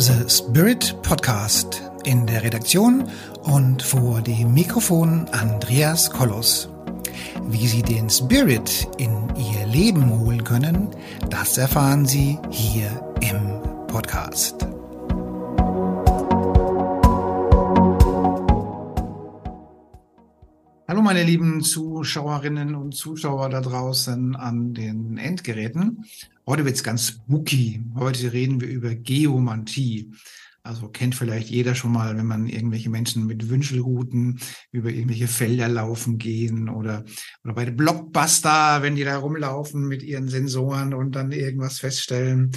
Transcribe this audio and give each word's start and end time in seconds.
The 0.00 0.30
Spirit 0.30 0.96
Podcast. 1.02 1.82
In 2.04 2.26
der 2.26 2.42
Redaktion 2.42 3.06
und 3.42 3.82
vor 3.82 4.22
dem 4.22 4.54
Mikrofon 4.54 5.26
Andreas 5.32 6.10
Kollos. 6.10 6.70
Wie 7.48 7.66
Sie 7.66 7.82
den 7.82 8.08
Spirit 8.08 8.88
in 8.96 9.10
Ihr 9.36 9.66
Leben 9.66 10.08
holen 10.18 10.42
können, 10.42 10.88
das 11.28 11.58
erfahren 11.58 12.06
Sie 12.06 12.38
hier 12.48 12.88
im 13.20 13.60
Podcast. 13.88 14.66
Meine 21.10 21.24
lieben 21.24 21.60
Zuschauerinnen 21.64 22.76
und 22.76 22.94
Zuschauer 22.94 23.48
da 23.48 23.60
draußen 23.60 24.36
an 24.36 24.74
den 24.74 25.18
Endgeräten. 25.18 26.04
Heute 26.46 26.64
wird's 26.64 26.84
ganz 26.84 27.08
spooky. 27.08 27.82
Heute 27.96 28.32
reden 28.32 28.60
wir 28.60 28.68
über 28.68 28.94
Geomantie. 28.94 30.12
Also 30.62 30.86
kennt 30.86 31.16
vielleicht 31.16 31.50
jeder 31.50 31.74
schon 31.74 31.90
mal, 31.90 32.16
wenn 32.16 32.26
man 32.26 32.46
irgendwelche 32.46 32.90
Menschen 32.90 33.26
mit 33.26 33.50
Wünschelruten 33.50 34.38
über 34.70 34.90
irgendwelche 34.90 35.26
Felder 35.26 35.66
laufen 35.66 36.16
gehen 36.16 36.68
oder, 36.68 37.04
oder 37.42 37.54
bei 37.54 37.68
Blockbuster, 37.68 38.80
wenn 38.82 38.94
die 38.94 39.02
da 39.02 39.18
rumlaufen 39.18 39.88
mit 39.88 40.04
ihren 40.04 40.28
Sensoren 40.28 40.94
und 40.94 41.16
dann 41.16 41.32
irgendwas 41.32 41.80
feststellen. 41.80 42.52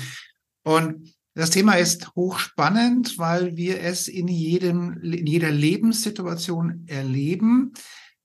Und 0.64 1.12
das 1.34 1.50
Thema 1.50 1.74
ist 1.74 2.16
hochspannend, 2.16 3.18
weil 3.18 3.58
wir 3.58 3.82
es 3.82 4.08
in 4.08 4.28
jedem, 4.28 5.02
in 5.02 5.26
jeder 5.26 5.50
Lebenssituation 5.50 6.84
erleben 6.86 7.74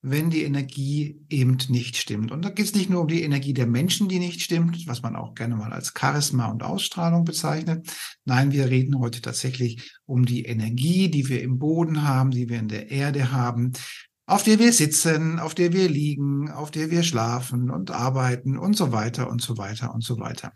wenn 0.01 0.30
die 0.30 0.45
Energie 0.45 1.20
eben 1.29 1.59
nicht 1.69 1.97
stimmt. 1.97 2.30
Und 2.30 2.45
da 2.45 2.51
geht 2.51 2.66
es 2.66 2.75
nicht 2.75 2.88
nur 2.88 3.02
um 3.02 3.09
die 3.09 3.23
Energie 3.23 3.52
der 3.52 3.66
Menschen, 3.66 4.09
die 4.09 4.21
nicht 4.21 4.43
stimmt, 4.43 4.87
was 4.87 5.02
man 5.02 5.16
auch 5.16 5.34
gerne 5.34 5.57
mal 5.57 5.73
als 5.73 5.93
Charisma 5.98 6.47
und 6.47 6.62
Ausstrahlung 6.62 7.24
bezeichnet. 7.24 7.88
Nein, 8.24 8.52
wir 8.52 8.71
reden 8.71 8.98
heute 9.01 9.21
tatsächlich 9.21 9.98
um 10.07 10.24
die 10.24 10.45
Energie, 10.45 11.11
die 11.11 11.29
wir 11.29 11.43
im 11.43 11.59
Boden 11.59 12.05
haben, 12.07 12.30
die 12.30 12.49
wir 12.49 12.60
in 12.60 12.68
der 12.68 12.90
Erde 12.90 13.32
haben, 13.32 13.73
auf 14.27 14.45
der 14.45 14.59
wir 14.59 14.73
sitzen, 14.73 15.40
auf 15.40 15.55
der 15.55 15.73
wir 15.73 15.88
liegen, 15.88 16.51
auf 16.51 16.71
der 16.71 16.90
wir 16.90 17.02
schlafen 17.02 17.71
und 17.71 17.90
arbeiten 17.90 18.57
und 18.57 18.77
so 18.77 18.93
weiter 18.93 19.29
und 19.30 19.43
so 19.43 19.59
weiter 19.59 19.93
und 19.95 20.05
so 20.05 20.21
weiter. 20.21 20.52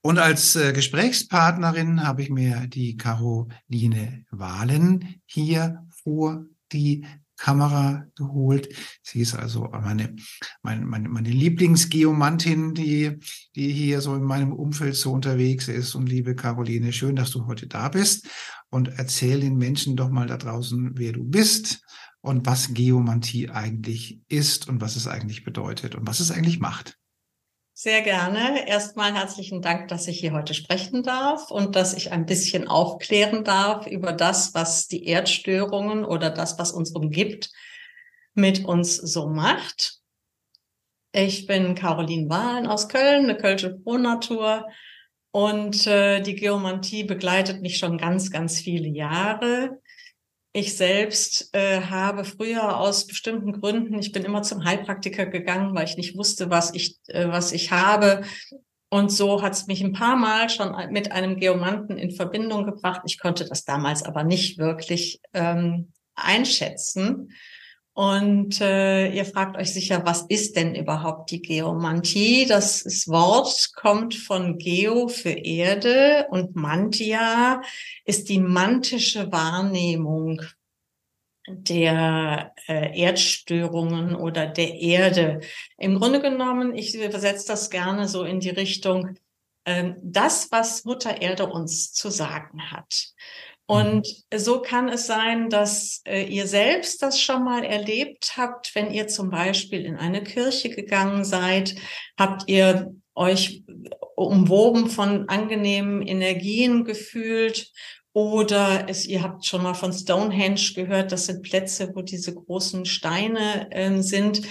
Und 0.00 0.18
als 0.18 0.56
äh, 0.56 0.72
Gesprächspartnerin 0.72 2.02
habe 2.04 2.22
ich 2.22 2.30
mir 2.30 2.66
die 2.68 2.96
Caroline 2.96 4.24
Wahlen 4.30 5.20
hier 5.26 5.84
vor 6.02 6.46
die 6.72 7.04
Kamera 7.36 8.06
geholt. 8.16 8.68
Sie 9.02 9.20
ist 9.20 9.34
also 9.34 9.68
meine, 9.72 10.16
meine, 10.62 10.84
meine, 10.84 11.08
meine 11.08 11.30
Lieblingsgeomantin, 11.30 12.74
die, 12.74 13.18
die 13.54 13.72
hier 13.72 14.00
so 14.00 14.14
in 14.14 14.22
meinem 14.22 14.52
Umfeld 14.52 14.96
so 14.96 15.12
unterwegs 15.12 15.68
ist. 15.68 15.94
Und 15.94 16.08
liebe 16.08 16.34
Caroline, 16.34 16.92
schön, 16.92 17.16
dass 17.16 17.30
du 17.30 17.46
heute 17.46 17.66
da 17.66 17.88
bist 17.88 18.28
und 18.70 18.88
erzähl 18.96 19.40
den 19.40 19.56
Menschen 19.56 19.96
doch 19.96 20.10
mal 20.10 20.26
da 20.26 20.36
draußen, 20.36 20.92
wer 20.94 21.12
du 21.12 21.24
bist 21.24 21.80
und 22.20 22.46
was 22.46 22.74
Geomantie 22.74 23.50
eigentlich 23.50 24.20
ist 24.28 24.68
und 24.68 24.80
was 24.80 24.96
es 24.96 25.06
eigentlich 25.06 25.44
bedeutet 25.44 25.94
und 25.94 26.06
was 26.06 26.20
es 26.20 26.30
eigentlich 26.30 26.58
macht. 26.58 26.98
Sehr 27.78 28.00
gerne. 28.00 28.66
Erstmal 28.66 29.12
herzlichen 29.12 29.60
Dank, 29.60 29.88
dass 29.88 30.08
ich 30.08 30.18
hier 30.18 30.32
heute 30.32 30.54
sprechen 30.54 31.02
darf 31.02 31.50
und 31.50 31.76
dass 31.76 31.92
ich 31.92 32.10
ein 32.10 32.24
bisschen 32.24 32.68
aufklären 32.68 33.44
darf 33.44 33.86
über 33.86 34.14
das, 34.14 34.54
was 34.54 34.88
die 34.88 35.04
Erdstörungen 35.04 36.06
oder 36.06 36.30
das, 36.30 36.58
was 36.58 36.72
uns 36.72 36.92
umgibt, 36.92 37.50
mit 38.32 38.64
uns 38.64 38.96
so 38.96 39.28
macht. 39.28 39.98
Ich 41.12 41.46
bin 41.46 41.74
Caroline 41.74 42.30
Wahlen 42.30 42.66
aus 42.66 42.88
Köln, 42.88 43.24
eine 43.24 43.36
Kölsche 43.36 43.78
Frohnatur. 43.82 44.66
Und 45.30 45.86
äh, 45.86 46.22
die 46.22 46.34
Geomantie 46.34 47.04
begleitet 47.04 47.60
mich 47.60 47.76
schon 47.76 47.98
ganz, 47.98 48.30
ganz 48.30 48.58
viele 48.58 48.88
Jahre. 48.88 49.82
Ich 50.56 50.74
selbst 50.74 51.50
äh, 51.52 51.82
habe 51.82 52.24
früher 52.24 52.78
aus 52.78 53.06
bestimmten 53.06 53.60
Gründen, 53.60 53.98
ich 53.98 54.10
bin 54.10 54.24
immer 54.24 54.40
zum 54.40 54.64
Heilpraktiker 54.64 55.26
gegangen, 55.26 55.74
weil 55.74 55.84
ich 55.84 55.98
nicht 55.98 56.16
wusste, 56.16 56.48
was 56.48 56.72
ich, 56.72 56.96
äh, 57.08 57.28
was 57.28 57.52
ich 57.52 57.72
habe. 57.72 58.22
Und 58.88 59.12
so 59.12 59.42
hat 59.42 59.52
es 59.52 59.66
mich 59.66 59.84
ein 59.84 59.92
paar 59.92 60.16
Mal 60.16 60.48
schon 60.48 60.74
mit 60.90 61.12
einem 61.12 61.36
Geomanten 61.38 61.98
in 61.98 62.10
Verbindung 62.10 62.64
gebracht. 62.64 63.02
Ich 63.04 63.18
konnte 63.18 63.44
das 63.44 63.66
damals 63.66 64.02
aber 64.02 64.24
nicht 64.24 64.56
wirklich 64.56 65.20
ähm, 65.34 65.92
einschätzen. 66.14 67.32
Und 67.96 68.60
äh, 68.60 69.10
ihr 69.10 69.24
fragt 69.24 69.56
euch 69.56 69.72
sicher, 69.72 70.02
was 70.04 70.26
ist 70.28 70.54
denn 70.54 70.74
überhaupt 70.74 71.30
die 71.30 71.40
Geomantie? 71.40 72.44
Das 72.44 72.84
Wort 73.08 73.72
kommt 73.74 74.14
von 74.14 74.58
Geo 74.58 75.08
für 75.08 75.30
Erde 75.30 76.26
und 76.28 76.54
Mantia 76.54 77.62
ist 78.04 78.28
die 78.28 78.38
mantische 78.38 79.32
Wahrnehmung 79.32 80.42
der 81.48 82.52
äh, 82.68 83.00
Erdstörungen 83.00 84.14
oder 84.14 84.46
der 84.46 84.74
Erde. 84.74 85.40
Im 85.78 85.98
Grunde 85.98 86.20
genommen, 86.20 86.74
ich 86.74 86.94
übersetze 86.94 87.46
das 87.46 87.70
gerne 87.70 88.08
so 88.08 88.24
in 88.24 88.40
die 88.40 88.50
Richtung, 88.50 89.16
äh, 89.64 89.94
das, 90.02 90.52
was 90.52 90.84
Mutter 90.84 91.22
Erde 91.22 91.46
uns 91.46 91.94
zu 91.94 92.10
sagen 92.10 92.70
hat. 92.70 93.14
Und 93.66 94.06
mhm. 94.32 94.38
so 94.38 94.62
kann 94.62 94.88
es 94.88 95.06
sein, 95.06 95.50
dass 95.50 96.00
äh, 96.06 96.24
ihr 96.24 96.46
selbst 96.46 97.02
das 97.02 97.20
schon 97.20 97.44
mal 97.44 97.64
erlebt 97.64 98.36
habt, 98.36 98.74
wenn 98.74 98.92
ihr 98.92 99.08
zum 99.08 99.30
Beispiel 99.30 99.84
in 99.84 99.96
eine 99.96 100.22
Kirche 100.22 100.70
gegangen 100.70 101.24
seid, 101.24 101.74
habt 102.16 102.48
ihr 102.48 102.94
euch 103.14 103.64
umwoben 104.14 104.88
von 104.88 105.28
angenehmen 105.28 106.02
Energien 106.02 106.84
gefühlt 106.84 107.72
oder 108.12 108.88
es, 108.88 109.04
ihr 109.04 109.22
habt 109.22 109.44
schon 109.44 109.62
mal 109.62 109.74
von 109.74 109.92
Stonehenge 109.92 110.72
gehört, 110.74 111.12
das 111.12 111.26
sind 111.26 111.42
Plätze, 111.42 111.90
wo 111.94 112.02
diese 112.02 112.34
großen 112.34 112.86
Steine 112.86 113.70
äh, 113.72 114.00
sind. 114.00 114.42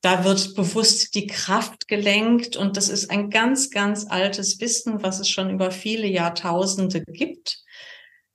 Da 0.00 0.24
wird 0.24 0.56
bewusst 0.56 1.14
die 1.14 1.28
Kraft 1.28 1.86
gelenkt 1.86 2.56
und 2.56 2.76
das 2.76 2.88
ist 2.88 3.10
ein 3.10 3.30
ganz, 3.30 3.70
ganz 3.70 4.06
altes 4.08 4.60
Wissen, 4.60 5.02
was 5.04 5.20
es 5.20 5.28
schon 5.28 5.50
über 5.50 5.70
viele 5.70 6.08
Jahrtausende 6.08 7.04
gibt 7.04 7.62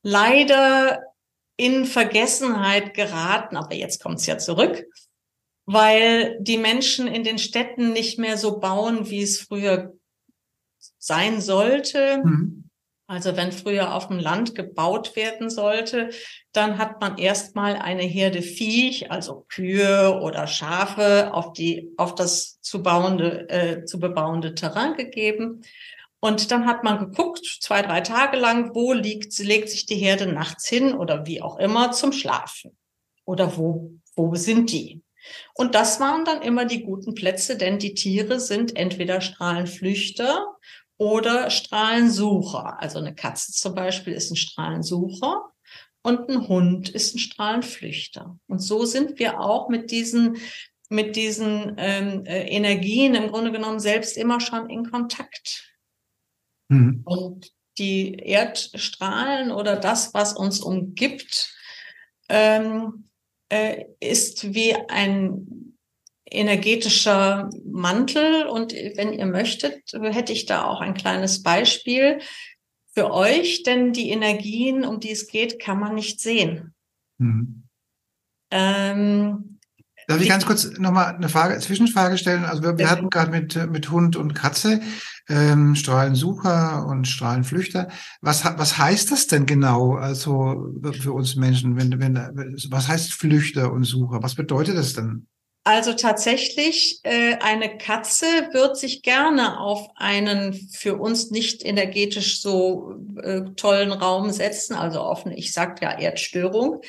leider 0.07 1.03
in 1.57 1.85
Vergessenheit 1.85 2.94
geraten, 2.94 3.57
aber 3.57 3.75
jetzt 3.75 4.01
kommt 4.01 4.19
es 4.19 4.25
ja 4.25 4.38
zurück, 4.38 4.85
weil 5.66 6.38
die 6.40 6.57
Menschen 6.57 7.07
in 7.07 7.25
den 7.25 7.38
Städten 7.38 7.91
nicht 7.91 8.18
mehr 8.18 8.38
so 8.38 8.59
bauen, 8.59 9.09
wie 9.09 9.22
es 9.22 9.41
früher 9.41 9.94
sein 10.97 11.41
sollte. 11.41 12.22
Mhm. 12.23 12.69
Also 13.09 13.35
wenn 13.35 13.51
früher 13.51 13.95
auf 13.95 14.07
dem 14.07 14.19
Land 14.19 14.56
gebaut 14.56 15.18
werden 15.18 15.50
sollte, 15.50 16.09
dann 16.53 16.78
hat 16.78 17.01
man 17.01 17.18
erstmal 17.18 17.75
eine 17.75 18.03
Herde 18.03 18.41
Viech, 18.41 19.12
also 19.12 19.45
Kühe 19.50 20.19
oder 20.22 20.47
Schafe, 20.47 21.34
auf 21.34 21.53
die 21.53 21.94
auf 21.97 22.16
das 22.16 22.62
zu 22.62 22.81
bauende 22.81 23.50
äh, 23.50 23.85
zu 23.85 24.00
bebauende 24.00 24.56
Terrain 24.56 24.95
gegeben. 24.95 25.63
Und 26.19 26.51
dann 26.51 26.66
hat 26.66 26.83
man 26.83 27.00
geguckt, 27.00 27.45
zwei, 27.61 27.81
drei 27.81 28.01
Tage 28.01 28.38
lang, 28.38 28.73
wo 28.73 28.94
liegt, 28.94 29.38
legt 29.39 29.69
sich 29.69 29.85
die 29.85 29.95
Herde 29.95 30.25
nachts 30.25 30.67
hin 30.67 30.94
oder 30.94 31.25
wie 31.28 31.41
auch 31.41 31.57
immer 31.57 31.91
zum 31.91 32.11
Schlafen. 32.11 32.78
Oder 33.25 33.57
wo, 33.57 33.91
wo 34.16 34.33
sind 34.35 34.72
die? 34.72 35.03
Und 35.53 35.75
das 35.75 36.00
waren 36.00 36.25
dann 36.25 36.41
immer 36.41 36.66
die 36.66 36.83
guten 36.83 37.13
Plätze, 37.13 37.57
denn 37.57 37.79
die 37.79 37.94
Tiere 37.94 38.39
sind 38.39 38.75
entweder 38.75 39.22
Strahlenflüchter 39.22 40.56
oder 40.97 41.50
Strahlensucher. 41.50 42.81
Also 42.81 43.00
eine 43.00 43.13
Katze 43.13 43.51
zum 43.51 43.75
Beispiel 43.75 44.13
ist 44.13 44.31
ein 44.31 44.38
Strahlensucher 44.38 45.51
und 46.01 46.29
ein 46.29 46.47
Hund 46.47 46.89
ist 46.89 47.16
ein 47.16 47.19
Strahlenflüchter. 47.19 48.39
Und 48.47 48.59
so 48.59 48.85
sind 48.85 49.19
wir 49.19 49.39
auch 49.39 49.69
mit 49.69 49.91
diesen 49.91 50.38
mit 50.89 51.17
diesen 51.17 51.75
ähm, 51.77 52.25
äh, 52.25 52.47
Energien 52.47 53.13
im 53.13 53.29
Grunde 53.29 53.51
genommen 53.51 53.81
selbst 53.81 54.16
immer 54.16 54.39
schon 54.39 54.69
in 54.69 54.89
Kontakt. 54.89 55.66
Mhm. 56.69 57.01
Und 57.05 57.51
die 57.78 58.16
Erdstrahlen 58.16 59.51
oder 59.51 59.75
das, 59.75 60.13
was 60.13 60.33
uns 60.33 60.59
umgibt, 60.59 61.53
ähm, 62.30 63.09
äh, 63.50 63.86
ist 64.00 64.53
wie 64.53 64.75
ein 64.75 65.77
energetischer 66.30 67.50
Mantel. 67.65 68.45
Und 68.47 68.74
wenn 68.74 69.13
ihr 69.13 69.25
möchtet, 69.25 69.83
hätte 69.94 70.33
ich 70.33 70.45
da 70.45 70.65
auch 70.65 70.81
ein 70.81 70.94
kleines 70.94 71.44
Beispiel 71.44 72.19
für 72.94 73.12
euch, 73.12 73.63
denn 73.63 73.94
die 73.94 74.09
Energien, 74.09 74.83
um 74.83 75.00
die 75.00 75.12
es 75.12 75.27
geht, 75.27 75.59
kann 75.59 75.80
man 75.80 75.95
nicht 75.95 76.19
sehen. 76.19 76.74
Mhm. 77.19 77.63
Ähm, 78.51 79.56
Darf 80.07 80.21
ich 80.21 80.30
ganz 80.30 80.45
kurz 80.45 80.77
nochmal 80.77 81.15
eine 81.15 81.27
Frage, 81.27 81.59
Zwischenfrage 81.59 82.18
stellen? 82.18 82.45
Also 82.45 82.63
wir, 82.63 82.77
wir 82.77 82.89
hatten 82.89 83.09
gerade 83.09 83.30
mit, 83.30 83.69
mit 83.69 83.92
Hund 83.92 84.15
und 84.15 84.33
Katze 84.33 84.80
ähm, 85.27 85.75
Strahlensucher 85.75 86.86
und 86.88 87.07
Strahlenflüchter. 87.07 87.89
Was, 88.21 88.45
was 88.45 88.77
heißt 88.77 89.12
das 89.12 89.27
denn 89.27 89.45
genau? 89.45 89.95
Also 89.95 90.71
für 91.01 91.12
uns 91.12 91.36
Menschen, 91.36 91.75
wenn, 91.77 92.00
wenn, 92.00 92.15
was 92.69 92.88
heißt 92.88 93.13
Flüchter 93.13 93.71
und 93.74 93.83
Sucher? 93.83 94.24
Was 94.24 94.36
bedeutet 94.36 94.77
das 94.77 94.94
denn? 94.94 95.27
Also 95.65 95.92
tatsächlich, 95.92 97.01
äh, 97.03 97.36
eine 97.42 97.77
Katze 97.77 98.25
wird 98.53 98.77
sich 98.77 99.01
gerne 99.01 99.60
auf 99.60 99.89
einen 99.95 100.53
für 100.71 100.95
uns 100.95 101.30
nicht 101.30 101.65
energetisch 101.65 102.42
so 102.42 102.95
äh, 103.21 103.42
tollen 103.57 103.92
Raum 103.92 104.31
setzen, 104.31 104.75
also 104.75 105.01
auf 105.01 105.25
eine, 105.25 105.36
ich 105.36 105.51
sag 105.51 105.81
ja 105.81 105.92
Erdstörung. 105.92 106.80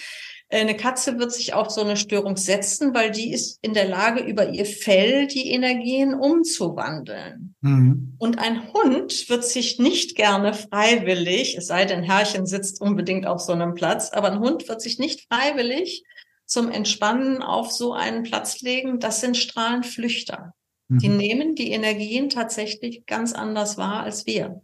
Eine 0.50 0.76
Katze 0.76 1.18
wird 1.18 1.30
sich 1.32 1.52
auf 1.52 1.70
so 1.70 1.82
eine 1.82 1.98
Störung 1.98 2.38
setzen, 2.38 2.94
weil 2.94 3.10
die 3.10 3.32
ist 3.32 3.58
in 3.60 3.74
der 3.74 3.86
Lage, 3.86 4.22
über 4.22 4.48
ihr 4.48 4.64
Fell 4.64 5.26
die 5.26 5.50
Energien 5.50 6.14
umzuwandeln. 6.14 7.54
Mhm. 7.60 8.14
Und 8.18 8.38
ein 8.38 8.72
Hund 8.72 9.28
wird 9.28 9.44
sich 9.44 9.78
nicht 9.78 10.16
gerne 10.16 10.54
freiwillig, 10.54 11.56
es 11.58 11.66
sei 11.66 11.84
denn, 11.84 12.02
Herrchen 12.02 12.46
sitzt 12.46 12.80
unbedingt 12.80 13.26
auf 13.26 13.40
so 13.40 13.52
einem 13.52 13.74
Platz, 13.74 14.10
aber 14.10 14.32
ein 14.32 14.40
Hund 14.40 14.68
wird 14.68 14.80
sich 14.80 14.98
nicht 14.98 15.26
freiwillig 15.30 16.04
zum 16.46 16.70
Entspannen 16.70 17.42
auf 17.42 17.70
so 17.70 17.92
einen 17.92 18.22
Platz 18.22 18.62
legen, 18.62 19.00
das 19.00 19.20
sind 19.20 19.36
Strahlenflüchter. 19.36 20.54
Mhm. 20.88 20.98
Die 20.98 21.08
nehmen 21.08 21.54
die 21.56 21.72
Energien 21.72 22.30
tatsächlich 22.30 23.04
ganz 23.04 23.34
anders 23.34 23.76
wahr 23.76 24.02
als 24.02 24.24
wir. 24.24 24.62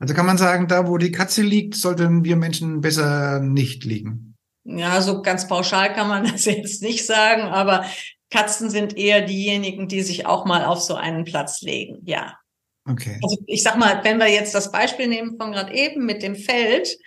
Also 0.00 0.12
kann 0.12 0.26
man 0.26 0.38
sagen, 0.38 0.66
da 0.66 0.88
wo 0.88 0.98
die 0.98 1.12
Katze 1.12 1.42
liegt, 1.42 1.76
sollten 1.76 2.24
wir 2.24 2.34
Menschen 2.34 2.80
besser 2.80 3.38
nicht 3.38 3.84
liegen. 3.84 4.33
Ja, 4.64 5.00
so 5.02 5.22
ganz 5.22 5.46
pauschal 5.46 5.92
kann 5.92 6.08
man 6.08 6.24
das 6.32 6.46
jetzt 6.46 6.82
nicht 6.82 7.06
sagen, 7.06 7.42
aber 7.42 7.84
Katzen 8.30 8.70
sind 8.70 8.96
eher 8.96 9.20
diejenigen, 9.20 9.86
die 9.88 10.02
sich 10.02 10.26
auch 10.26 10.44
mal 10.44 10.64
auf 10.64 10.80
so 10.80 10.94
einen 10.94 11.24
Platz 11.24 11.62
legen. 11.62 12.02
Ja. 12.04 12.38
Okay. 12.86 13.18
Also 13.22 13.38
ich 13.46 13.62
sag 13.62 13.78
mal, 13.78 14.02
wenn 14.04 14.18
wir 14.18 14.28
jetzt 14.28 14.54
das 14.54 14.72
Beispiel 14.72 15.06
nehmen 15.06 15.38
von 15.38 15.52
gerade 15.52 15.72
eben 15.72 16.04
mit 16.04 16.22
dem 16.22 16.34
Feld, 16.34 16.98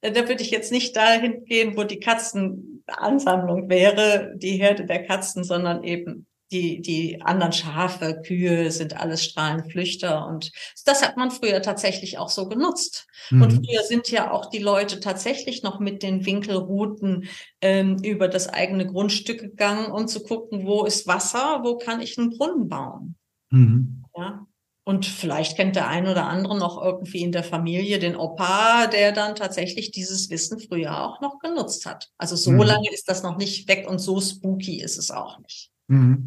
äh, 0.00 0.10
da 0.10 0.28
würde 0.28 0.42
ich 0.42 0.50
jetzt 0.50 0.72
nicht 0.72 0.96
dahin 0.96 1.44
gehen, 1.44 1.76
wo 1.76 1.84
die 1.84 2.00
Katzenansammlung 2.00 3.68
wäre, 3.68 4.32
die 4.36 4.56
Herde 4.56 4.86
der 4.86 5.04
Katzen, 5.04 5.44
sondern 5.44 5.84
eben 5.84 6.26
die, 6.52 6.80
die 6.80 7.22
anderen 7.22 7.52
Schafe, 7.52 8.20
Kühe 8.26 8.70
sind 8.70 8.96
alles 8.98 9.24
Strahlenflüchter. 9.24 10.26
Und 10.26 10.50
das 10.84 11.02
hat 11.02 11.16
man 11.16 11.30
früher 11.30 11.62
tatsächlich 11.62 12.18
auch 12.18 12.28
so 12.28 12.48
genutzt. 12.48 13.06
Mhm. 13.30 13.42
Und 13.42 13.50
früher 13.52 13.82
sind 13.84 14.10
ja 14.10 14.30
auch 14.32 14.46
die 14.46 14.58
Leute 14.58 15.00
tatsächlich 15.00 15.62
noch 15.62 15.78
mit 15.78 16.02
den 16.02 16.26
Winkelrouten 16.26 17.28
ähm, 17.60 17.98
über 18.02 18.28
das 18.28 18.48
eigene 18.48 18.86
Grundstück 18.86 19.40
gegangen, 19.40 19.92
um 19.92 20.08
zu 20.08 20.22
gucken, 20.22 20.66
wo 20.66 20.84
ist 20.84 21.06
Wasser, 21.06 21.60
wo 21.62 21.76
kann 21.76 22.00
ich 22.00 22.18
einen 22.18 22.30
Brunnen 22.30 22.68
bauen. 22.68 23.16
Mhm. 23.50 24.04
Ja. 24.16 24.46
Und 24.84 25.06
vielleicht 25.06 25.56
kennt 25.56 25.76
der 25.76 25.86
ein 25.86 26.08
oder 26.08 26.26
andere 26.26 26.58
noch 26.58 26.82
irgendwie 26.82 27.20
in 27.20 27.30
der 27.30 27.44
Familie 27.44 28.00
den 28.00 28.16
Opa, 28.16 28.88
der 28.88 29.12
dann 29.12 29.36
tatsächlich 29.36 29.92
dieses 29.92 30.30
Wissen 30.30 30.58
früher 30.58 31.04
auch 31.04 31.20
noch 31.20 31.38
genutzt 31.38 31.86
hat. 31.86 32.10
Also 32.18 32.34
so 32.34 32.50
mhm. 32.50 32.62
lange 32.62 32.90
ist 32.92 33.08
das 33.08 33.22
noch 33.22 33.36
nicht 33.36 33.68
weg 33.68 33.86
und 33.88 34.00
so 34.00 34.20
spooky 34.20 34.80
ist 34.82 34.98
es 34.98 35.10
auch 35.12 35.38
nicht. 35.38 35.70
Mhm. 35.90 36.26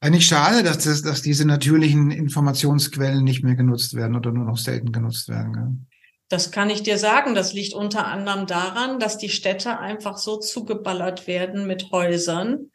Eigentlich 0.00 0.26
schade, 0.26 0.62
dass, 0.62 0.78
das, 0.84 1.02
dass 1.02 1.22
diese 1.22 1.46
natürlichen 1.46 2.10
Informationsquellen 2.10 3.24
nicht 3.24 3.42
mehr 3.42 3.54
genutzt 3.54 3.94
werden 3.94 4.16
oder 4.16 4.32
nur 4.32 4.44
noch 4.44 4.58
selten 4.58 4.92
genutzt 4.92 5.28
werden. 5.28 5.52
Gell? 5.52 5.98
Das 6.28 6.50
kann 6.50 6.68
ich 6.68 6.82
dir 6.82 6.98
sagen. 6.98 7.34
Das 7.34 7.54
liegt 7.54 7.72
unter 7.72 8.06
anderem 8.06 8.46
daran, 8.46 8.98
dass 8.98 9.16
die 9.16 9.30
Städte 9.30 9.78
einfach 9.78 10.18
so 10.18 10.38
zugeballert 10.38 11.26
werden 11.26 11.66
mit 11.66 11.90
Häusern 11.90 12.70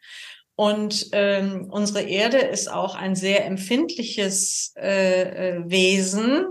und 0.60 1.06
ähm, 1.12 1.68
unsere 1.70 2.02
Erde 2.02 2.36
ist 2.36 2.70
auch 2.70 2.94
ein 2.94 3.16
sehr 3.16 3.46
empfindliches 3.46 4.74
äh, 4.76 5.22
äh, 5.22 5.62
Wesen. 5.64 6.44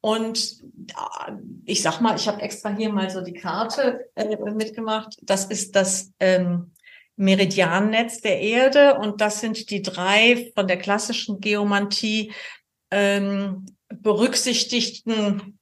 Und 0.00 0.56
äh, 0.88 1.32
ich 1.66 1.82
sag 1.82 2.00
mal, 2.00 2.16
ich 2.16 2.28
habe 2.28 2.40
extra 2.40 2.74
hier 2.74 2.90
mal 2.90 3.10
so 3.10 3.20
die 3.20 3.34
Karte 3.34 4.08
äh, 4.14 4.38
mitgemacht. 4.52 5.18
Das 5.20 5.44
ist 5.44 5.76
das 5.76 6.12
ähm, 6.18 6.72
Meridiannetz 7.16 8.20
der 8.20 8.40
Erde 8.40 8.98
und 8.98 9.20
das 9.20 9.40
sind 9.40 9.70
die 9.70 9.82
drei 9.82 10.52
von 10.54 10.68
der 10.68 10.76
klassischen 10.76 11.40
Geomantie 11.40 12.32
ähm, 12.90 13.66
berücksichtigten, 13.88 15.58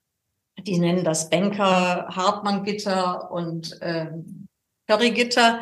die 0.59 0.79
nennen 0.79 1.05
das 1.05 1.31
Banker, 1.31 2.09
Hartmann-Gitter 2.09 3.31
und 3.31 3.79
ähm, 3.83 4.49
Curry-Gitter. 4.89 5.61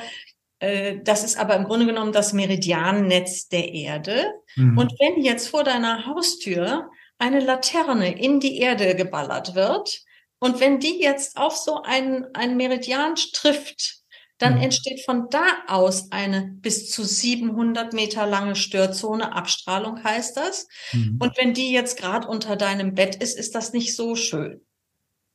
Äh, 0.59 1.01
das 1.03 1.25
ist 1.25 1.39
aber 1.39 1.57
im 1.57 1.65
Grunde 1.65 1.87
genommen 1.87 2.13
das 2.13 2.33
Meridiannetz 2.33 3.49
der 3.49 3.73
Erde. 3.73 4.33
Mhm. 4.57 4.79
Und 4.79 4.93
wenn 4.99 5.23
jetzt 5.23 5.49
vor 5.49 5.65
deiner 5.65 6.07
Haustür 6.07 6.91
eine 7.19 7.41
Laterne 7.41 8.19
in 8.19 8.41
die 8.41 8.59
Erde 8.59 8.97
geballert 8.97 9.55
wird 9.55 10.03
und 10.41 10.59
wenn 10.61 10.81
die 10.81 11.01
jetzt 11.01 11.37
auf 11.37 11.57
so 11.57 11.83
einen, 11.83 12.27
einen 12.35 12.57
Meridian 12.57 13.15
trifft, 13.15 14.02
dann 14.43 14.57
mhm. 14.57 14.63
entsteht 14.63 15.05
von 15.05 15.29
da 15.31 15.45
aus 15.69 16.11
eine 16.11 16.43
bis 16.61 16.91
zu 16.91 17.05
700 17.05 17.93
Meter 17.93 18.27
lange 18.27 18.57
Störzone. 18.57 19.33
Abstrahlung 19.33 20.03
heißt 20.03 20.37
das. 20.37 20.67
Mhm. 20.93 21.19
Und 21.21 21.39
wenn 21.39 21.55
die 21.55 21.73
jetzt 21.73 21.97
gerade 21.97 22.27
unter 22.27 22.57
deinem 22.57 22.95
Bett 22.95 23.17
ist, 23.17 23.39
ist 23.39 23.55
das 23.55 23.73
nicht 23.73 23.95
so 23.95 24.17
schön. 24.17 24.65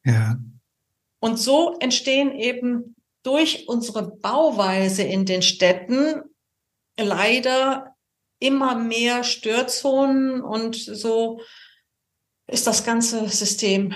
Ja. 0.04 0.38
Und 1.20 1.38
so 1.38 1.78
entstehen 1.80 2.32
eben 2.32 2.96
durch 3.24 3.68
unsere 3.68 4.10
Bauweise 4.10 5.04
in 5.04 5.26
den 5.26 5.42
Städten 5.42 6.22
leider 7.00 7.96
immer 8.40 8.76
mehr 8.76 9.24
Störzonen 9.24 10.42
und 10.42 10.76
so 10.76 11.42
ist 12.48 12.68
das 12.68 12.84
ganze 12.84 13.28
System 13.30 13.94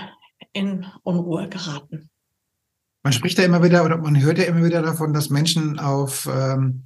in 0.54 0.86
Unruhe 1.04 1.48
geraten. 1.48 2.11
Man 3.04 3.14
spricht 3.14 3.38
ja 3.38 3.46
immer 3.46 3.64
wieder 3.64 3.84
oder 3.84 3.98
man 3.98 4.22
hört 4.22 4.38
ja 4.38 4.46
immer 4.46 4.64
wieder 4.64 4.82
davon, 4.82 5.14
dass 5.14 5.30
Menschen 5.30 5.80
auf 5.80 6.30
ähm, 6.32 6.86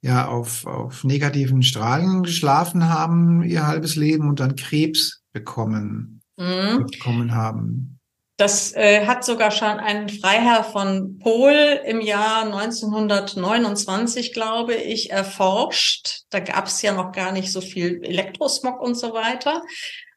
ja 0.00 0.26
auf, 0.26 0.66
auf 0.66 1.04
negativen 1.04 1.62
Strahlen 1.62 2.22
geschlafen 2.22 2.88
haben 2.88 3.42
ihr 3.42 3.66
halbes 3.66 3.96
Leben 3.96 4.28
und 4.28 4.40
dann 4.40 4.56
Krebs 4.56 5.22
bekommen 5.32 6.22
mhm. 6.36 6.86
bekommen 6.90 7.34
haben. 7.34 7.95
Das 8.36 8.74
äh, 8.74 9.06
hat 9.06 9.24
sogar 9.24 9.50
schon 9.50 9.78
ein 9.78 10.10
Freiherr 10.10 10.62
von 10.62 11.18
Pol 11.18 11.80
im 11.86 12.02
Jahr 12.02 12.42
1929, 12.42 14.34
glaube 14.34 14.74
ich, 14.74 15.10
erforscht. 15.10 16.24
Da 16.28 16.40
gab 16.40 16.66
es 16.66 16.82
ja 16.82 16.92
noch 16.92 17.12
gar 17.12 17.32
nicht 17.32 17.50
so 17.50 17.62
viel 17.62 18.04
Elektrosmog 18.04 18.82
und 18.82 18.94
so 18.94 19.14
weiter. 19.14 19.62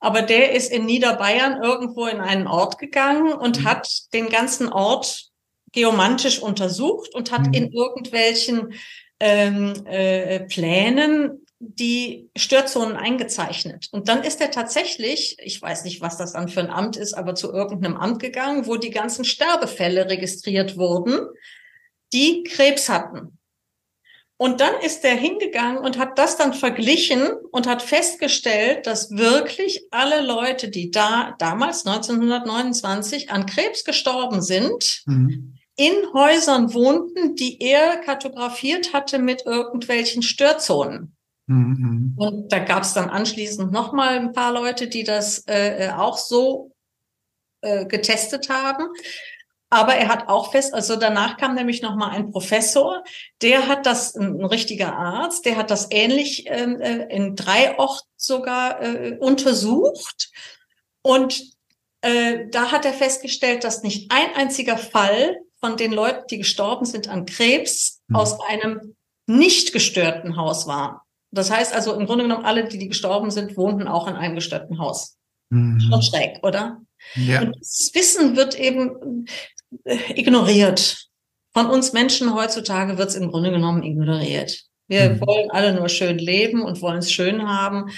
Aber 0.01 0.21
der 0.21 0.51
ist 0.51 0.69
in 0.69 0.85
Niederbayern 0.85 1.63
irgendwo 1.63 2.07
in 2.07 2.19
einen 2.19 2.47
Ort 2.47 2.77
gegangen 2.77 3.31
und 3.31 3.61
mhm. 3.61 3.65
hat 3.65 3.87
den 4.13 4.27
ganzen 4.27 4.67
Ort 4.67 5.27
geomantisch 5.71 6.39
untersucht 6.39 7.15
und 7.15 7.31
hat 7.31 7.47
mhm. 7.47 7.53
in 7.53 7.71
irgendwelchen 7.71 8.73
ähm, 9.21 9.85
äh, 9.85 10.41
Plänen 10.41 11.45
die 11.59 12.29
Störzonen 12.37 12.95
eingezeichnet. 12.95 13.89
Und 13.91 14.07
dann 14.07 14.23
ist 14.23 14.39
er 14.39 14.49
tatsächlich, 14.49 15.35
ich 15.39 15.61
weiß 15.61 15.83
nicht, 15.83 15.99
was 15.99 16.17
das 16.17 16.33
dann 16.33 16.47
für 16.47 16.61
ein 16.61 16.69
Amt 16.69 16.95
ist, 16.95 17.13
aber 17.13 17.35
zu 17.35 17.51
irgendeinem 17.51 17.97
Amt 17.97 18.21
gegangen, 18.21 18.65
wo 18.65 18.77
die 18.77 18.91
ganzen 18.91 19.25
Sterbefälle 19.25 20.09
registriert 20.09 20.77
wurden, 20.77 21.27
die 22.13 22.43
Krebs 22.43 22.87
hatten. 22.87 23.37
Und 24.37 24.61
dann 24.61 24.73
ist 24.81 25.03
er 25.03 25.15
hingegangen 25.15 25.79
und 25.79 25.97
hat 25.97 26.17
das 26.17 26.37
dann 26.37 26.53
verglichen 26.53 27.27
und 27.51 27.67
hat 27.67 27.81
festgestellt, 27.81 28.87
dass 28.87 29.11
wirklich 29.11 29.87
alle 29.91 30.21
Leute, 30.21 30.69
die 30.69 30.91
da 30.91 31.35
damals 31.39 31.85
1929 31.85 33.31
an 33.31 33.45
Krebs 33.45 33.83
gestorben 33.83 34.41
sind, 34.41 35.01
mhm. 35.05 35.57
in 35.75 35.93
Häusern 36.13 36.73
wohnten, 36.73 37.35
die 37.35 37.61
er 37.61 37.97
kartografiert 37.97 38.93
hatte 38.93 39.19
mit 39.19 39.45
irgendwelchen 39.45 40.21
Störzonen. 40.21 41.17
Mhm. 41.49 42.13
Und 42.15 42.51
da 42.51 42.59
gab 42.59 42.83
es 42.83 42.93
dann 42.93 43.09
anschließend 43.09 43.71
noch 43.71 43.91
mal 43.91 44.19
ein 44.19 44.33
paar 44.33 44.53
Leute, 44.53 44.87
die 44.87 45.03
das 45.03 45.39
äh, 45.47 45.87
äh, 45.87 45.91
auch 45.91 46.17
so 46.19 46.75
äh, 47.61 47.87
getestet 47.87 48.49
haben. 48.49 48.87
Aber 49.71 49.95
er 49.95 50.09
hat 50.09 50.29
auch 50.29 50.51
fest, 50.51 50.75
also 50.75 50.95
danach 50.95 51.37
kam 51.37 51.55
nämlich 51.55 51.81
noch 51.81 51.95
mal 51.95 52.09
ein 52.09 52.31
Professor, 52.31 53.03
der 53.41 53.67
hat 53.67 53.87
das, 53.87 54.15
ein, 54.15 54.39
ein 54.39 54.45
richtiger 54.45 54.95
Arzt, 54.95 55.45
der 55.45 55.57
hat 55.57 55.71
das 55.71 55.87
ähnlich 55.89 56.45
ähm, 56.47 56.79
äh, 56.81 57.05
in 57.15 57.35
drei 57.35 57.77
Orten 57.79 58.07
sogar 58.15 58.81
äh, 58.81 59.17
untersucht. 59.19 60.31
Und 61.01 61.43
äh, 62.01 62.45
da 62.51 62.71
hat 62.71 62.85
er 62.85 62.93
festgestellt, 62.93 63.63
dass 63.63 63.81
nicht 63.81 64.11
ein 64.11 64.35
einziger 64.35 64.77
Fall 64.77 65.37
von 65.59 65.77
den 65.77 65.93
Leuten, 65.93 66.27
die 66.29 66.37
gestorben 66.37 66.85
sind 66.85 67.07
an 67.07 67.25
Krebs, 67.25 68.01
mhm. 68.07 68.15
aus 68.15 68.39
einem 68.41 68.95
nicht 69.25 69.73
gestörten 69.73 70.35
Haus 70.35 70.67
war. 70.67 71.05
Das 71.31 71.51
heißt 71.51 71.73
also, 71.73 71.93
im 71.93 72.05
Grunde 72.05 72.23
genommen, 72.23 72.45
alle, 72.45 72.67
die, 72.67 72.77
die 72.77 72.87
gestorben 72.87 73.31
sind, 73.31 73.55
wohnten 73.57 73.87
auch 73.87 74.07
in 74.07 74.15
einem 74.15 74.35
gestörten 74.35 74.79
Haus. 74.79 75.17
Mhm. 75.49 75.79
Schon 75.79 76.01
schräg, 76.01 76.39
oder? 76.43 76.81
Ja. 77.15 77.41
Und 77.41 77.55
das 77.59 77.91
Wissen 77.93 78.35
wird 78.35 78.59
eben 78.59 79.25
äh, 79.83 79.97
ignoriert. 80.15 81.07
Von 81.53 81.67
uns 81.67 81.93
Menschen 81.93 82.33
heutzutage 82.33 82.97
wird 82.97 83.09
es 83.09 83.15
im 83.15 83.29
Grunde 83.29 83.51
genommen 83.51 83.83
ignoriert. 83.83 84.63
Wir 84.87 85.11
mhm. 85.11 85.21
wollen 85.21 85.51
alle 85.51 85.73
nur 85.73 85.89
schön 85.89 86.17
leben 86.17 86.61
und 86.61 86.81
wollen 86.81 86.99
es 86.99 87.11
schön 87.11 87.47
haben 87.47 87.91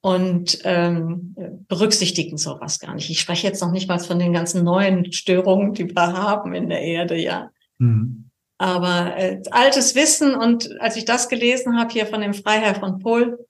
und 0.00 0.60
ähm, 0.64 1.34
berücksichtigen 1.68 2.38
sowas 2.38 2.78
gar 2.78 2.94
nicht. 2.94 3.10
Ich 3.10 3.20
spreche 3.20 3.46
jetzt 3.46 3.60
noch 3.60 3.72
nicht 3.72 3.88
mal 3.88 3.98
von 3.98 4.18
den 4.18 4.32
ganzen 4.32 4.64
neuen 4.64 5.12
Störungen, 5.12 5.74
die 5.74 5.88
wir 5.88 6.12
haben 6.12 6.54
in 6.54 6.68
der 6.68 6.80
Erde, 6.80 7.16
ja. 7.16 7.50
Mhm. 7.78 8.27
Aber 8.58 9.16
äh, 9.16 9.40
altes 9.52 9.94
Wissen 9.94 10.34
und 10.34 10.80
als 10.80 10.96
ich 10.96 11.04
das 11.04 11.28
gelesen 11.28 11.78
habe 11.78 11.92
hier 11.92 12.06
von 12.06 12.20
dem 12.20 12.34
Freiherr 12.34 12.74
von 12.74 12.98
Pol, 12.98 13.46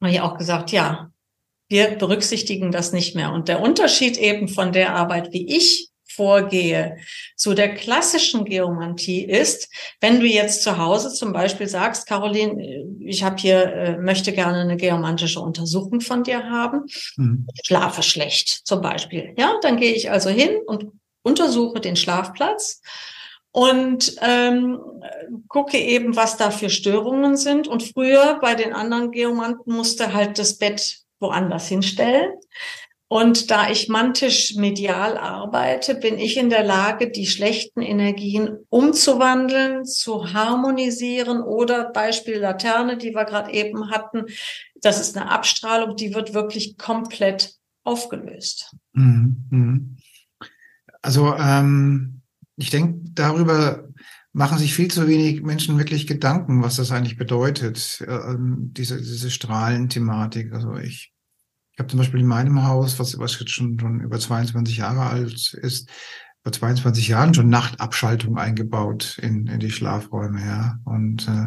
habe 0.00 0.12
ich 0.12 0.20
auch 0.20 0.36
gesagt, 0.36 0.70
ja, 0.70 1.10
wir 1.68 1.96
berücksichtigen 1.96 2.70
das 2.70 2.92
nicht 2.92 3.16
mehr. 3.16 3.32
Und 3.32 3.48
der 3.48 3.60
Unterschied 3.60 4.18
eben 4.18 4.48
von 4.48 4.72
der 4.72 4.94
Arbeit, 4.94 5.32
wie 5.32 5.46
ich 5.48 5.88
vorgehe 6.14 6.98
zu 7.36 7.54
der 7.54 7.74
klassischen 7.74 8.44
Geomantie 8.44 9.24
ist, 9.24 9.68
wenn 10.00 10.20
du 10.20 10.26
jetzt 10.26 10.62
zu 10.62 10.78
Hause 10.78 11.12
zum 11.12 11.32
Beispiel 11.32 11.66
sagst, 11.66 12.06
Caroline, 12.06 12.86
ich 13.00 13.24
habe 13.24 13.36
hier 13.38 13.72
äh, 13.72 13.98
möchte 13.98 14.32
gerne 14.32 14.58
eine 14.58 14.76
geomantische 14.76 15.40
Untersuchung 15.40 16.00
von 16.00 16.22
dir 16.22 16.44
haben, 16.44 16.84
mhm. 17.16 17.46
schlafe 17.64 18.02
schlecht 18.02 18.48
zum 18.64 18.80
Beispiel, 18.80 19.34
ja, 19.36 19.54
dann 19.62 19.76
gehe 19.76 19.94
ich 19.94 20.10
also 20.10 20.30
hin 20.30 20.50
und 20.66 20.86
untersuche 21.22 21.80
den 21.80 21.96
Schlafplatz 21.96 22.80
und 23.54 24.16
ähm, 24.20 24.80
gucke 25.46 25.78
eben, 25.78 26.16
was 26.16 26.36
da 26.36 26.50
für 26.50 26.70
Störungen 26.70 27.36
sind. 27.36 27.68
Und 27.68 27.84
früher 27.84 28.40
bei 28.40 28.56
den 28.56 28.72
anderen 28.72 29.12
Geomanten 29.12 29.72
musste 29.72 30.12
halt 30.12 30.40
das 30.40 30.58
Bett 30.58 30.98
woanders 31.20 31.68
hinstellen. 31.68 32.32
Und 33.06 33.52
da 33.52 33.70
ich 33.70 33.88
mantisch 33.88 34.56
medial 34.56 35.16
arbeite, 35.16 35.94
bin 35.94 36.18
ich 36.18 36.36
in 36.36 36.50
der 36.50 36.64
Lage, 36.64 37.12
die 37.12 37.28
schlechten 37.28 37.80
Energien 37.80 38.58
umzuwandeln, 38.70 39.84
zu 39.84 40.32
harmonisieren 40.32 41.40
oder 41.40 41.90
Beispiel 41.92 42.38
Laterne, 42.38 42.96
die 42.96 43.14
wir 43.14 43.24
gerade 43.24 43.52
eben 43.52 43.90
hatten. 43.90 44.24
Das 44.80 45.00
ist 45.00 45.16
eine 45.16 45.30
Abstrahlung, 45.30 45.94
die 45.94 46.12
wird 46.12 46.34
wirklich 46.34 46.76
komplett 46.76 47.54
aufgelöst. 47.84 48.74
Mhm, 48.94 49.36
mhm. 49.50 49.96
Also 51.02 51.36
ähm, 51.36 52.22
ich 52.56 52.70
denke, 52.70 53.00
darüber 53.14 53.88
machen 54.32 54.58
sich 54.58 54.74
viel 54.74 54.90
zu 54.90 55.06
wenig 55.06 55.42
Menschen 55.42 55.78
wirklich 55.78 56.06
Gedanken, 56.06 56.62
was 56.62 56.76
das 56.76 56.90
eigentlich 56.90 57.16
bedeutet, 57.16 58.00
äh, 58.06 58.12
ähm, 58.12 58.72
diese, 58.72 58.98
diese 58.98 59.30
Strahlenthematik. 59.30 60.52
Also 60.52 60.76
ich, 60.76 61.12
ich 61.72 61.78
habe 61.78 61.88
zum 61.88 61.98
Beispiel 61.98 62.20
in 62.20 62.26
meinem 62.26 62.66
Haus, 62.66 62.98
was, 62.98 63.18
was 63.18 63.38
jetzt 63.38 63.50
schon, 63.50 63.78
schon 63.78 64.00
über 64.00 64.18
22 64.18 64.78
Jahre 64.78 65.06
alt 65.06 65.54
ist, 65.54 65.88
vor 66.42 66.52
22 66.52 67.08
Jahren 67.08 67.32
schon 67.32 67.48
Nachtabschaltung 67.48 68.36
eingebaut 68.36 69.18
in, 69.22 69.46
in 69.46 69.60
die 69.60 69.70
Schlafräume, 69.70 70.44
ja. 70.44 70.78
Und 70.84 71.26
äh, 71.28 71.46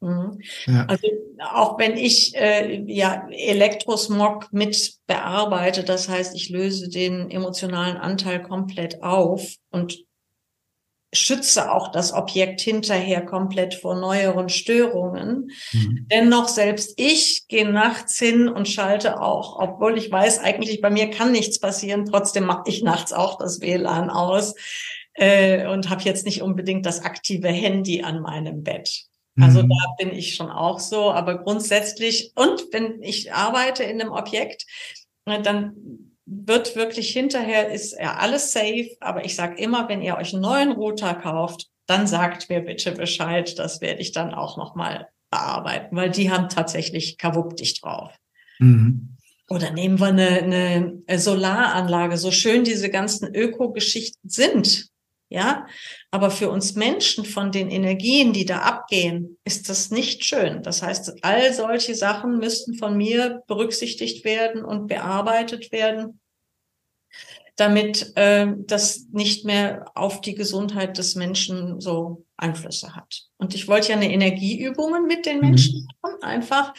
Mhm. 0.00 0.40
Ja. 0.66 0.86
Also 0.86 1.08
auch 1.52 1.78
wenn 1.78 1.96
ich 1.96 2.34
äh, 2.36 2.82
ja 2.86 3.28
Elektrosmog 3.30 4.52
mit 4.52 4.94
bearbeite, 5.06 5.84
das 5.84 6.08
heißt, 6.08 6.34
ich 6.34 6.48
löse 6.50 6.88
den 6.88 7.30
emotionalen 7.30 7.96
Anteil 7.96 8.42
komplett 8.42 9.02
auf 9.02 9.54
und 9.70 9.98
schütze 11.12 11.72
auch 11.72 11.90
das 11.90 12.12
Objekt 12.12 12.60
hinterher 12.60 13.24
komplett 13.24 13.74
vor 13.74 13.94
neueren 13.94 14.48
Störungen. 14.48 15.50
Mhm. 15.72 16.06
Dennoch 16.10 16.48
selbst 16.48 16.94
ich 17.00 17.48
gehe 17.48 17.68
nachts 17.68 18.18
hin 18.18 18.48
und 18.48 18.68
schalte 18.68 19.20
auch, 19.20 19.58
obwohl 19.58 19.96
ich 19.96 20.10
weiß, 20.10 20.40
eigentlich 20.40 20.80
bei 20.80 20.90
mir 20.90 21.10
kann 21.10 21.32
nichts 21.32 21.58
passieren, 21.60 22.04
trotzdem 22.04 22.44
mache 22.44 22.64
ich 22.66 22.82
nachts 22.82 23.12
auch 23.12 23.38
das 23.38 23.60
WLAN 23.60 24.10
aus 24.10 24.54
äh, 25.14 25.66
und 25.66 25.88
habe 25.88 26.02
jetzt 26.02 26.26
nicht 26.26 26.42
unbedingt 26.42 26.84
das 26.84 27.02
aktive 27.02 27.48
Handy 27.48 28.02
an 28.02 28.20
meinem 28.20 28.62
Bett. 28.62 29.06
Also 29.40 29.62
mhm. 29.62 29.68
da 29.68 30.04
bin 30.04 30.16
ich 30.16 30.34
schon 30.34 30.50
auch 30.50 30.80
so, 30.80 31.12
aber 31.12 31.38
grundsätzlich, 31.38 32.32
und 32.34 32.66
wenn 32.72 33.02
ich 33.02 33.32
arbeite 33.32 33.84
in 33.84 34.00
einem 34.00 34.12
Objekt, 34.12 34.66
ne, 35.26 35.40
dann 35.40 36.07
wird 36.30 36.76
wirklich 36.76 37.10
hinterher, 37.10 37.70
ist 37.70 37.98
ja 37.98 38.16
alles 38.16 38.52
safe, 38.52 38.90
aber 39.00 39.24
ich 39.24 39.34
sage 39.34 39.60
immer, 39.60 39.88
wenn 39.88 40.02
ihr 40.02 40.16
euch 40.16 40.32
einen 40.34 40.42
neuen 40.42 40.72
Router 40.72 41.14
kauft, 41.14 41.68
dann 41.86 42.06
sagt 42.06 42.50
mir 42.50 42.60
bitte 42.60 42.92
Bescheid, 42.92 43.58
das 43.58 43.80
werde 43.80 44.00
ich 44.00 44.12
dann 44.12 44.34
auch 44.34 44.56
nochmal 44.56 45.08
bearbeiten, 45.30 45.96
weil 45.96 46.10
die 46.10 46.30
haben 46.30 46.48
tatsächlich 46.48 47.16
Kawupp 47.18 47.56
drauf. 47.56 48.12
Mhm. 48.58 49.16
Oder 49.48 49.70
nehmen 49.70 49.98
wir 49.98 50.08
eine, 50.08 51.02
eine 51.06 51.18
Solaranlage, 51.18 52.18
so 52.18 52.30
schön 52.30 52.64
diese 52.64 52.90
ganzen 52.90 53.34
Ökogeschichten 53.34 54.28
sind. 54.28 54.88
Ja, 55.30 55.66
aber 56.10 56.30
für 56.30 56.48
uns 56.48 56.74
Menschen 56.74 57.26
von 57.26 57.52
den 57.52 57.70
Energien, 57.70 58.32
die 58.32 58.46
da 58.46 58.60
abgehen, 58.60 59.36
ist 59.44 59.68
das 59.68 59.90
nicht 59.90 60.24
schön. 60.24 60.62
Das 60.62 60.82
heißt, 60.82 61.22
all 61.22 61.52
solche 61.52 61.94
Sachen 61.94 62.38
müssten 62.38 62.74
von 62.74 62.96
mir 62.96 63.42
berücksichtigt 63.46 64.24
werden 64.24 64.64
und 64.64 64.86
bearbeitet 64.86 65.70
werden, 65.70 66.20
damit 67.56 68.16
äh, 68.16 68.46
das 68.56 69.06
nicht 69.12 69.44
mehr 69.44 69.84
auf 69.94 70.22
die 70.22 70.34
Gesundheit 70.34 70.96
des 70.96 71.14
Menschen 71.14 71.78
so 71.78 72.24
Einflüsse 72.38 72.96
hat. 72.96 73.24
Und 73.36 73.54
ich 73.54 73.68
wollte 73.68 73.90
ja 73.90 73.96
eine 73.96 74.10
Energieübungen 74.10 75.06
mit 75.06 75.26
den 75.26 75.40
mhm. 75.40 75.42
Menschen 75.42 75.88
machen, 76.00 76.22
einfach 76.22 76.72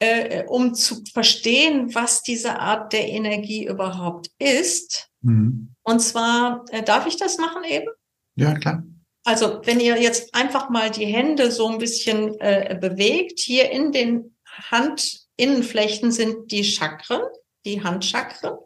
äh, 0.00 0.44
um 0.46 0.74
zu 0.74 1.02
verstehen, 1.12 1.94
was 1.94 2.22
diese 2.22 2.58
Art 2.58 2.92
der 2.92 3.08
Energie 3.08 3.66
überhaupt 3.66 4.30
ist. 4.38 5.08
Mhm. 5.22 5.74
Und 5.88 6.00
zwar, 6.00 6.66
äh, 6.68 6.82
darf 6.82 7.06
ich 7.06 7.16
das 7.16 7.38
machen 7.38 7.64
eben? 7.64 7.88
Ja, 8.36 8.54
klar. 8.58 8.82
Also, 9.24 9.62
wenn 9.64 9.80
ihr 9.80 9.98
jetzt 9.98 10.34
einfach 10.34 10.68
mal 10.68 10.90
die 10.90 11.06
Hände 11.06 11.50
so 11.50 11.66
ein 11.66 11.78
bisschen 11.78 12.38
äh, 12.40 12.76
bewegt, 12.78 13.40
hier 13.40 13.70
in 13.70 13.90
den 13.90 14.36
Handinnenflächen 14.70 16.12
sind 16.12 16.52
die 16.52 16.62
Chakren, 16.62 17.22
die 17.64 17.82
Handchakren. 17.82 18.58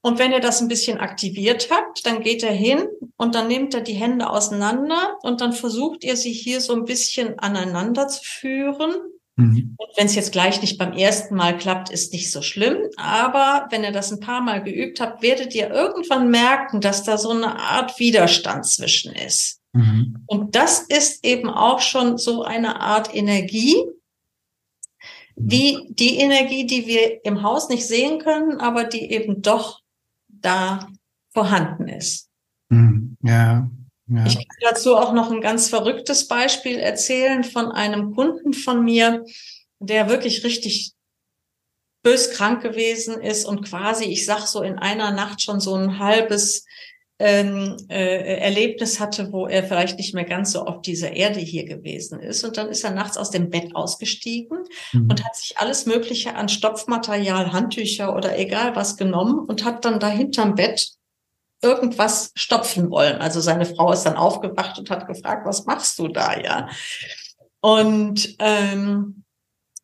Und 0.00 0.18
wenn 0.18 0.32
ihr 0.32 0.40
das 0.40 0.60
ein 0.60 0.68
bisschen 0.68 0.98
aktiviert 0.98 1.68
habt, 1.70 2.04
dann 2.06 2.22
geht 2.22 2.42
er 2.42 2.52
hin 2.52 2.88
und 3.16 3.36
dann 3.36 3.46
nehmt 3.46 3.72
er 3.72 3.82
die 3.82 3.94
Hände 3.94 4.28
auseinander 4.28 5.16
und 5.22 5.40
dann 5.40 5.52
versucht 5.52 6.02
ihr 6.02 6.16
sie 6.16 6.32
hier 6.32 6.60
so 6.60 6.72
ein 6.72 6.84
bisschen 6.84 7.38
aneinander 7.38 8.08
zu 8.08 8.24
führen 8.24 8.94
Mhm. 9.36 9.74
Und 9.76 9.88
wenn 9.96 10.06
es 10.06 10.14
jetzt 10.14 10.32
gleich 10.32 10.60
nicht 10.62 10.78
beim 10.78 10.92
ersten 10.92 11.34
Mal 11.34 11.56
klappt, 11.56 11.90
ist 11.90 12.12
nicht 12.12 12.30
so 12.30 12.40
schlimm. 12.40 12.78
Aber 12.96 13.66
wenn 13.70 13.84
ihr 13.84 13.92
das 13.92 14.10
ein 14.10 14.20
paar 14.20 14.40
Mal 14.40 14.62
geübt 14.62 15.00
habt, 15.00 15.22
werdet 15.22 15.54
ihr 15.54 15.70
irgendwann 15.70 16.30
merken, 16.30 16.80
dass 16.80 17.04
da 17.04 17.18
so 17.18 17.30
eine 17.30 17.58
Art 17.58 17.98
Widerstand 17.98 18.66
zwischen 18.66 19.12
ist. 19.12 19.60
Mhm. 19.72 20.24
Und 20.26 20.56
das 20.56 20.80
ist 20.80 21.24
eben 21.24 21.50
auch 21.50 21.80
schon 21.80 22.16
so 22.16 22.44
eine 22.44 22.80
Art 22.80 23.14
Energie, 23.14 23.76
mhm. 25.36 25.50
wie 25.50 25.86
die 25.90 26.16
Energie, 26.16 26.66
die 26.66 26.86
wir 26.86 27.24
im 27.24 27.42
Haus 27.42 27.68
nicht 27.68 27.86
sehen 27.86 28.18
können, 28.18 28.58
aber 28.58 28.84
die 28.84 29.10
eben 29.12 29.42
doch 29.42 29.82
da 30.28 30.88
vorhanden 31.34 31.88
ist. 31.88 32.30
Mhm. 32.70 33.18
Ja, 33.22 33.68
ja. 34.08 34.26
Ich 34.26 34.34
kann 34.34 34.58
dazu 34.60 34.96
auch 34.96 35.12
noch 35.12 35.30
ein 35.30 35.40
ganz 35.40 35.68
verrücktes 35.68 36.28
Beispiel 36.28 36.78
erzählen 36.78 37.44
von 37.44 37.72
einem 37.72 38.14
Kunden 38.14 38.52
von 38.52 38.84
mir, 38.84 39.24
der 39.78 40.08
wirklich 40.08 40.44
richtig 40.44 40.92
bös 42.02 42.30
krank 42.30 42.62
gewesen 42.62 43.20
ist 43.20 43.44
und 43.44 43.62
quasi, 43.62 44.04
ich 44.04 44.26
sag 44.26 44.46
so, 44.46 44.62
in 44.62 44.78
einer 44.78 45.10
Nacht 45.10 45.42
schon 45.42 45.58
so 45.58 45.74
ein 45.74 45.98
halbes 45.98 46.64
ähm, 47.18 47.76
äh, 47.88 48.38
Erlebnis 48.38 49.00
hatte, 49.00 49.32
wo 49.32 49.46
er 49.46 49.64
vielleicht 49.64 49.98
nicht 49.98 50.14
mehr 50.14 50.24
ganz 50.24 50.52
so 50.52 50.66
auf 50.66 50.82
dieser 50.82 51.12
Erde 51.12 51.40
hier 51.40 51.64
gewesen 51.64 52.20
ist. 52.20 52.44
Und 52.44 52.58
dann 52.58 52.68
ist 52.68 52.84
er 52.84 52.90
nachts 52.90 53.16
aus 53.16 53.30
dem 53.30 53.50
Bett 53.50 53.74
ausgestiegen 53.74 54.58
mhm. 54.92 55.10
und 55.10 55.24
hat 55.24 55.34
sich 55.34 55.58
alles 55.58 55.86
Mögliche 55.86 56.34
an 56.34 56.48
Stopfmaterial, 56.48 57.52
Handtücher 57.52 58.14
oder 58.14 58.38
egal 58.38 58.76
was 58.76 58.96
genommen 58.96 59.38
und 59.38 59.64
hat 59.64 59.84
dann 59.84 59.98
da 59.98 60.08
hinterm 60.08 60.54
Bett 60.54 60.92
irgendwas 61.62 62.32
stopfen 62.34 62.90
wollen. 62.90 63.20
Also 63.20 63.40
seine 63.40 63.66
Frau 63.66 63.92
ist 63.92 64.02
dann 64.04 64.16
aufgewacht 64.16 64.78
und 64.78 64.90
hat 64.90 65.06
gefragt, 65.06 65.46
was 65.46 65.64
machst 65.64 65.98
du 65.98 66.08
da, 66.08 66.38
ja? 66.38 66.68
Und 67.60 68.36
ähm, 68.38 69.24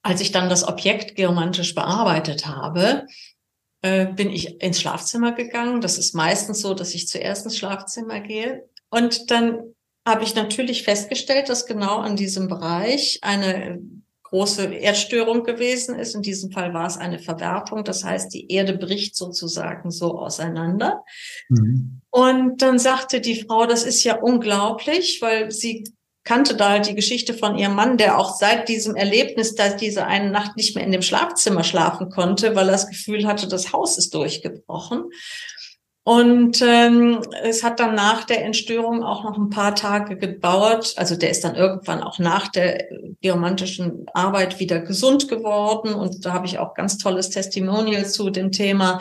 als 0.02 0.20
ich 0.20 0.32
dann 0.32 0.48
das 0.48 0.66
Objekt 0.66 1.16
geomantisch 1.16 1.74
bearbeitet 1.74 2.46
habe, 2.46 3.06
äh, 3.82 4.06
bin 4.06 4.30
ich 4.30 4.60
ins 4.60 4.80
Schlafzimmer 4.80 5.32
gegangen. 5.32 5.80
Das 5.80 5.98
ist 5.98 6.14
meistens 6.14 6.60
so, 6.60 6.74
dass 6.74 6.94
ich 6.94 7.08
zuerst 7.08 7.44
ins 7.44 7.58
Schlafzimmer 7.58 8.20
gehe. 8.20 8.68
Und 8.90 9.30
dann 9.30 9.74
habe 10.06 10.24
ich 10.24 10.34
natürlich 10.34 10.82
festgestellt, 10.82 11.48
dass 11.48 11.66
genau 11.66 11.98
an 11.98 12.16
diesem 12.16 12.48
Bereich 12.48 13.20
eine 13.22 13.80
große 14.32 14.64
Erdstörung 14.74 15.44
gewesen 15.44 15.94
ist. 15.94 16.14
In 16.14 16.22
diesem 16.22 16.50
Fall 16.50 16.72
war 16.72 16.86
es 16.86 16.96
eine 16.96 17.18
Verwerfung. 17.18 17.84
Das 17.84 18.02
heißt, 18.02 18.32
die 18.32 18.50
Erde 18.50 18.72
bricht 18.72 19.14
sozusagen 19.14 19.90
so 19.90 20.18
auseinander. 20.18 21.04
Mhm. 21.50 22.00
Und 22.08 22.62
dann 22.62 22.78
sagte 22.78 23.20
die 23.20 23.42
Frau, 23.44 23.66
das 23.66 23.84
ist 23.84 24.02
ja 24.04 24.16
unglaublich, 24.16 25.20
weil 25.20 25.50
sie 25.50 25.84
kannte 26.24 26.56
da 26.56 26.70
halt 26.70 26.88
die 26.88 26.94
Geschichte 26.94 27.34
von 27.34 27.58
ihrem 27.58 27.74
Mann, 27.74 27.98
der 27.98 28.18
auch 28.18 28.34
seit 28.34 28.70
diesem 28.70 28.96
Erlebnis, 28.96 29.54
dass 29.54 29.76
diese 29.76 30.06
eine 30.06 30.30
Nacht 30.30 30.56
nicht 30.56 30.74
mehr 30.74 30.84
in 30.84 30.92
dem 30.92 31.02
Schlafzimmer 31.02 31.62
schlafen 31.62 32.08
konnte, 32.08 32.54
weil 32.54 32.68
er 32.68 32.72
das 32.72 32.88
Gefühl 32.88 33.26
hatte, 33.26 33.48
das 33.48 33.72
Haus 33.72 33.98
ist 33.98 34.14
durchgebrochen. 34.14 35.10
Und 36.04 36.60
ähm, 36.62 37.20
es 37.44 37.62
hat 37.62 37.78
dann 37.78 37.94
nach 37.94 38.24
der 38.24 38.44
Entstörung 38.44 39.04
auch 39.04 39.22
noch 39.22 39.38
ein 39.38 39.50
paar 39.50 39.76
Tage 39.76 40.16
gedauert. 40.16 40.94
Also 40.96 41.14
der 41.14 41.30
ist 41.30 41.44
dann 41.44 41.54
irgendwann 41.54 42.02
auch 42.02 42.18
nach 42.18 42.48
der 42.48 42.88
geomantischen 43.20 44.06
Arbeit 44.12 44.58
wieder 44.58 44.80
gesund 44.80 45.28
geworden. 45.28 45.94
Und 45.94 46.24
da 46.24 46.32
habe 46.32 46.46
ich 46.46 46.58
auch 46.58 46.74
ganz 46.74 46.98
tolles 46.98 47.30
Testimonial 47.30 48.04
zu 48.06 48.30
dem 48.30 48.50
Thema. 48.50 49.00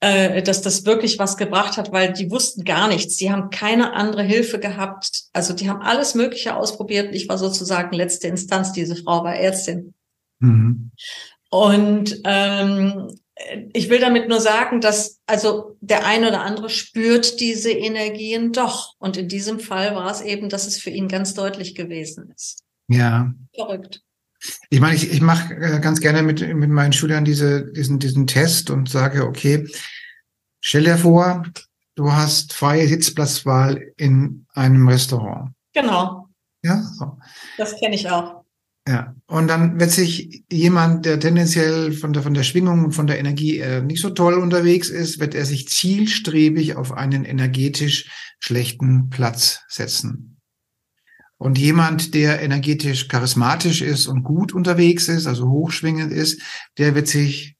äh, 0.00 0.42
dass 0.42 0.60
das 0.60 0.84
wirklich 0.84 1.18
was 1.18 1.36
gebracht 1.36 1.78
hat, 1.78 1.90
weil 1.90 2.12
die 2.12 2.30
wussten 2.30 2.64
gar 2.64 2.86
nichts. 2.86 3.16
Die 3.16 3.32
haben 3.32 3.48
keine 3.50 3.94
andere 3.94 4.22
Hilfe 4.22 4.58
gehabt. 4.58 5.24
Also 5.32 5.54
die 5.54 5.70
haben 5.70 5.80
alles 5.80 6.14
Mögliche 6.14 6.54
ausprobiert. 6.54 7.14
Ich 7.14 7.28
war 7.28 7.38
sozusagen 7.38 7.96
letzte 7.96 8.28
Instanz. 8.28 8.72
Diese 8.72 8.96
Frau 8.96 9.24
war 9.24 9.36
Ärztin. 9.36 9.94
Mhm. 10.40 10.90
Und 11.50 12.20
ähm, 12.24 13.08
ich 13.72 13.90
will 13.90 14.00
damit 14.00 14.28
nur 14.28 14.40
sagen, 14.40 14.80
dass 14.80 15.20
also 15.26 15.76
der 15.80 16.06
eine 16.06 16.28
oder 16.28 16.42
andere 16.42 16.70
spürt 16.70 17.38
diese 17.40 17.70
Energien 17.70 18.52
doch. 18.52 18.94
Und 18.98 19.16
in 19.16 19.28
diesem 19.28 19.60
Fall 19.60 19.94
war 19.94 20.10
es 20.10 20.22
eben, 20.22 20.48
dass 20.48 20.66
es 20.66 20.78
für 20.78 20.90
ihn 20.90 21.08
ganz 21.08 21.34
deutlich 21.34 21.74
gewesen 21.74 22.32
ist. 22.34 22.62
Ja. 22.88 23.32
Verrückt. 23.54 24.02
Ich 24.70 24.80
meine, 24.80 24.96
ich, 24.96 25.10
ich 25.10 25.20
mache 25.20 25.54
äh, 25.54 25.80
ganz 25.80 26.00
gerne 26.00 26.22
mit, 26.22 26.40
mit 26.40 26.70
meinen 26.70 26.92
Schülern 26.92 27.24
diese, 27.24 27.72
diesen, 27.72 27.98
diesen 27.98 28.26
Test 28.26 28.70
und 28.70 28.88
sage, 28.88 29.26
okay, 29.26 29.68
stell 30.60 30.84
dir 30.84 30.98
vor, 30.98 31.44
du 31.94 32.12
hast 32.12 32.52
freie 32.52 32.86
Sitzplatzwahl 32.88 33.92
in 33.96 34.46
einem 34.54 34.88
Restaurant. 34.88 35.52
Genau. 35.74 36.28
Ja, 36.62 36.82
so. 36.82 37.18
Das 37.58 37.78
kenne 37.78 37.94
ich 37.96 38.10
auch. 38.10 38.45
Ja, 38.88 39.16
und 39.26 39.48
dann 39.48 39.80
wird 39.80 39.90
sich 39.90 40.44
jemand, 40.50 41.06
der 41.06 41.18
tendenziell 41.18 41.92
von 41.92 42.12
der, 42.12 42.22
von 42.22 42.34
der 42.34 42.44
Schwingung 42.44 42.84
und 42.84 42.92
von 42.92 43.08
der 43.08 43.18
Energie 43.18 43.58
äh, 43.58 43.82
nicht 43.82 44.00
so 44.00 44.10
toll 44.10 44.34
unterwegs 44.34 44.90
ist, 44.90 45.18
wird 45.18 45.34
er 45.34 45.44
sich 45.44 45.68
zielstrebig 45.68 46.76
auf 46.76 46.92
einen 46.92 47.24
energetisch 47.24 48.08
schlechten 48.38 49.10
Platz 49.10 49.62
setzen. 49.68 50.38
Und 51.36 51.58
jemand, 51.58 52.14
der 52.14 52.40
energetisch 52.40 53.08
charismatisch 53.08 53.82
ist 53.82 54.06
und 54.06 54.22
gut 54.22 54.52
unterwegs 54.52 55.08
ist, 55.08 55.26
also 55.26 55.50
hochschwingend 55.50 56.12
ist, 56.12 56.40
der 56.78 56.94
wird 56.94 57.08
sich 57.08 57.56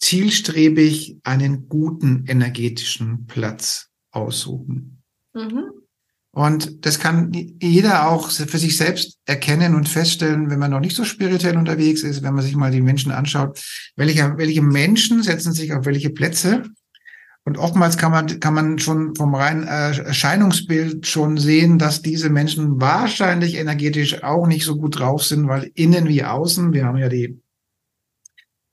zielstrebig 0.00 1.18
einen 1.22 1.68
guten 1.68 2.24
energetischen 2.26 3.26
Platz 3.26 3.90
aussuchen. 4.10 5.02
Mhm. 5.32 5.79
Und 6.32 6.86
das 6.86 7.00
kann 7.00 7.32
jeder 7.60 8.08
auch 8.08 8.30
für 8.30 8.58
sich 8.58 8.76
selbst 8.76 9.18
erkennen 9.26 9.74
und 9.74 9.88
feststellen, 9.88 10.48
wenn 10.48 10.60
man 10.60 10.70
noch 10.70 10.80
nicht 10.80 10.94
so 10.94 11.04
spirituell 11.04 11.56
unterwegs 11.56 12.02
ist, 12.02 12.22
wenn 12.22 12.34
man 12.34 12.44
sich 12.44 12.54
mal 12.54 12.70
die 12.70 12.82
Menschen 12.82 13.10
anschaut, 13.10 13.60
welche, 13.96 14.36
welche 14.36 14.62
Menschen 14.62 15.24
setzen 15.24 15.52
sich 15.52 15.72
auf 15.72 15.86
welche 15.86 16.10
Plätze. 16.10 16.62
Und 17.44 17.58
oftmals 17.58 17.96
kann 17.96 18.12
man, 18.12 18.38
kann 18.38 18.54
man 18.54 18.78
schon 18.78 19.16
vom 19.16 19.34
reinen 19.34 19.64
Erscheinungsbild 19.64 21.06
schon 21.06 21.36
sehen, 21.36 21.78
dass 21.78 22.02
diese 22.02 22.30
Menschen 22.30 22.80
wahrscheinlich 22.80 23.56
energetisch 23.56 24.22
auch 24.22 24.46
nicht 24.46 24.64
so 24.64 24.76
gut 24.76 25.00
drauf 25.00 25.24
sind, 25.24 25.48
weil 25.48 25.72
innen 25.74 26.06
wie 26.06 26.22
außen, 26.22 26.72
wir 26.72 26.84
haben 26.84 26.98
ja 26.98 27.08
die 27.08 27.40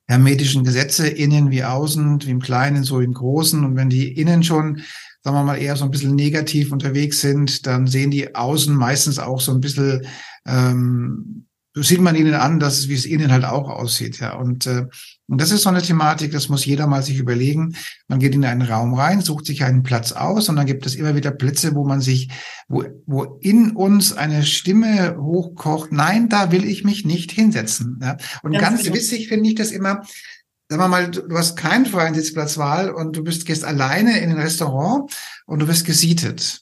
hermetischen 0.07 0.63
Gesetze, 0.63 1.07
innen 1.07 1.49
wie 1.49 1.63
außen, 1.63 2.21
wie 2.25 2.31
im 2.31 2.41
Kleinen, 2.41 2.83
so 2.83 2.99
im 2.99 3.13
Großen. 3.13 3.63
Und 3.65 3.75
wenn 3.75 3.89
die 3.89 4.13
innen 4.13 4.43
schon 4.43 4.81
sagen 5.27 5.39
wir 5.39 5.43
mal, 5.43 5.61
eher 5.61 5.75
so 5.75 5.83
ein 5.83 5.91
bisschen 5.91 6.15
negativ 6.15 6.71
unterwegs 6.71 7.19
sind, 7.19 7.67
dann 7.67 7.85
sehen 7.85 8.11
die 8.11 8.33
außen 8.33 8.73
meistens 8.73 9.19
auch 9.19 9.41
so 9.41 9.51
ein 9.51 9.59
bisschen, 9.59 10.07
ähm, 10.45 11.47
sieht 11.75 11.99
man 11.99 12.15
ihnen 12.15 12.33
an, 12.33 12.61
dass 12.61 12.79
es, 12.79 12.87
wie 12.87 12.93
es 12.93 13.05
ihnen 13.05 13.29
halt 13.29 13.43
auch 13.43 13.69
aussieht, 13.69 14.21
ja. 14.21 14.37
Und, 14.37 14.67
äh, 14.67 14.85
und 15.27 15.41
das 15.41 15.51
ist 15.51 15.63
so 15.63 15.69
eine 15.69 15.81
Thematik, 15.81 16.31
das 16.31 16.47
muss 16.47 16.63
jeder 16.63 16.87
mal 16.87 17.03
sich 17.03 17.19
überlegen. 17.19 17.75
Man 18.07 18.19
geht 18.19 18.35
in 18.35 18.45
einen 18.45 18.61
Raum 18.61 18.93
rein, 18.93 19.19
sucht 19.19 19.47
sich 19.47 19.65
einen 19.65 19.83
Platz 19.83 20.13
aus 20.13 20.47
und 20.47 20.55
dann 20.55 20.65
gibt 20.65 20.85
es 20.85 20.95
immer 20.95 21.13
wieder 21.13 21.31
Plätze, 21.31 21.75
wo 21.75 21.83
man 21.83 21.99
sich, 21.99 22.29
wo, 22.69 22.85
wo 23.05 23.37
in 23.41 23.71
uns 23.71 24.13
eine 24.13 24.43
Stimme 24.43 25.17
hochkocht, 25.19 25.91
nein, 25.91 26.29
da 26.29 26.53
will 26.53 26.63
ich 26.63 26.85
mich 26.85 27.03
nicht 27.03 27.33
hinsetzen. 27.33 27.99
Ja? 28.01 28.15
Und 28.43 28.53
ganz, 28.53 28.63
ganz 28.63 28.83
genau. 28.83 28.95
witzig 28.95 29.27
finde 29.27 29.49
ich 29.49 29.55
das 29.55 29.71
immer, 29.71 30.03
Sagen 30.69 30.81
wir 30.81 30.87
mal, 30.89 31.09
du 31.09 31.37
hast 31.37 31.55
keinen 31.55 31.85
freien 31.85 32.13
Sitzplatzwahl 32.13 32.89
und 32.89 33.15
du 33.15 33.23
bist, 33.23 33.45
gehst 33.45 33.63
alleine 33.63 34.19
in 34.19 34.31
ein 34.31 34.39
Restaurant 34.39 35.15
und 35.45 35.59
du 35.59 35.67
wirst 35.67 35.85
gesietet. 35.85 36.61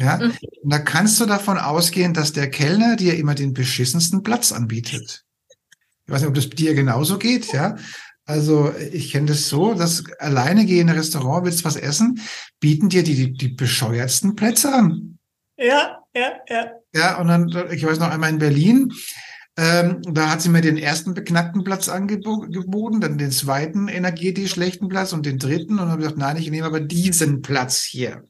Ja, 0.00 0.18
mhm. 0.18 0.32
und 0.62 0.70
da 0.70 0.78
kannst 0.78 1.18
du 1.20 1.26
davon 1.26 1.58
ausgehen, 1.58 2.14
dass 2.14 2.32
der 2.32 2.48
Kellner 2.48 2.94
dir 2.94 3.16
immer 3.16 3.34
den 3.34 3.52
beschissensten 3.52 4.22
Platz 4.22 4.52
anbietet. 4.52 5.24
Ich 6.06 6.12
weiß 6.12 6.20
nicht, 6.20 6.28
ob 6.28 6.34
das 6.34 6.48
dir 6.50 6.74
genauso 6.74 7.18
geht, 7.18 7.52
ja. 7.52 7.76
Also 8.24 8.72
ich 8.92 9.10
kenne 9.10 9.26
das 9.26 9.48
so, 9.48 9.74
dass 9.74 10.04
alleine 10.18 10.66
geh 10.66 10.80
in 10.80 10.88
ein 10.88 10.96
Restaurant, 10.96 11.44
willst 11.44 11.64
was 11.64 11.76
essen, 11.76 12.20
bieten 12.60 12.88
dir 12.88 13.02
die, 13.02 13.14
die, 13.14 13.32
die 13.32 13.48
bescheuertsten 13.48 14.36
Plätze 14.36 14.72
an. 14.72 15.18
Ja, 15.56 15.98
ja, 16.14 16.32
ja. 16.48 16.70
Ja, 16.94 17.18
und 17.18 17.28
dann, 17.28 17.72
ich 17.72 17.84
weiß 17.84 17.98
noch 17.98 18.10
einmal 18.10 18.30
in 18.30 18.38
Berlin, 18.38 18.92
ähm, 19.60 20.02
da 20.02 20.30
hat 20.30 20.40
sie 20.40 20.50
mir 20.50 20.60
den 20.60 20.78
ersten 20.78 21.14
beknackten 21.14 21.64
Platz 21.64 21.88
angeboten, 21.88 23.00
dann 23.00 23.18
den 23.18 23.32
zweiten 23.32 23.88
energetisch 23.88 24.52
schlechten 24.52 24.88
Platz 24.88 25.12
und 25.12 25.26
den 25.26 25.40
dritten 25.40 25.80
und 25.80 25.88
habe 25.88 26.02
gesagt, 26.02 26.16
nein, 26.16 26.36
ich 26.36 26.48
nehme 26.48 26.64
aber 26.66 26.78
diesen 26.78 27.42
Platz 27.42 27.82
hier. 27.82 28.22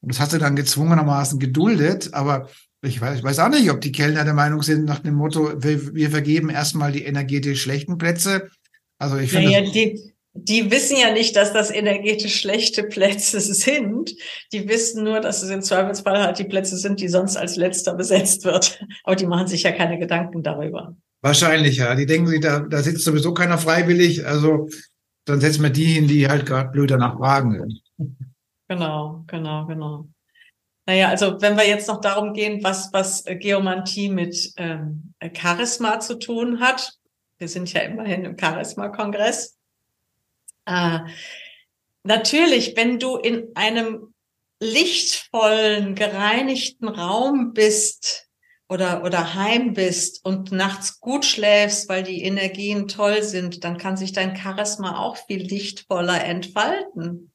Und 0.00 0.10
das 0.12 0.18
hat 0.18 0.32
sie 0.32 0.40
dann 0.40 0.56
gezwungenermaßen 0.56 1.38
geduldet, 1.38 2.12
aber 2.12 2.48
ich 2.82 3.00
weiß, 3.00 3.18
ich 3.18 3.24
weiß 3.24 3.38
auch 3.38 3.50
nicht, 3.50 3.70
ob 3.70 3.80
die 3.80 3.92
Kellner 3.92 4.24
der 4.24 4.34
Meinung 4.34 4.62
sind 4.62 4.84
nach 4.84 4.98
dem 4.98 5.14
Motto, 5.14 5.62
wir, 5.62 5.94
wir 5.94 6.10
vergeben 6.10 6.50
erstmal 6.50 6.90
die 6.90 7.04
energetisch 7.04 7.62
schlechten 7.62 7.96
Plätze. 7.96 8.50
Also 8.98 9.16
ich 9.16 9.30
finde. 9.30 9.52
Naja, 9.52 9.70
die, 9.70 10.12
die 10.34 10.70
wissen 10.70 10.96
ja 10.96 11.12
nicht, 11.12 11.36
dass 11.36 11.52
das 11.52 11.70
energetisch 11.70 12.40
schlechte 12.40 12.84
Plätze 12.84 13.40
sind. 13.40 14.14
Die 14.52 14.68
wissen 14.68 15.04
nur, 15.04 15.20
dass 15.20 15.42
es 15.42 15.50
im 15.50 15.62
Zweifelsfall 15.62 16.22
halt 16.22 16.38
die 16.38 16.44
Plätze 16.44 16.76
sind, 16.76 17.00
die 17.00 17.08
sonst 17.08 17.36
als 17.36 17.56
letzter 17.56 17.94
besetzt 17.94 18.44
wird. 18.44 18.80
Aber 19.04 19.16
die 19.16 19.26
machen 19.26 19.48
sich 19.48 19.62
ja 19.62 19.72
keine 19.72 19.98
Gedanken 19.98 20.42
darüber. 20.42 20.96
Wahrscheinlich, 21.20 21.78
ja. 21.78 21.94
Die 21.94 22.06
denken, 22.06 22.40
da, 22.40 22.60
da 22.60 22.82
sitzt 22.82 23.04
sowieso 23.04 23.34
keiner 23.34 23.58
freiwillig. 23.58 24.26
Also 24.26 24.68
dann 25.24 25.40
setzen 25.40 25.62
wir 25.62 25.70
die 25.70 25.84
hin, 25.84 26.06
die 26.06 26.28
halt 26.28 26.46
gerade 26.46 26.70
blöd 26.70 26.90
danach 26.90 27.16
fragen. 27.16 27.80
Genau, 28.68 29.24
genau, 29.26 29.66
genau. 29.66 30.08
Naja, 30.86 31.08
also 31.08 31.40
wenn 31.40 31.56
wir 31.56 31.66
jetzt 31.66 31.88
noch 31.88 32.00
darum 32.00 32.32
gehen, 32.32 32.62
was, 32.62 32.90
was 32.92 33.24
Geomantie 33.24 34.08
mit 34.08 34.52
ähm, 34.56 35.12
Charisma 35.36 36.00
zu 36.00 36.18
tun 36.18 36.60
hat. 36.60 36.94
Wir 37.38 37.48
sind 37.48 37.72
ja 37.72 37.82
immerhin 37.82 38.24
im 38.24 38.38
Charisma-Kongress. 38.38 39.57
Äh, 40.68 41.00
natürlich, 42.04 42.76
wenn 42.76 42.98
du 42.98 43.16
in 43.16 43.48
einem 43.54 44.12
lichtvollen, 44.60 45.94
gereinigten 45.94 46.88
Raum 46.88 47.54
bist 47.54 48.28
oder, 48.68 49.02
oder 49.02 49.34
heim 49.34 49.72
bist 49.72 50.24
und 50.24 50.52
nachts 50.52 51.00
gut 51.00 51.24
schläfst, 51.24 51.88
weil 51.88 52.02
die 52.02 52.22
Energien 52.22 52.86
toll 52.86 53.22
sind, 53.22 53.64
dann 53.64 53.78
kann 53.78 53.96
sich 53.96 54.12
dein 54.12 54.36
Charisma 54.36 54.98
auch 54.98 55.16
viel 55.16 55.42
lichtvoller 55.42 56.22
entfalten. 56.22 57.32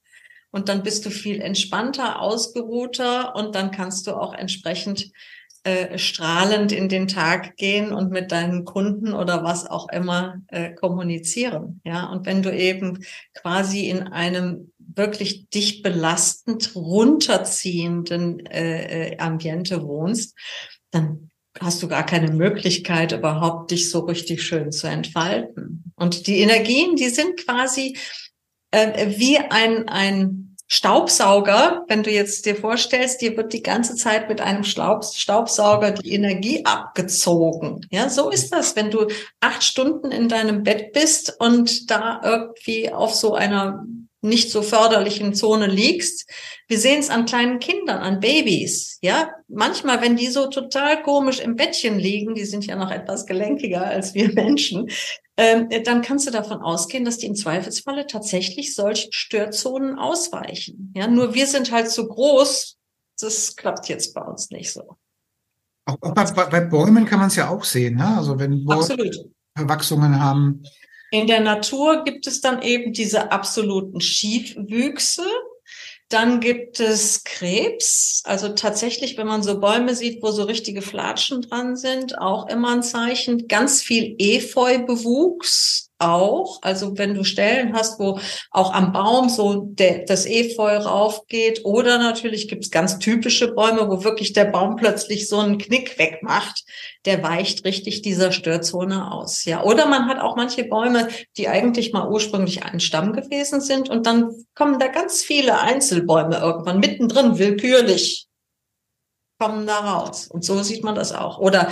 Und 0.51 0.69
dann 0.69 0.83
bist 0.83 1.03
du 1.07 1.09
viel 1.09 1.41
entspannter, 1.41 2.21
ausgeruhter 2.21 3.35
und 3.35 3.55
dann 3.55 3.71
kannst 3.71 4.05
du 4.05 4.13
auch 4.13 4.35
entsprechend 4.35 5.11
äh, 5.63 5.97
strahlend 5.97 6.71
in 6.73 6.89
den 6.89 7.08
Tag 7.08 7.56
gehen 7.56 7.93
und 7.93 8.12
mit 8.12 8.32
deinen 8.32 8.65
Kunden 8.65 9.13
oder 9.13 9.43
was 9.43 9.65
auch 9.65 9.88
immer 9.89 10.41
äh, 10.47 10.73
kommunizieren. 10.73 11.80
Ja, 11.86 12.08
und 12.08 12.26
wenn 12.26 12.41
du 12.41 12.54
eben 12.54 13.06
quasi 13.34 13.89
in 13.89 14.04
einem 14.04 14.73
wirklich 14.78 15.49
dich 15.49 15.82
belastend 15.82 16.76
runterziehenden 16.76 18.45
äh, 18.45 19.12
äh, 19.13 19.17
Ambiente 19.19 19.84
wohnst, 19.84 20.38
dann 20.91 21.32
hast 21.60 21.82
du 21.82 21.88
gar 21.88 22.06
keine 22.06 22.32
Möglichkeit, 22.32 23.12
überhaupt 23.12 23.71
dich 23.71 23.89
so 23.89 23.99
richtig 23.99 24.43
schön 24.43 24.71
zu 24.71 24.88
entfalten. 24.88 25.93
Und 25.95 26.28
die 26.28 26.39
Energien, 26.39 26.95
die 26.95 27.10
sind 27.10 27.38
quasi 27.38 27.97
äh, 28.71 29.17
wie 29.17 29.38
ein, 29.38 29.88
ein 29.88 30.52
Staubsauger, 30.67 31.84
wenn 31.88 32.04
du 32.04 32.10
jetzt 32.10 32.45
dir 32.45 32.56
vorstellst, 32.56 33.21
dir 33.21 33.38
wird 33.38 33.54
die 33.54 33.62
ganze 33.62 33.95
Zeit 33.95 34.28
mit 34.30 34.41
einem 34.41 34.63
Staubsauger 34.63 35.91
die 35.91 36.13
Energie 36.13 36.65
abgezogen. 36.65 37.86
Ja, 37.91 38.10
so 38.10 38.30
ist 38.30 38.52
das, 38.54 38.76
wenn 38.76 38.89
du 38.89 39.08
acht 39.39 39.63
Stunden 39.63 40.12
in 40.12 40.30
deinem 40.30 40.63
Bett 40.63 40.93
bist 40.93 41.36
und 41.39 41.91
da 41.91 42.21
irgendwie 42.23 42.91
auf 42.91 43.13
so 43.13 43.36
einer 43.36 43.86
nicht 44.23 44.51
so 44.51 44.62
förderlichen 44.62 45.33
Zone 45.33 45.67
liegst. 45.67 46.29
Wir 46.67 46.79
sehen 46.79 46.99
es 46.99 47.09
an 47.09 47.25
kleinen 47.25 47.59
Kindern, 47.59 47.99
an 47.99 48.19
Babys. 48.19 48.97
Ja, 49.01 49.31
manchmal, 49.47 50.01
wenn 50.01 50.15
die 50.15 50.27
so 50.27 50.47
total 50.47 51.03
komisch 51.03 51.39
im 51.39 51.55
Bettchen 51.55 51.99
liegen, 51.99 52.36
die 52.36 52.45
sind 52.45 52.65
ja 52.65 52.75
noch 52.75 52.91
etwas 52.91 53.25
gelenkiger 53.25 53.86
als 53.86 54.13
wir 54.13 54.33
Menschen, 54.33 54.89
ähm, 55.36 55.69
dann 55.83 56.01
kannst 56.01 56.27
du 56.27 56.31
davon 56.31 56.62
ausgehen, 56.62 57.05
dass 57.05 57.17
die 57.17 57.27
im 57.27 57.36
Zweifelsfalle 57.36 58.07
tatsächlich 58.07 58.75
solchen 58.75 59.12
Störzonen 59.12 59.97
ausweichen. 59.97 60.93
Ja, 60.95 61.07
nur 61.07 61.33
wir 61.33 61.47
sind 61.47 61.71
halt 61.71 61.89
so 61.89 62.07
groß, 62.07 62.77
das 63.19 63.55
klappt 63.55 63.89
jetzt 63.89 64.13
bei 64.13 64.21
uns 64.21 64.51
nicht 64.51 64.71
so. 64.71 64.97
Auch, 65.86 65.97
bei, 65.97 66.23
bei, 66.45 66.62
Bäumen 66.62 67.05
kann 67.05 67.19
man 67.19 67.27
es 67.27 67.36
ja 67.36 67.49
auch 67.49 67.63
sehen, 67.63 67.95
ne? 67.95 68.17
Also 68.17 68.39
wenn 68.39 68.63
Bäume 68.63 69.12
Verwachsungen 69.55 70.19
haben. 70.19 70.63
In 71.13 71.28
der 71.28 71.41
Natur 71.41 72.04
gibt 72.04 72.26
es 72.26 72.41
dann 72.41 72.63
eben 72.63 72.91
diese 72.91 73.32
absoluten 73.32 74.02
Schiefwüchse. 74.02 75.23
Dann 76.10 76.39
gibt 76.39 76.80
es 76.80 77.23
Krebs. 77.23 78.23
Also 78.26 78.49
tatsächlich, 78.49 79.15
wenn 79.15 79.28
man 79.28 79.43
so 79.43 79.60
Bäume 79.60 79.93
sieht, 79.93 80.23
wo 80.23 80.32
so 80.32 80.41
richtige 80.41 80.82
Flatschen 80.82 81.43
dran 81.43 81.76
sind, 81.76 82.17
auch 82.17 82.47
immer 82.49 82.71
ein 82.71 82.82
Zeichen. 82.82 83.47
Ganz 83.47 83.84
viel 83.84 84.15
Efeubewuchs. 84.17 85.91
Auch. 85.99 86.60
Also 86.62 86.97
wenn 86.97 87.13
du 87.13 87.23
Stellen 87.23 87.73
hast, 87.73 87.99
wo 87.99 88.19
auch 88.51 88.73
am 88.73 88.91
Baum 88.91 89.29
so 89.29 89.67
der, 89.69 90.06
das 90.06 90.25
Efeu 90.25 90.77
raufgeht 90.77 91.62
oder 91.63 91.97
natürlich 91.97 92.47
gibt 92.47 92.65
es 92.65 92.71
ganz 92.71 92.99
typische 92.99 93.53
Bäume, 93.53 93.89
wo 93.89 94.03
wirklich 94.03 94.34
der 94.34 94.45
Baum 94.45 94.75
plötzlich 94.75 95.27
so 95.29 95.39
einen 95.39 95.58
Knick 95.58 95.97
wegmacht, 95.97 96.63
der 97.06 97.23
weicht 97.23 97.65
richtig 97.65 98.01
dieser 98.01 98.32
Störzone 98.32 99.12
aus. 99.12 99.45
Ja, 99.45 99.63
oder 99.63 99.86
man 99.88 100.08
hat 100.08 100.19
auch 100.19 100.36
manche 100.36 100.63
Bäume, 100.65 101.08
die 101.38 101.47
eigentlich 101.47 101.93
mal 101.93 102.10
ursprünglich 102.10 102.63
ein 102.63 102.79
Stamm 102.79 103.13
gewesen 103.13 103.62
sind 103.62 103.89
und 103.89 104.06
dann 104.06 104.29
kommen 104.56 104.79
da 104.79 104.88
ganz 104.88 105.21
viele 105.23 105.60
Einzelbäume 105.60 106.38
irgendwann 106.38 106.79
mittendrin 106.79 107.38
willkürlich 107.38 108.27
kommen 109.39 109.67
da 109.67 109.79
raus. 109.79 110.27
Und 110.27 110.45
so 110.45 110.62
sieht 110.63 110.84
man 110.84 110.95
das 110.95 111.12
auch. 111.12 111.38
Oder 111.39 111.69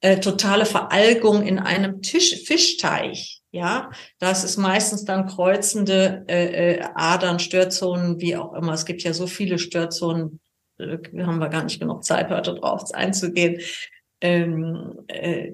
äh, 0.00 0.20
totale 0.20 0.64
Veralgung 0.64 1.46
in 1.46 1.58
einem 1.58 2.00
Tisch, 2.02 2.42
Fischteich. 2.44 3.39
Ja, 3.52 3.90
das 4.20 4.44
ist 4.44 4.58
meistens 4.58 5.04
dann 5.04 5.26
kreuzende 5.26 6.24
äh, 6.28 6.74
äh, 6.74 6.84
Adern, 6.94 7.40
Störzonen, 7.40 8.20
wie 8.20 8.36
auch 8.36 8.54
immer. 8.54 8.74
Es 8.74 8.84
gibt 8.84 9.02
ja 9.02 9.12
so 9.12 9.26
viele 9.26 9.58
Störzonen, 9.58 10.40
äh, 10.78 10.98
haben 11.22 11.38
wir 11.38 11.48
gar 11.48 11.64
nicht 11.64 11.80
genug 11.80 12.04
Zeit, 12.04 12.30
heute 12.30 12.54
drauf 12.54 12.84
einzugehen. 12.94 13.60
Ähm, 14.20 15.00
äh, 15.08 15.52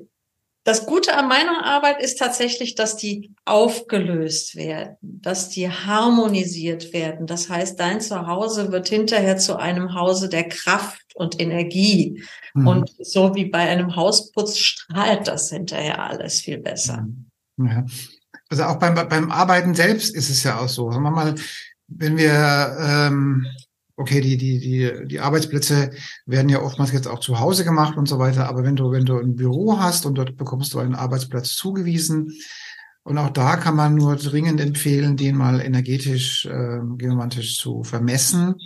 das 0.66 0.84
Gute 0.84 1.16
an 1.16 1.28
meiner 1.28 1.64
Arbeit 1.64 2.02
ist 2.02 2.18
tatsächlich, 2.18 2.74
dass 2.74 2.96
die 2.96 3.32
aufgelöst 3.44 4.56
werden, 4.56 4.96
dass 5.00 5.48
die 5.48 5.70
harmonisiert 5.70 6.92
werden. 6.92 7.28
Das 7.28 7.48
heißt, 7.48 7.78
dein 7.78 8.00
Zuhause 8.00 8.72
wird 8.72 8.88
hinterher 8.88 9.36
zu 9.36 9.56
einem 9.56 9.94
Hause 9.94 10.28
der 10.28 10.48
Kraft 10.48 11.14
und 11.14 11.40
Energie. 11.40 12.24
Mhm. 12.52 12.66
Und 12.66 12.90
so 12.98 13.36
wie 13.36 13.44
bei 13.44 13.60
einem 13.60 13.94
Hausputz 13.94 14.58
strahlt 14.58 15.28
das 15.28 15.50
hinterher 15.50 16.02
alles 16.02 16.40
viel 16.40 16.58
besser. 16.58 17.02
Mhm. 17.02 17.25
Ja. 17.58 17.84
Also 18.48 18.64
auch 18.64 18.76
beim, 18.76 18.94
beim 18.94 19.30
Arbeiten 19.30 19.74
selbst 19.74 20.14
ist 20.14 20.30
es 20.30 20.42
ja 20.44 20.58
auch 20.58 20.68
so. 20.68 20.90
Sagen 20.90 21.02
wir 21.02 21.10
mal, 21.10 21.34
wenn 21.88 22.16
wir 22.16 22.76
ähm, 22.80 23.46
okay, 23.96 24.20
die, 24.20 24.36
die, 24.36 24.58
die, 24.58 25.06
die 25.06 25.20
Arbeitsplätze 25.20 25.90
werden 26.26 26.48
ja 26.48 26.60
oftmals 26.60 26.92
jetzt 26.92 27.08
auch 27.08 27.20
zu 27.20 27.40
Hause 27.40 27.64
gemacht 27.64 27.96
und 27.96 28.08
so 28.08 28.18
weiter. 28.18 28.48
Aber 28.48 28.62
wenn 28.62 28.76
du, 28.76 28.90
wenn 28.92 29.04
du 29.04 29.18
ein 29.18 29.36
Büro 29.36 29.78
hast 29.78 30.06
und 30.06 30.16
dort 30.16 30.36
bekommst 30.36 30.74
du 30.74 30.78
einen 30.78 30.94
Arbeitsplatz 30.94 31.54
zugewiesen, 31.54 32.32
und 33.06 33.18
auch 33.18 33.30
da 33.30 33.56
kann 33.56 33.76
man 33.76 33.94
nur 33.94 34.16
dringend 34.16 34.60
empfehlen, 34.60 35.16
den 35.16 35.36
mal 35.36 35.60
energetisch, 35.60 36.44
äh, 36.44 36.80
geomantisch 36.96 37.56
zu 37.56 37.84
vermessen. 37.84 38.56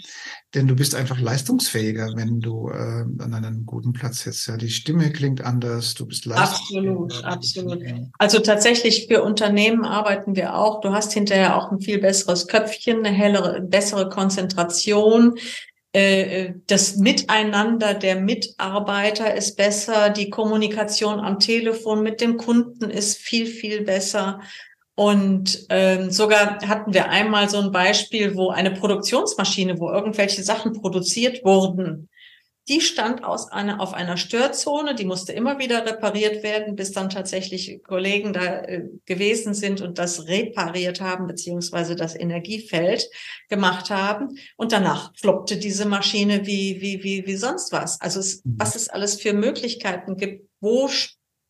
Denn 0.55 0.66
du 0.66 0.74
bist 0.74 0.94
einfach 0.94 1.20
leistungsfähiger, 1.20 2.12
wenn 2.16 2.40
du 2.40 2.70
äh, 2.70 3.05
an 3.22 3.35
einem 3.35 3.66
guten 3.66 3.92
Platz 3.92 4.20
sitzt. 4.20 4.46
Ja, 4.48 4.57
die 4.57 4.70
Stimme 4.70 5.12
klingt 5.12 5.42
anders, 5.42 5.92
du 5.92 6.07
bist 6.07 6.24
leistungsfähiger. 6.24 6.90
Absolut, 6.90 7.24
absolut. 7.24 7.85
Also 8.18 8.38
tatsächlich 8.38 9.09
für 9.09 9.22
Unternehmen 9.22 9.85
arbeiten 9.85 10.35
wir 10.35 10.55
auch. 10.55 10.81
Du 10.81 10.90
hast 10.90 11.12
hinterher 11.12 11.57
auch 11.57 11.70
ein 11.70 11.81
viel 11.81 11.98
besseres 11.98 12.46
Köpfchen, 12.46 13.05
eine 13.05 13.14
hellere, 13.14 13.61
bessere 13.61 14.09
Konzentration. 14.09 15.38
Äh, 15.92 16.55
das 16.66 16.96
Miteinander 16.96 17.94
der 17.94 18.20
Mitarbeiter 18.20 19.35
ist 19.35 19.57
besser, 19.57 20.11
die 20.11 20.31
Kommunikation 20.31 21.18
am 21.18 21.38
Telefon 21.38 22.03
mit 22.03 22.20
dem 22.20 22.37
Kunden 22.37 22.90
ist 22.90 23.18
viel, 23.18 23.46
viel 23.46 23.83
besser. 23.83 24.40
Und 24.94 25.66
ähm, 25.70 26.11
sogar 26.11 26.61
hatten 26.68 26.92
wir 26.92 27.09
einmal 27.09 27.48
so 27.48 27.59
ein 27.59 27.72
Beispiel, 27.72 28.37
wo 28.37 28.50
eine 28.50 28.70
Produktionsmaschine, 28.70 29.81
wo 29.81 29.90
irgendwelche 29.90 30.42
Sachen 30.42 30.74
produziert 30.74 31.42
wurden, 31.42 32.10
die 32.71 32.81
stand 32.81 33.25
aus 33.25 33.51
einer, 33.51 33.81
auf 33.81 33.95
einer 33.95 34.17
Störzone, 34.17 34.95
die 34.95 35.05
musste 35.05 35.33
immer 35.33 35.59
wieder 35.59 35.85
repariert 35.85 36.45
werden, 36.45 36.77
bis 36.77 36.93
dann 36.93 37.11
tatsächlich 37.11 37.83
Kollegen 37.83 38.33
da 38.33 38.61
äh, 38.61 38.85
gewesen 39.07 39.55
sind 39.55 39.81
und 39.81 39.99
das 39.99 40.29
repariert 40.29 41.01
haben, 41.01 41.27
beziehungsweise 41.27 41.97
das 41.97 42.15
Energiefeld 42.15 43.11
gemacht 43.49 43.91
haben. 43.91 44.39
Und 44.57 44.71
danach 44.71 45.13
floppte 45.19 45.57
diese 45.57 45.85
Maschine 45.85 46.47
wie, 46.47 46.81
wie, 46.81 47.03
wie, 47.03 47.27
wie 47.27 47.37
sonst 47.37 47.73
was. 47.73 48.01
Also 48.01 48.21
es, 48.21 48.45
mhm. 48.45 48.55
was 48.59 48.77
es 48.77 48.89
alles 48.89 49.21
für 49.21 49.33
Möglichkeiten 49.33 50.17
gibt, 50.17 50.49
wo 50.61 50.89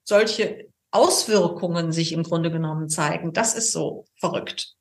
solche 0.05 0.69
Auswirkungen 0.91 1.93
sich 1.93 2.13
im 2.13 2.23
Grunde 2.23 2.51
genommen 2.51 2.89
zeigen, 2.89 3.35
das 3.35 3.55
ist 3.55 3.73
so 3.73 4.07
verrückt. 4.19 4.75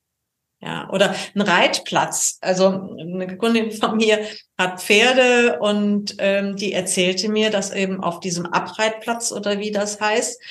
Ja, 0.62 0.90
oder 0.90 1.16
ein 1.36 1.42
Reitplatz. 1.42 2.38
Also 2.42 2.68
eine 3.00 3.38
Kundin 3.38 3.72
von 3.72 3.96
mir 3.96 4.20
hat 4.58 4.82
Pferde 4.82 5.60
und 5.60 6.16
ähm, 6.18 6.58
die 6.58 6.74
erzählte 6.74 7.30
mir, 7.30 7.50
dass 7.50 7.72
eben 7.72 8.04
auf 8.04 8.20
diesem 8.20 8.46
Abreitplatz 8.46 9.32
oder 9.32 9.60
wie 9.60 9.72
das 9.72 10.02
heißt, 10.02 10.42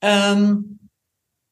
ähm, 0.00 0.78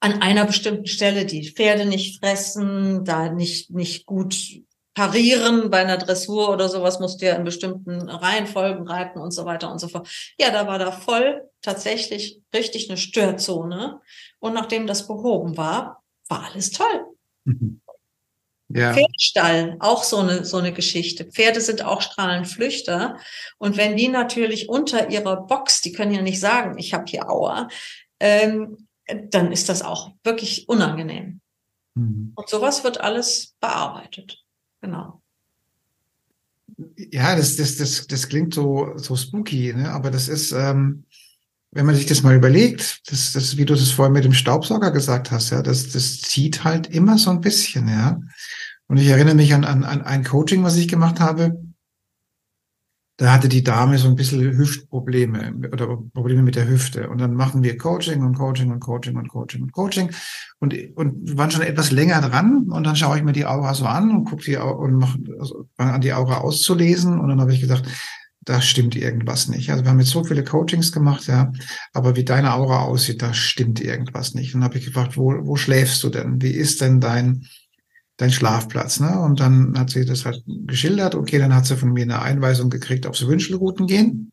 an 0.00 0.22
einer 0.22 0.46
bestimmten 0.46 0.86
Stelle 0.86 1.26
die 1.26 1.50
Pferde 1.50 1.84
nicht 1.84 2.20
fressen, 2.20 3.04
da 3.04 3.30
nicht, 3.30 3.70
nicht 3.70 4.06
gut 4.06 4.62
parieren 4.94 5.70
bei 5.70 5.78
einer 5.78 5.98
Dressur 5.98 6.50
oder 6.50 6.68
sowas 6.68 7.00
musst 7.00 7.20
du 7.20 7.26
ja 7.26 7.34
in 7.34 7.44
bestimmten 7.44 8.08
Reihenfolgen 8.08 8.88
reiten 8.88 9.20
und 9.20 9.30
so 9.30 9.44
weiter 9.44 9.70
und 9.70 9.78
so 9.78 9.88
fort. 9.88 10.08
Ja, 10.38 10.50
da 10.50 10.66
war 10.66 10.78
da 10.78 10.90
voll 10.90 11.48
tatsächlich 11.62 12.40
richtig 12.54 12.88
eine 12.88 12.96
Störzone. 12.96 14.00
Und 14.40 14.54
nachdem 14.54 14.86
das 14.86 15.06
behoben 15.06 15.56
war, 15.56 16.02
war 16.28 16.44
alles 16.50 16.70
toll. 16.70 17.06
Mhm. 17.44 17.79
Ja. 18.72 18.94
Pferdestall, 18.94 19.76
auch 19.80 20.04
so 20.04 20.18
eine, 20.18 20.44
so 20.44 20.58
eine 20.58 20.72
Geschichte. 20.72 21.24
Pferde 21.24 21.60
sind 21.60 21.84
auch 21.84 22.02
Strahlenflüchter. 22.02 23.18
Und 23.58 23.76
wenn 23.76 23.96
die 23.96 24.08
natürlich 24.08 24.68
unter 24.68 25.10
ihrer 25.10 25.44
Box, 25.46 25.80
die 25.80 25.92
können 25.92 26.14
ja 26.14 26.22
nicht 26.22 26.38
sagen, 26.38 26.78
ich 26.78 26.94
habe 26.94 27.04
hier 27.08 27.28
Aua, 27.28 27.68
ähm, 28.20 28.86
dann 29.30 29.50
ist 29.50 29.68
das 29.68 29.82
auch 29.82 30.12
wirklich 30.22 30.68
unangenehm. 30.68 31.40
Mhm. 31.94 32.32
Und 32.36 32.48
sowas 32.48 32.84
wird 32.84 33.00
alles 33.00 33.56
bearbeitet. 33.60 34.44
Genau. 34.80 35.20
Ja, 36.96 37.36
das, 37.36 37.56
das, 37.56 37.76
das, 37.76 38.06
das 38.06 38.28
klingt 38.28 38.54
so, 38.54 38.96
so 38.96 39.16
spooky, 39.16 39.74
ne? 39.74 39.90
aber 39.90 40.10
das 40.10 40.28
ist, 40.28 40.52
ähm, 40.52 41.04
wenn 41.72 41.86
man 41.86 41.94
sich 41.94 42.06
das 42.06 42.22
mal 42.22 42.34
überlegt, 42.34 43.02
das, 43.10 43.32
das, 43.32 43.56
wie 43.56 43.64
du 43.64 43.74
das 43.74 43.90
vorhin 43.90 44.12
mit 44.12 44.24
dem 44.24 44.32
Staubsauger 44.32 44.90
gesagt 44.90 45.30
hast, 45.30 45.50
ja, 45.50 45.62
das, 45.62 45.90
das 45.90 46.20
zieht 46.20 46.64
halt 46.64 46.88
immer 46.88 47.18
so 47.18 47.30
ein 47.30 47.40
bisschen, 47.40 47.88
ja. 47.88 48.20
Und 48.90 48.96
ich 48.96 49.06
erinnere 49.06 49.36
mich 49.36 49.54
an, 49.54 49.62
an, 49.62 49.84
an 49.84 50.02
ein 50.02 50.24
Coaching, 50.24 50.64
was 50.64 50.76
ich 50.76 50.88
gemacht 50.88 51.20
habe. 51.20 51.62
Da 53.18 53.32
hatte 53.32 53.48
die 53.48 53.62
Dame 53.62 53.98
so 53.98 54.08
ein 54.08 54.16
bisschen 54.16 54.40
Hüftprobleme 54.58 55.68
oder 55.70 55.96
Probleme 56.12 56.42
mit 56.42 56.56
der 56.56 56.68
Hüfte. 56.68 57.08
Und 57.08 57.18
dann 57.18 57.34
machen 57.34 57.62
wir 57.62 57.78
Coaching 57.78 58.24
und 58.24 58.36
Coaching 58.36 58.72
und 58.72 58.80
Coaching 58.80 59.16
und 59.16 59.28
Coaching 59.28 59.62
und 59.62 59.70
Coaching 59.70 60.10
und, 60.58 60.74
und 60.96 61.38
waren 61.38 61.52
schon 61.52 61.62
etwas 61.62 61.92
länger 61.92 62.20
dran. 62.20 62.68
Und 62.68 62.82
dann 62.82 62.96
schaue 62.96 63.16
ich 63.16 63.22
mir 63.22 63.30
die 63.30 63.46
Aura 63.46 63.74
so 63.74 63.84
an 63.84 64.10
und 64.10 64.24
gucke 64.24 64.42
die 64.42 64.56
und 64.56 64.96
mache 64.96 65.20
also, 65.38 65.68
an 65.76 66.00
die 66.00 66.12
Aura 66.12 66.38
auszulesen. 66.38 67.20
Und 67.20 67.28
dann 67.28 67.40
habe 67.40 67.54
ich 67.54 67.60
gesagt, 67.60 67.86
da 68.40 68.60
stimmt 68.60 68.96
irgendwas 68.96 69.46
nicht. 69.46 69.70
Also 69.70 69.84
wir 69.84 69.90
haben 69.90 70.00
jetzt 70.00 70.10
so 70.10 70.24
viele 70.24 70.42
Coachings 70.42 70.90
gemacht, 70.90 71.28
ja, 71.28 71.52
aber 71.92 72.16
wie 72.16 72.24
deine 72.24 72.54
Aura 72.54 72.80
aussieht, 72.80 73.22
da 73.22 73.34
stimmt 73.34 73.80
irgendwas 73.80 74.34
nicht. 74.34 74.52
Und 74.52 74.62
dann 74.62 74.70
habe 74.70 74.78
ich 74.78 74.86
gefragt, 74.86 75.16
wo, 75.16 75.32
wo 75.46 75.54
schläfst 75.54 76.02
du 76.02 76.08
denn? 76.08 76.42
Wie 76.42 76.50
ist 76.50 76.80
denn 76.80 77.00
dein 77.00 77.46
dein 78.20 78.32
Schlafplatz. 78.32 79.00
Ne? 79.00 79.18
Und 79.18 79.40
dann 79.40 79.78
hat 79.78 79.90
sie 79.90 80.04
das 80.04 80.24
halt 80.24 80.42
geschildert. 80.46 81.14
Okay, 81.14 81.38
dann 81.38 81.54
hat 81.54 81.66
sie 81.66 81.76
von 81.76 81.92
mir 81.92 82.02
eine 82.02 82.20
Einweisung 82.20 82.68
gekriegt, 82.68 83.06
ob 83.06 83.16
sie 83.16 83.26
Wünschelrouten 83.26 83.86
gehen. 83.86 84.32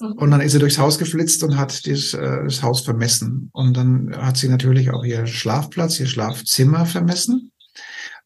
Mhm. 0.00 0.12
Und 0.12 0.30
dann 0.30 0.40
ist 0.40 0.52
sie 0.52 0.58
durchs 0.58 0.78
Haus 0.78 0.98
geflitzt 0.98 1.42
und 1.42 1.56
hat 1.56 1.86
das, 1.86 2.14
äh, 2.14 2.44
das 2.44 2.62
Haus 2.62 2.82
vermessen. 2.82 3.50
Und 3.52 3.76
dann 3.76 4.14
hat 4.16 4.36
sie 4.36 4.48
natürlich 4.48 4.90
auch 4.90 5.04
ihr 5.04 5.26
Schlafplatz, 5.26 5.98
ihr 5.98 6.06
Schlafzimmer 6.06 6.86
vermessen 6.86 7.50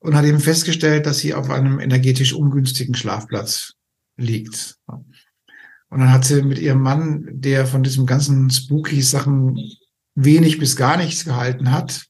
und 0.00 0.14
hat 0.14 0.26
eben 0.26 0.40
festgestellt, 0.40 1.07
dass 1.07 1.18
sie 1.18 1.35
auf 1.35 1.50
einem 1.50 1.81
energetisch 1.81 2.35
ungünstigen 2.35 2.94
Schlafplatz 2.94 3.72
liegt. 4.16 4.76
Und 4.87 6.00
dann 6.00 6.12
hat 6.12 6.26
sie 6.26 6.42
mit 6.42 6.59
ihrem 6.59 6.83
Mann, 6.83 7.26
der 7.31 7.66
von 7.66 7.83
diesem 7.83 8.04
ganzen 8.04 8.50
spooky 8.50 9.00
Sachen 9.00 9.59
wenig 10.14 10.59
bis 10.59 10.76
gar 10.76 10.98
nichts 10.98 11.24
gehalten 11.24 11.72
hat, 11.72 12.08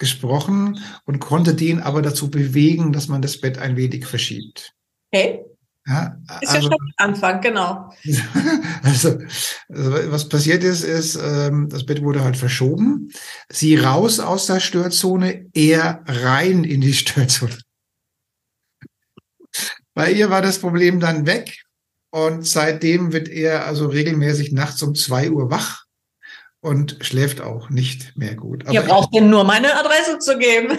gesprochen 0.00 0.82
und 1.04 1.20
konnte 1.20 1.54
den 1.54 1.78
aber 1.78 2.02
dazu 2.02 2.28
bewegen, 2.30 2.92
dass 2.92 3.06
man 3.06 3.22
das 3.22 3.40
Bett 3.40 3.58
ein 3.58 3.76
wenig 3.76 4.06
verschiebt. 4.06 4.72
Okay. 5.12 5.44
Ja, 5.86 6.16
ist 6.40 6.50
also, 6.50 6.68
ja 6.68 6.74
schon 6.74 6.92
Anfang, 6.96 7.40
genau. 7.40 7.92
Also, 8.82 9.18
also, 9.68 9.92
was 10.10 10.28
passiert 10.28 10.64
ist, 10.64 10.84
ist, 10.84 11.16
ähm, 11.16 11.68
das 11.68 11.84
Bett 11.84 12.02
wurde 12.02 12.24
halt 12.24 12.36
verschoben. 12.36 13.10
Sie 13.50 13.76
raus 13.76 14.20
aus 14.20 14.46
der 14.46 14.60
Störzone, 14.60 15.46
er 15.52 16.02
rein 16.06 16.64
in 16.64 16.80
die 16.80 16.92
Störzone. 16.94 17.58
Bei 19.94 20.10
ihr 20.12 20.30
war 20.30 20.42
das 20.42 20.58
Problem 20.58 21.00
dann 21.00 21.26
weg 21.26 21.62
und 22.10 22.46
seitdem 22.46 23.12
wird 23.12 23.28
er 23.28 23.66
also 23.66 23.88
regelmäßig 23.88 24.52
nachts 24.52 24.82
um 24.82 24.94
zwei 24.94 25.30
Uhr 25.30 25.50
wach 25.50 25.84
und 26.60 26.98
schläft 27.00 27.40
auch 27.40 27.70
nicht 27.70 28.16
mehr 28.16 28.34
gut. 28.34 28.64
Aber 28.64 28.74
Ihr 28.74 28.82
braucht 28.82 29.14
ihm 29.14 29.30
nur 29.30 29.44
meine 29.44 29.74
Adresse 29.74 30.18
zu 30.18 30.38
geben. 30.38 30.78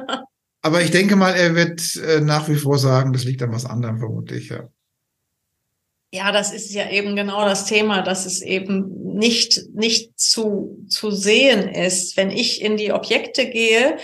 aber 0.62 0.82
ich 0.82 0.90
denke 0.90 1.16
mal, 1.16 1.34
er 1.34 1.54
wird 1.54 1.96
äh, 1.96 2.20
nach 2.20 2.48
wie 2.48 2.56
vor 2.56 2.78
sagen, 2.78 3.12
das 3.12 3.24
liegt 3.24 3.42
an 3.42 3.52
was 3.52 3.66
anderem 3.66 3.98
vermutlich, 3.98 4.48
ja. 4.48 4.68
Ja, 6.10 6.32
das 6.32 6.54
ist 6.54 6.72
ja 6.72 6.88
eben 6.88 7.16
genau 7.16 7.44
das 7.44 7.66
Thema, 7.66 8.00
dass 8.00 8.24
es 8.24 8.40
eben 8.40 9.14
nicht, 9.14 9.60
nicht 9.74 10.18
zu, 10.18 10.86
zu 10.88 11.10
sehen 11.10 11.68
ist. 11.68 12.16
Wenn 12.16 12.30
ich 12.30 12.62
in 12.62 12.78
die 12.78 12.92
Objekte 12.92 13.50
gehe, 13.50 13.98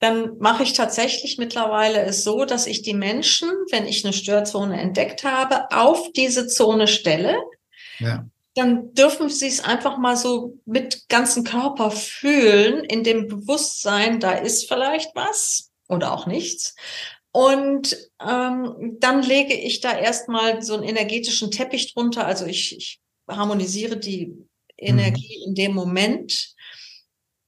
dann 0.00 0.38
mache 0.38 0.62
ich 0.62 0.74
tatsächlich 0.74 1.38
mittlerweile 1.38 2.02
es 2.02 2.24
so, 2.24 2.44
dass 2.44 2.66
ich 2.66 2.82
die 2.82 2.94
Menschen, 2.94 3.48
wenn 3.70 3.86
ich 3.86 4.04
eine 4.04 4.12
Störzone 4.12 4.80
entdeckt 4.80 5.24
habe, 5.24 5.70
auf 5.70 6.12
diese 6.12 6.46
Zone 6.46 6.88
stelle. 6.88 7.36
Ja. 7.98 8.26
Dann 8.54 8.92
dürfen 8.94 9.28
sie 9.28 9.46
es 9.46 9.62
einfach 9.62 9.96
mal 9.98 10.16
so 10.16 10.58
mit 10.64 11.08
ganzem 11.08 11.44
Körper 11.44 11.90
fühlen, 11.90 12.84
in 12.84 13.04
dem 13.04 13.28
Bewusstsein, 13.28 14.20
da 14.20 14.32
ist 14.32 14.68
vielleicht 14.68 15.14
was 15.14 15.70
oder 15.88 16.12
auch 16.12 16.26
nichts. 16.26 16.74
Und 17.32 17.96
ähm, 18.20 18.96
dann 18.98 19.22
lege 19.22 19.54
ich 19.54 19.80
da 19.80 19.96
erstmal 19.96 20.62
so 20.62 20.74
einen 20.74 20.82
energetischen 20.82 21.50
Teppich 21.50 21.94
drunter. 21.94 22.26
Also 22.26 22.46
ich, 22.46 22.76
ich 22.76 23.00
harmonisiere 23.28 23.96
die 23.96 24.34
Energie 24.76 25.38
mhm. 25.38 25.48
in 25.48 25.54
dem 25.54 25.74
Moment. 25.74 26.54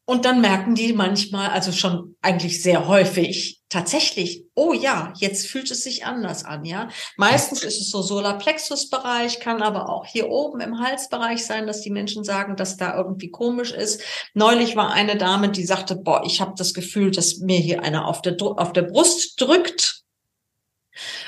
Und 0.05 0.25
dann 0.25 0.41
merken 0.41 0.75
die 0.75 0.93
manchmal, 0.93 1.51
also 1.51 1.73
schon 1.73 2.17
eigentlich 2.21 2.63
sehr 2.63 2.87
häufig, 2.87 3.62
tatsächlich, 3.73 4.45
oh 4.55 4.75
ja, 4.75 5.15
jetzt 5.17 5.47
fühlt 5.47 5.71
es 5.71 5.83
sich 5.83 6.05
anders 6.05 6.45
an, 6.45 6.65
ja. 6.67 6.89
Meistens 7.17 7.65
ist 7.65 7.81
es 7.81 7.91
so 7.91 8.03
Solarplexus-Bereich, 8.03 9.41
kann 9.41 9.63
aber 9.63 9.89
auch 9.89 10.05
hier 10.05 10.29
oben 10.29 10.61
im 10.61 10.79
Halsbereich 10.79 11.47
sein, 11.47 11.67
dass 11.67 11.81
die 11.81 11.91
Menschen 11.91 12.23
sagen, 12.23 12.55
dass 12.57 12.77
da 12.77 12.95
irgendwie 12.95 13.31
komisch 13.31 13.73
ist. 13.73 14.03
Neulich 14.35 14.77
war 14.77 14.93
eine 14.93 15.17
Dame, 15.17 15.49
die 15.49 15.65
sagte, 15.65 15.97
boah, 15.97 16.23
ich 16.27 16.41
habe 16.43 16.53
das 16.57 16.75
Gefühl, 16.75 17.11
dass 17.11 17.39
mir 17.39 17.59
hier 17.59 17.83
einer 17.83 18.07
auf 18.07 18.21
der, 18.21 18.37
auf 18.41 18.75
der 18.75 18.83
Brust 18.83 19.41
drückt. 19.41 20.03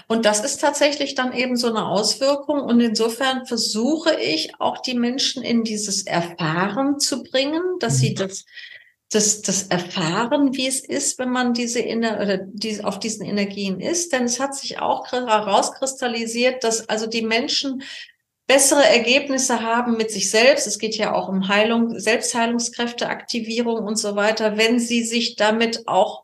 Und 0.07 0.27
das 0.27 0.45
ist 0.45 0.61
tatsächlich 0.61 1.15
dann 1.15 1.33
eben 1.33 1.57
so 1.57 1.69
eine 1.69 1.87
Auswirkung. 1.87 2.61
Und 2.61 2.81
insofern 2.81 3.47
versuche 3.47 4.15
ich 4.21 4.53
auch 4.61 4.83
die 4.83 4.95
Menschen 4.95 5.43
in 5.43 5.65
dieses 5.65 6.05
Erfahren 6.05 7.01
zu 7.01 7.23
bringen, 7.23 7.63
dass 7.81 7.99
sie 7.99 8.11
mhm. 8.11 8.17
das 8.17 8.45
das, 9.15 9.43
das 9.43 9.65
Erfahren, 9.65 10.55
wie 10.55 10.67
es 10.67 10.81
ist, 10.81 11.19
wenn 11.19 11.31
man 11.31 11.55
diese 11.55 11.81
Ener 11.81 12.21
oder 12.21 12.39
die, 12.39 12.83
auf 12.83 12.99
diesen 12.99 13.25
Energien 13.25 13.81
ist. 13.81 14.13
Denn 14.13 14.25
es 14.25 14.41
hat 14.41 14.55
sich 14.55 14.81
auch 14.81 15.11
herauskristallisiert, 15.13 16.65
dass 16.65 16.89
also 16.89 17.07
die 17.07 17.23
Menschen 17.23 17.83
bessere 18.47 18.85
Ergebnisse 18.85 19.63
haben 19.63 19.97
mit 19.97 20.11
sich 20.11 20.31
selbst. 20.31 20.67
Es 20.67 20.79
geht 20.79 20.97
ja 20.97 21.15
auch 21.15 21.29
um 21.29 21.49
Heilung, 21.49 21.99
Selbstheilungskräfteaktivierung 21.99 23.85
und 23.85 23.97
so 23.97 24.17
weiter, 24.17 24.59
wenn 24.59 24.79
sie 24.79 25.05
sich 25.05 25.37
damit 25.37 25.87
auch 25.87 26.24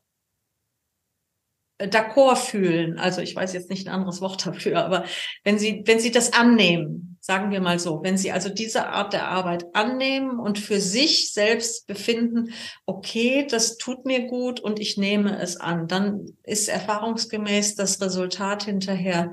d'accord 1.86 2.36
fühlen. 2.36 2.98
Also 2.98 3.20
ich 3.20 3.34
weiß 3.34 3.52
jetzt 3.52 3.70
nicht 3.70 3.86
ein 3.86 3.94
anderes 3.94 4.20
Wort 4.20 4.46
dafür, 4.46 4.84
aber 4.84 5.04
wenn 5.44 5.58
sie, 5.58 5.82
wenn 5.86 6.00
sie 6.00 6.10
das 6.10 6.32
annehmen, 6.32 7.18
sagen 7.20 7.50
wir 7.50 7.60
mal 7.60 7.78
so, 7.78 8.02
wenn 8.02 8.18
sie 8.18 8.32
also 8.32 8.48
diese 8.48 8.88
Art 8.88 9.12
der 9.12 9.28
Arbeit 9.28 9.64
annehmen 9.74 10.38
und 10.38 10.58
für 10.58 10.80
sich 10.80 11.32
selbst 11.32 11.86
befinden, 11.86 12.52
okay, 12.86 13.46
das 13.48 13.76
tut 13.76 14.06
mir 14.06 14.26
gut 14.26 14.60
und 14.60 14.80
ich 14.80 14.96
nehme 14.96 15.38
es 15.38 15.56
an, 15.56 15.86
dann 15.86 16.26
ist 16.42 16.68
erfahrungsgemäß 16.68 17.74
das 17.74 18.00
Resultat 18.00 18.64
hinterher 18.64 19.32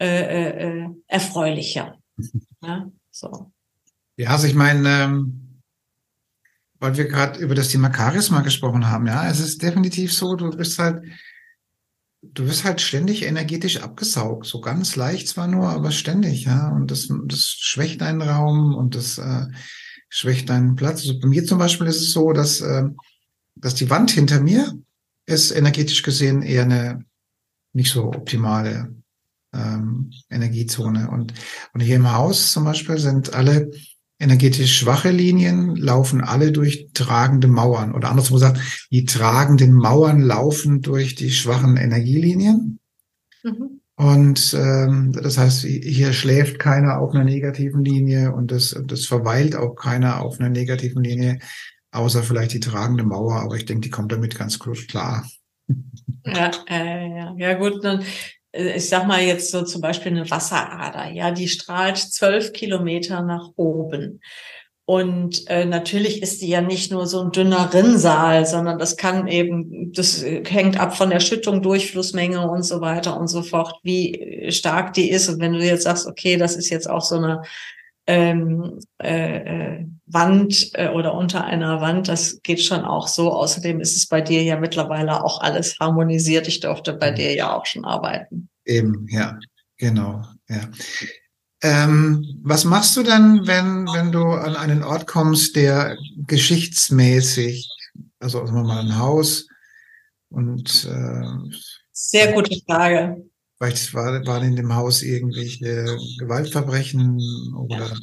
äh, 0.00 0.06
äh, 0.06 0.68
äh 0.68 0.88
erfreulicher. 1.06 1.96
Ja, 2.62 2.90
so. 3.10 3.52
Ja, 4.18 4.32
also 4.32 4.46
ich 4.46 4.54
meine, 4.54 4.86
ähm, 4.86 5.62
weil 6.78 6.98
wir 6.98 7.08
gerade 7.08 7.40
über 7.40 7.54
das 7.54 7.68
Thema 7.68 7.90
Charisma 7.90 8.42
gesprochen 8.42 8.90
haben, 8.90 9.06
ja, 9.06 9.30
es 9.30 9.40
ist 9.40 9.62
definitiv 9.62 10.12
so, 10.12 10.36
du 10.36 10.50
bist 10.50 10.78
halt 10.78 11.02
du 12.22 12.46
wirst 12.46 12.64
halt 12.64 12.80
ständig 12.80 13.22
energetisch 13.22 13.80
abgesaugt, 13.80 14.46
so 14.46 14.60
ganz 14.60 14.96
leicht 14.96 15.28
zwar 15.28 15.46
nur, 15.46 15.68
aber 15.68 15.90
ständig, 15.90 16.44
ja. 16.44 16.68
Und 16.68 16.90
das, 16.90 17.08
das 17.26 17.40
schwächt 17.40 18.00
deinen 18.00 18.22
Raum 18.22 18.74
und 18.74 18.94
das 18.94 19.18
äh, 19.18 19.46
schwächt 20.08 20.50
deinen 20.50 20.76
Platz. 20.76 21.00
Also 21.00 21.18
bei 21.18 21.28
mir 21.28 21.44
zum 21.44 21.58
Beispiel 21.58 21.86
ist 21.86 22.02
es 22.02 22.12
so, 22.12 22.32
dass, 22.32 22.60
äh, 22.60 22.84
dass 23.56 23.74
die 23.74 23.90
Wand 23.90 24.10
hinter 24.10 24.40
mir 24.40 24.74
ist 25.26 25.52
energetisch 25.52 26.02
gesehen 26.02 26.42
eher 26.42 26.64
eine 26.64 27.04
nicht 27.72 27.92
so 27.92 28.06
optimale 28.06 28.94
ähm, 29.54 30.10
Energiezone. 30.28 31.10
Und, 31.10 31.34
und 31.72 31.80
hier 31.80 31.96
im 31.96 32.12
Haus 32.12 32.52
zum 32.52 32.64
Beispiel 32.64 32.98
sind 32.98 33.32
alle 33.32 33.70
energetisch 34.20 34.78
schwache 34.78 35.10
Linien 35.10 35.74
laufen 35.74 36.20
alle 36.20 36.52
durch 36.52 36.90
tragende 36.92 37.48
Mauern. 37.48 37.94
Oder 37.94 38.10
andersrum 38.10 38.36
gesagt, 38.36 38.60
die 38.90 39.06
tragenden 39.06 39.72
Mauern 39.72 40.20
laufen 40.20 40.82
durch 40.82 41.14
die 41.14 41.30
schwachen 41.30 41.76
Energielinien. 41.76 42.78
Mhm. 43.42 43.80
Und 43.96 44.54
ähm, 44.58 45.12
das 45.12 45.36
heißt, 45.36 45.62
hier 45.64 46.12
schläft 46.12 46.58
keiner 46.58 47.00
auf 47.00 47.12
einer 47.12 47.24
negativen 47.24 47.84
Linie 47.84 48.32
und 48.32 48.50
das, 48.50 48.74
das 48.86 49.04
verweilt 49.06 49.56
auch 49.56 49.74
keiner 49.74 50.22
auf 50.22 50.40
einer 50.40 50.48
negativen 50.48 51.04
Linie, 51.04 51.38
außer 51.90 52.22
vielleicht 52.22 52.54
die 52.54 52.60
tragende 52.60 53.04
Mauer. 53.04 53.42
Aber 53.42 53.56
ich 53.56 53.66
denke, 53.66 53.82
die 53.82 53.90
kommt 53.90 54.12
damit 54.12 54.38
ganz 54.38 54.58
gut 54.58 54.88
klar. 54.88 55.28
Ja, 56.24 56.50
äh, 56.66 57.08
ja, 57.08 57.34
ja 57.36 57.54
gut. 57.54 57.84
Dann 57.84 58.02
ich 58.52 58.88
sag 58.88 59.06
mal 59.06 59.22
jetzt 59.22 59.50
so 59.50 59.62
zum 59.62 59.80
Beispiel 59.80 60.12
eine 60.12 60.30
Wasserader, 60.30 61.10
ja, 61.10 61.30
die 61.30 61.48
strahlt 61.48 61.98
zwölf 61.98 62.52
Kilometer 62.52 63.22
nach 63.22 63.50
oben. 63.56 64.20
Und 64.84 65.48
äh, 65.48 65.66
natürlich 65.66 66.20
ist 66.20 66.42
die 66.42 66.48
ja 66.48 66.60
nicht 66.60 66.90
nur 66.90 67.06
so 67.06 67.20
ein 67.20 67.30
dünner 67.30 67.72
Rinnsal, 67.72 68.44
sondern 68.44 68.76
das 68.76 68.96
kann 68.96 69.28
eben, 69.28 69.92
das 69.92 70.24
hängt 70.24 70.80
ab 70.80 70.96
von 70.96 71.10
der 71.10 71.20
Schüttung, 71.20 71.62
Durchflussmenge 71.62 72.50
und 72.50 72.64
so 72.64 72.80
weiter 72.80 73.16
und 73.16 73.28
so 73.28 73.42
fort, 73.42 73.74
wie 73.84 74.48
stark 74.50 74.94
die 74.94 75.08
ist. 75.08 75.28
Und 75.28 75.40
wenn 75.40 75.52
du 75.52 75.64
jetzt 75.64 75.84
sagst, 75.84 76.08
okay, 76.08 76.36
das 76.36 76.56
ist 76.56 76.70
jetzt 76.70 76.90
auch 76.90 77.02
so 77.02 77.14
eine 77.14 77.42
ähm, 78.10 78.80
äh, 78.98 79.78
äh 79.78 79.86
Wand 80.12 80.70
äh, 80.74 80.88
oder 80.88 81.14
unter 81.14 81.44
einer 81.44 81.80
Wand, 81.80 82.08
das 82.08 82.40
geht 82.42 82.62
schon 82.62 82.84
auch 82.84 83.08
so. 83.08 83.32
Außerdem 83.32 83.80
ist 83.80 83.96
es 83.96 84.06
bei 84.06 84.20
dir 84.20 84.42
ja 84.42 84.58
mittlerweile 84.58 85.24
auch 85.24 85.40
alles 85.40 85.76
harmonisiert. 85.78 86.48
Ich 86.48 86.60
durfte 86.60 86.92
bei 86.94 87.10
dir 87.12 87.32
ja 87.34 87.56
auch 87.56 87.66
schon 87.66 87.84
arbeiten. 87.84 88.48
Eben, 88.64 89.06
ja, 89.08 89.38
genau, 89.76 90.22
ja. 90.48 90.68
Ähm, 91.62 92.40
was 92.42 92.64
machst 92.64 92.96
du 92.96 93.02
dann, 93.02 93.46
wenn, 93.46 93.86
wenn 93.86 94.12
du 94.12 94.24
an 94.24 94.56
einen 94.56 94.82
Ort 94.82 95.06
kommst, 95.06 95.56
der 95.56 95.96
geschichtsmäßig, 96.26 97.68
also 98.18 98.46
sagen 98.46 98.56
wir 98.56 98.64
mal 98.64 98.80
ein 98.80 98.98
Haus 98.98 99.46
und 100.30 100.88
äh, 100.90 101.50
sehr 101.92 102.32
gute 102.32 102.58
Frage. 102.66 103.29
Vielleicht 103.60 103.92
war, 103.92 104.26
waren 104.26 104.44
in 104.44 104.56
dem 104.56 104.74
Haus 104.74 105.02
irgendwelche 105.02 105.98
Gewaltverbrechen 106.18 107.20
oder 107.54 107.94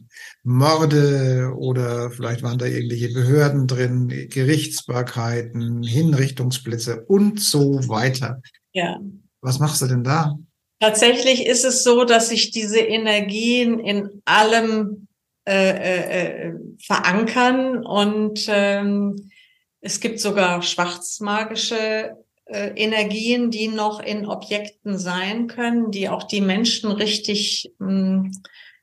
Morde 0.43 1.51
oder 1.57 2.11
vielleicht 2.11 2.43
waren 2.43 2.59
da 2.59 2.67
irgendwelche 2.67 3.11
Behörden 3.11 3.65
drin, 3.65 4.07
Gerichtsbarkeiten, 4.29 5.81
Hinrichtungsplätze 5.81 7.05
und 7.05 7.39
so 7.39 7.89
weiter. 7.89 8.39
Ja. 8.73 8.99
Was 9.41 9.57
machst 9.57 9.81
du 9.81 9.87
denn 9.87 10.03
da? 10.03 10.37
Tatsächlich 10.79 11.47
ist 11.47 11.65
es 11.65 11.83
so, 11.83 12.05
dass 12.05 12.29
sich 12.29 12.51
diese 12.51 12.79
Energien 12.79 13.79
in 13.79 14.21
allem 14.25 15.07
äh, 15.47 15.69
äh, 15.69 16.49
äh, 16.49 16.53
verankern 16.79 17.83
und 17.83 18.45
ähm, 18.47 19.31
es 19.81 20.01
gibt 20.01 20.19
sogar 20.19 20.61
schwarzmagische 20.61 22.15
äh, 22.49 22.69
Energien, 22.75 23.51
die 23.51 23.67
noch 23.67 23.99
in 23.99 24.25
Objekten 24.25 24.97
sein 24.97 25.47
können, 25.47 25.91
die 25.91 26.09
auch 26.09 26.23
die 26.23 26.41
Menschen 26.41 26.91
richtig 26.91 27.71
mh, 27.79 27.87
hm, 27.89 28.31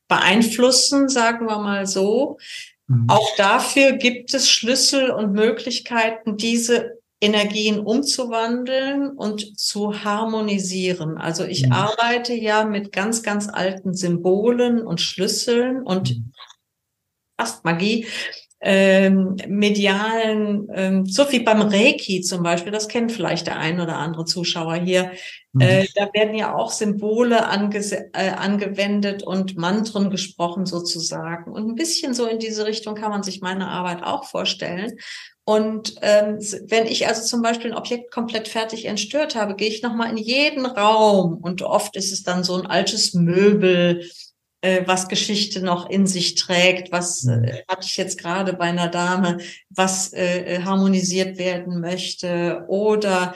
beeinflussen, 0.09 1.09
sagen 1.09 1.47
wir 1.47 1.59
mal 1.59 1.87
so. 1.87 2.39
Mhm. 2.87 3.07
Auch 3.09 3.37
dafür 3.37 3.93
gibt 3.93 4.35
es 4.35 4.51
Schlüssel 4.51 5.11
und 5.11 5.33
Möglichkeiten, 5.33 6.37
diese 6.37 6.99
Energien 7.21 7.81
umzuwandeln 7.81 9.11
und 9.11 9.59
zu 9.59 10.05
harmonisieren. 10.05 11.17
Also 11.17 11.45
ich 11.45 11.67
mhm. 11.67 11.73
arbeite 11.73 12.35
ja 12.35 12.65
mit 12.65 12.93
ganz, 12.93 13.23
ganz 13.23 13.49
alten 13.49 13.95
Symbolen 13.95 14.87
und 14.87 15.01
Schlüsseln 15.01 15.83
und 15.83 16.11
mhm. 16.11 16.33
fast 17.41 17.65
Magie, 17.65 18.07
ähm, 18.67 19.37
medialen, 19.47 20.69
ähm, 20.73 21.05
so 21.05 21.31
wie 21.31 21.41
beim 21.41 21.61
Reiki 21.61 22.23
zum 22.23 22.43
Beispiel, 22.43 22.73
das 22.73 22.89
kennt 22.89 23.13
vielleicht 23.13 23.47
der 23.47 23.59
ein 23.59 23.79
oder 23.79 23.99
andere 23.99 24.25
Zuschauer 24.25 24.77
hier. 24.77 25.13
Mhm. 25.53 25.61
Äh, 25.61 25.87
da 25.95 26.09
werden 26.15 26.35
ja 26.35 26.55
auch 26.55 26.73
Symbole 26.73 27.47
ange 27.47 27.79
äh, 28.15 28.31
angewendet 28.31 29.23
und 29.23 29.59
Mantren 29.59 30.09
gesprochen 30.09 30.65
sozusagen. 30.65 31.53
Und 31.53 31.69
ein 31.69 31.75
bisschen 31.75 32.15
so 32.15 32.27
in 32.27 32.39
diese 32.39 32.65
Richtung 32.65 32.95
kann 32.95 33.11
man 33.11 33.23
sich 33.23 33.43
meine 33.43 33.69
Arbeit 33.69 34.03
auch 34.03 34.25
vorstellen. 34.25 34.97
Und 35.45 35.97
ähm, 36.01 36.39
wenn 36.69 36.87
ich 36.87 37.07
also 37.07 37.21
zum 37.23 37.43
Beispiel 37.43 37.73
ein 37.73 37.77
Objekt 37.77 38.11
komplett 38.11 38.49
fertig 38.49 38.87
entstört 38.87 39.35
habe, 39.35 39.57
gehe 39.57 39.69
ich 39.69 39.83
nochmal 39.83 40.11
in 40.11 40.17
jeden 40.17 40.65
Raum 40.65 41.35
und 41.35 41.61
oft 41.61 41.97
ist 41.97 42.15
es 42.15 42.23
dann 42.23 42.45
so 42.45 42.55
ein 42.55 42.67
altes 42.67 43.13
Möbel, 43.13 44.09
was 44.87 45.09
Geschichte 45.09 45.61
noch 45.63 45.89
in 45.91 46.07
sich 46.07 46.35
trägt, 46.35 46.93
was 46.93 47.25
äh, 47.25 47.37
mhm. 47.37 47.47
hatte 47.69 47.87
ich 47.87 47.97
jetzt 47.97 48.19
gerade 48.19 48.53
bei 48.55 48.65
einer 48.65 48.89
Dame, 48.89 49.39
was 49.71 50.13
äh, 50.13 50.61
harmonisiert 50.63 51.39
werden 51.39 51.81
möchte 51.81 52.65
oder 52.69 53.35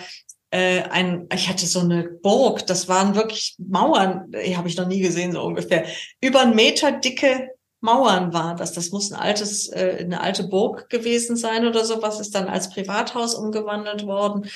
äh, 0.51 0.83
ein, 0.83 1.27
ich 1.33 1.49
hatte 1.49 1.67
so 1.67 1.81
eine 1.81 2.05
Burg, 2.05 2.67
das 2.67 2.88
waren 2.88 3.14
wirklich 3.14 3.57
Mauern, 3.59 4.33
die 4.33 4.57
habe 4.57 4.69
ich 4.69 4.77
noch 4.77 4.87
nie 4.87 5.01
gesehen, 5.01 5.33
so 5.33 5.43
ungefähr. 5.43 5.85
Über 6.21 6.41
einen 6.41 6.55
Meter 6.55 6.93
dicke 6.93 7.51
Mauern 7.81 8.33
waren 8.33 8.57
das. 8.57 8.73
Das 8.73 8.91
muss 8.91 9.12
ein 9.12 9.21
altes, 9.21 9.69
äh, 9.69 9.99
eine 10.01 10.21
alte 10.21 10.45
Burg 10.45 10.88
gewesen 10.91 11.37
sein 11.37 11.67
oder 11.67 11.85
so, 11.85 12.03
was 12.03 12.19
ist 12.19 12.35
dann 12.35 12.49
als 12.49 12.71
Privathaus 12.71 13.35
umgewandelt 13.35 14.05
worden. 14.05 14.49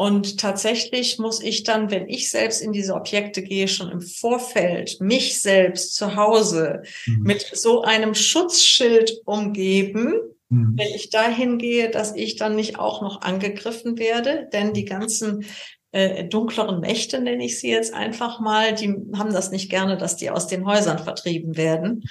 Und 0.00 0.38
tatsächlich 0.38 1.18
muss 1.18 1.42
ich 1.42 1.64
dann, 1.64 1.90
wenn 1.90 2.08
ich 2.08 2.30
selbst 2.30 2.62
in 2.62 2.70
diese 2.70 2.94
Objekte 2.94 3.42
gehe, 3.42 3.66
schon 3.66 3.90
im 3.90 4.00
Vorfeld 4.00 5.00
mich 5.00 5.40
selbst 5.40 5.96
zu 5.96 6.14
Hause 6.14 6.82
mhm. 7.04 7.22
mit 7.24 7.42
so 7.42 7.82
einem 7.82 8.14
Schutzschild 8.14 9.20
umgeben, 9.24 10.14
mhm. 10.50 10.74
wenn 10.76 10.94
ich 10.94 11.10
dahin 11.10 11.58
gehe, 11.58 11.90
dass 11.90 12.14
ich 12.14 12.36
dann 12.36 12.54
nicht 12.54 12.78
auch 12.78 13.02
noch 13.02 13.22
angegriffen 13.22 13.98
werde. 13.98 14.48
Denn 14.52 14.72
die 14.72 14.84
ganzen 14.84 15.44
äh, 15.90 16.24
dunkleren 16.26 16.78
Mächte, 16.78 17.20
nenne 17.20 17.44
ich 17.44 17.58
sie 17.58 17.70
jetzt 17.70 17.92
einfach 17.92 18.38
mal, 18.38 18.74
die 18.74 18.94
haben 19.16 19.32
das 19.32 19.50
nicht 19.50 19.68
gerne, 19.68 19.96
dass 19.96 20.14
die 20.14 20.30
aus 20.30 20.46
den 20.46 20.64
Häusern 20.64 21.00
vertrieben 21.00 21.56
werden. 21.56 22.04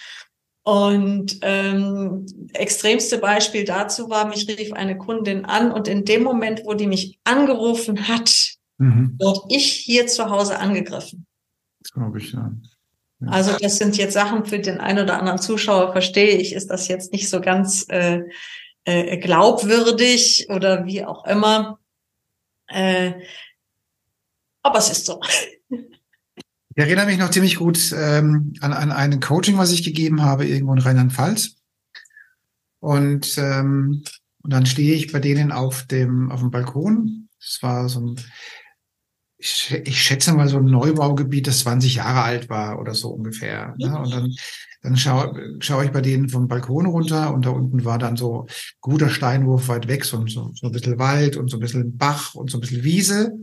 Und 0.67 1.39
ähm, 1.43 2.25
extremste 2.51 3.19
Beispiel 3.19 3.63
dazu 3.63 4.09
war, 4.09 4.27
mich 4.27 4.49
rief 4.49 4.73
eine 4.73 4.97
Kundin 4.97 5.45
an 5.45 5.71
und 5.71 5.87
in 5.87 6.03
dem 6.03 6.23
Moment, 6.23 6.63
wo 6.65 6.73
die 6.73 6.87
mich 6.87 7.17
angerufen 7.23 8.09
hat, 8.09 8.57
mhm. 8.77 9.15
wurde 9.17 9.39
ich 9.47 9.71
hier 9.71 10.07
zu 10.07 10.29
Hause 10.29 10.59
angegriffen. 10.59 11.25
Das 11.79 11.93
glaube 11.93 12.17
ich, 12.17 12.33
ja. 12.33 12.51
ja. 13.21 13.27
Also 13.29 13.55
das 13.57 13.77
sind 13.77 13.95
jetzt 13.95 14.11
Sachen 14.11 14.43
für 14.43 14.59
den 14.59 14.81
einen 14.81 15.05
oder 15.05 15.17
anderen 15.17 15.39
Zuschauer, 15.39 15.93
verstehe 15.93 16.35
ich, 16.35 16.51
ist 16.51 16.67
das 16.67 16.89
jetzt 16.89 17.13
nicht 17.13 17.29
so 17.29 17.39
ganz 17.39 17.85
äh, 17.87 18.23
äh, 18.83 19.17
glaubwürdig 19.19 20.47
oder 20.49 20.85
wie 20.85 21.05
auch 21.05 21.23
immer. 21.23 21.79
Äh, 22.67 23.13
aber 24.63 24.79
es 24.79 24.91
ist 24.91 25.05
so. 25.05 25.21
Ich 26.77 26.83
erinnere 26.83 27.07
mich 27.07 27.17
noch 27.17 27.31
ziemlich 27.31 27.55
gut 27.55 27.91
ähm, 27.97 28.53
an, 28.61 28.71
an 28.71 28.91
ein 28.91 29.19
Coaching, 29.19 29.57
was 29.57 29.71
ich 29.71 29.83
gegeben 29.83 30.21
habe, 30.21 30.45
irgendwo 30.45 30.73
in 30.73 30.79
Rheinland-Pfalz. 30.79 31.55
Und, 32.79 33.35
ähm, 33.39 34.03
und 34.43 34.53
dann 34.53 34.67
stehe 34.67 34.93
ich 34.93 35.11
bei 35.11 35.19
denen 35.19 35.51
auf 35.51 35.87
dem, 35.87 36.31
auf 36.31 36.41
dem 36.41 36.51
Balkon. 36.51 37.29
Es 37.41 37.63
war 37.63 37.89
so 37.89 38.01
ein, 38.01 38.15
ich, 39.39 39.73
ich 39.85 39.99
schätze 39.99 40.33
mal 40.33 40.47
so 40.49 40.59
ein 40.59 40.65
Neubaugebiet, 40.65 41.47
das 41.47 41.61
20 41.61 41.95
Jahre 41.95 42.21
alt 42.21 42.47
war 42.47 42.79
oder 42.79 42.93
so 42.93 43.09
ungefähr. 43.09 43.73
Ne? 43.79 43.97
Und 43.97 44.13
dann, 44.13 44.35
dann 44.83 44.97
schaue 44.97 45.57
schau 45.59 45.81
ich 45.81 45.89
bei 45.89 46.01
denen 46.01 46.29
vom 46.29 46.47
Balkon 46.47 46.85
runter 46.85 47.33
und 47.33 47.47
da 47.47 47.49
unten 47.49 47.85
war 47.85 47.97
dann 47.97 48.17
so 48.17 48.45
guter 48.81 49.09
Steinwurf 49.09 49.67
weit 49.67 49.87
weg, 49.87 50.05
so, 50.05 50.27
so, 50.27 50.51
so 50.53 50.67
ein 50.67 50.73
bisschen 50.73 50.99
Wald 50.99 51.37
und 51.37 51.49
so 51.49 51.57
ein 51.57 51.61
bisschen 51.61 51.97
Bach 51.97 52.35
und 52.35 52.51
so 52.51 52.59
ein 52.59 52.61
bisschen 52.61 52.83
Wiese. 52.83 53.33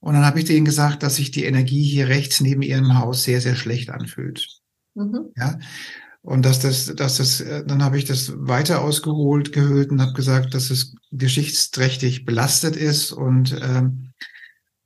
Und 0.00 0.14
dann 0.14 0.24
habe 0.24 0.38
ich 0.38 0.44
denen 0.44 0.64
gesagt, 0.64 1.02
dass 1.02 1.16
sich 1.16 1.30
die 1.30 1.44
Energie 1.44 1.82
hier 1.82 2.08
rechts 2.08 2.40
neben 2.40 2.62
ihrem 2.62 2.98
Haus 2.98 3.24
sehr, 3.24 3.40
sehr 3.40 3.56
schlecht 3.56 3.90
anfühlt. 3.90 4.46
Mhm. 4.94 5.32
Ja. 5.36 5.58
Und 6.22 6.44
dass 6.44 6.58
das, 6.58 6.92
dass 6.96 7.18
das, 7.18 7.40
äh, 7.40 7.64
dann 7.64 7.84
habe 7.84 7.98
ich 7.98 8.04
das 8.04 8.32
weiter 8.36 8.82
ausgeholt, 8.82 9.52
gehüllt 9.52 9.90
und 9.90 10.00
habe 10.00 10.12
gesagt, 10.12 10.54
dass 10.54 10.70
es 10.70 10.94
geschichtsträchtig 11.12 12.24
belastet 12.24 12.76
ist 12.76 13.12
und 13.12 13.56
ähm, 13.62 14.12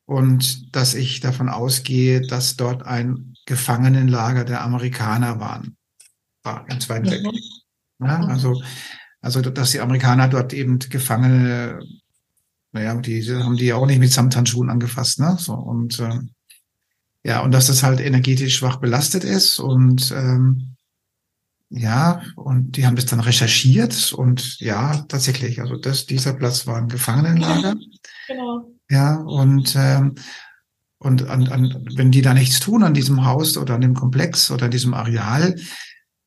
und 0.04 0.74
dass 0.74 0.94
ich 0.94 1.20
davon 1.20 1.48
ausgehe, 1.48 2.20
dass 2.20 2.56
dort 2.56 2.82
ein 2.82 3.34
Gefangenenlager 3.46 4.44
der 4.44 4.62
Amerikaner 4.62 5.38
waren, 5.38 5.76
war 6.42 6.66
im 6.68 6.80
Zweiten 6.80 7.06
mhm. 7.06 7.10
Weltkrieg. 7.12 7.42
Ja, 8.00 8.20
also 8.24 8.60
also 9.20 9.40
dass 9.42 9.70
die 9.70 9.80
Amerikaner 9.80 10.28
dort 10.28 10.52
eben 10.52 10.78
Gefangene 10.78 11.80
naja, 12.72 12.94
die 12.94 13.22
haben 13.30 13.56
die 13.56 13.66
ja 13.66 13.76
auch 13.76 13.86
nicht 13.86 13.98
mit 13.98 14.12
Samthandschuhen 14.12 14.70
angefasst, 14.70 15.18
ne? 15.18 15.36
So, 15.38 15.54
und 15.54 15.98
äh, 15.98 16.18
ja, 17.24 17.40
und 17.40 17.52
dass 17.52 17.66
das 17.66 17.82
halt 17.82 18.00
energetisch 18.00 18.56
schwach 18.56 18.76
belastet 18.76 19.24
ist 19.24 19.58
und 19.58 20.12
ähm, 20.12 20.76
ja, 21.68 22.22
und 22.34 22.76
die 22.76 22.86
haben 22.86 22.96
das 22.96 23.06
dann 23.06 23.20
recherchiert 23.20 24.12
und 24.12 24.58
ja, 24.58 25.04
tatsächlich, 25.08 25.60
also 25.60 25.76
das, 25.76 26.06
dieser 26.06 26.32
Platz 26.32 26.66
war 26.66 26.76
ein 26.76 26.88
Gefangenenlager. 26.88 27.76
Genau. 28.26 28.72
Ja, 28.88 29.16
und 29.16 29.74
ähm, 29.76 30.14
und 31.02 31.28
an, 31.28 31.48
an, 31.48 31.88
wenn 31.94 32.10
die 32.10 32.20
da 32.20 32.34
nichts 32.34 32.60
tun 32.60 32.82
an 32.82 32.92
diesem 32.92 33.24
Haus 33.24 33.56
oder 33.56 33.74
an 33.74 33.80
dem 33.80 33.94
Komplex 33.94 34.50
oder 34.50 34.66
an 34.66 34.70
diesem 34.70 34.92
Areal, 34.92 35.56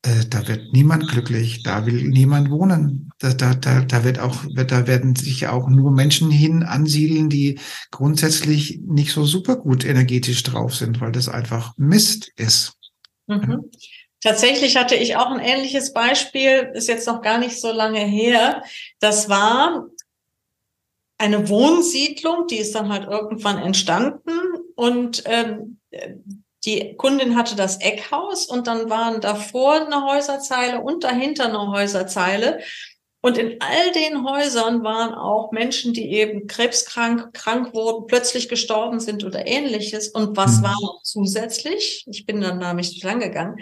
äh, 0.04 0.26
da 0.28 0.46
wird 0.46 0.72
niemand 0.74 1.08
glücklich, 1.08 1.62
da 1.62 1.86
will 1.86 2.04
niemand 2.04 2.50
wohnen. 2.50 3.10
Da, 3.18 3.32
da, 3.32 3.54
da, 3.54 3.80
da 3.80 4.04
wird 4.04 4.18
auch, 4.18 4.44
da 4.54 4.86
werden 4.86 5.16
sich 5.16 5.46
auch 5.46 5.68
nur 5.68 5.92
Menschen 5.92 6.30
hin 6.30 6.62
ansiedeln, 6.62 7.30
die 7.30 7.58
grundsätzlich 7.90 8.80
nicht 8.86 9.12
so 9.12 9.24
super 9.24 9.56
gut 9.56 9.84
energetisch 9.84 10.42
drauf 10.42 10.74
sind, 10.74 11.00
weil 11.00 11.12
das 11.12 11.30
einfach 11.30 11.72
Mist 11.78 12.30
ist. 12.36 12.74
Mhm. 13.26 13.70
Tatsächlich 14.20 14.76
hatte 14.76 14.94
ich 14.94 15.16
auch 15.16 15.30
ein 15.30 15.40
ähnliches 15.40 15.94
Beispiel, 15.94 16.70
ist 16.74 16.88
jetzt 16.88 17.06
noch 17.06 17.22
gar 17.22 17.38
nicht 17.38 17.58
so 17.58 17.72
lange 17.72 18.00
her. 18.00 18.62
Das 19.00 19.30
war 19.30 19.86
eine 21.16 21.48
Wohnsiedlung, 21.48 22.46
die 22.46 22.56
ist 22.56 22.74
dann 22.74 22.90
halt 22.90 23.08
irgendwann 23.08 23.56
entstanden 23.58 24.32
und 24.74 25.22
ähm, 25.26 25.78
die 26.64 26.96
Kundin 26.96 27.36
hatte 27.36 27.56
das 27.56 27.80
Eckhaus 27.80 28.46
und 28.46 28.66
dann 28.66 28.88
waren 28.88 29.20
davor 29.20 29.86
eine 29.86 30.04
Häuserzeile 30.04 30.80
und 30.80 31.04
dahinter 31.04 31.46
eine 31.46 31.70
Häuserzeile. 31.70 32.60
Und 33.20 33.38
in 33.38 33.56
all 33.60 33.92
den 33.92 34.28
Häusern 34.28 34.84
waren 34.84 35.14
auch 35.14 35.50
Menschen, 35.50 35.94
die 35.94 36.10
eben 36.12 36.46
krebskrank, 36.46 37.32
krank 37.32 37.72
wurden, 37.72 38.06
plötzlich 38.06 38.50
gestorben 38.50 39.00
sind 39.00 39.24
oder 39.24 39.46
ähnliches. 39.46 40.08
Und 40.08 40.36
was 40.36 40.58
mhm. 40.58 40.64
war 40.64 40.76
noch 40.82 41.00
zusätzlich? 41.02 42.04
Ich 42.06 42.26
bin 42.26 42.42
dann 42.42 42.60
da 42.60 42.74
nicht 42.74 43.02
lang 43.02 43.20
gegangen. 43.20 43.60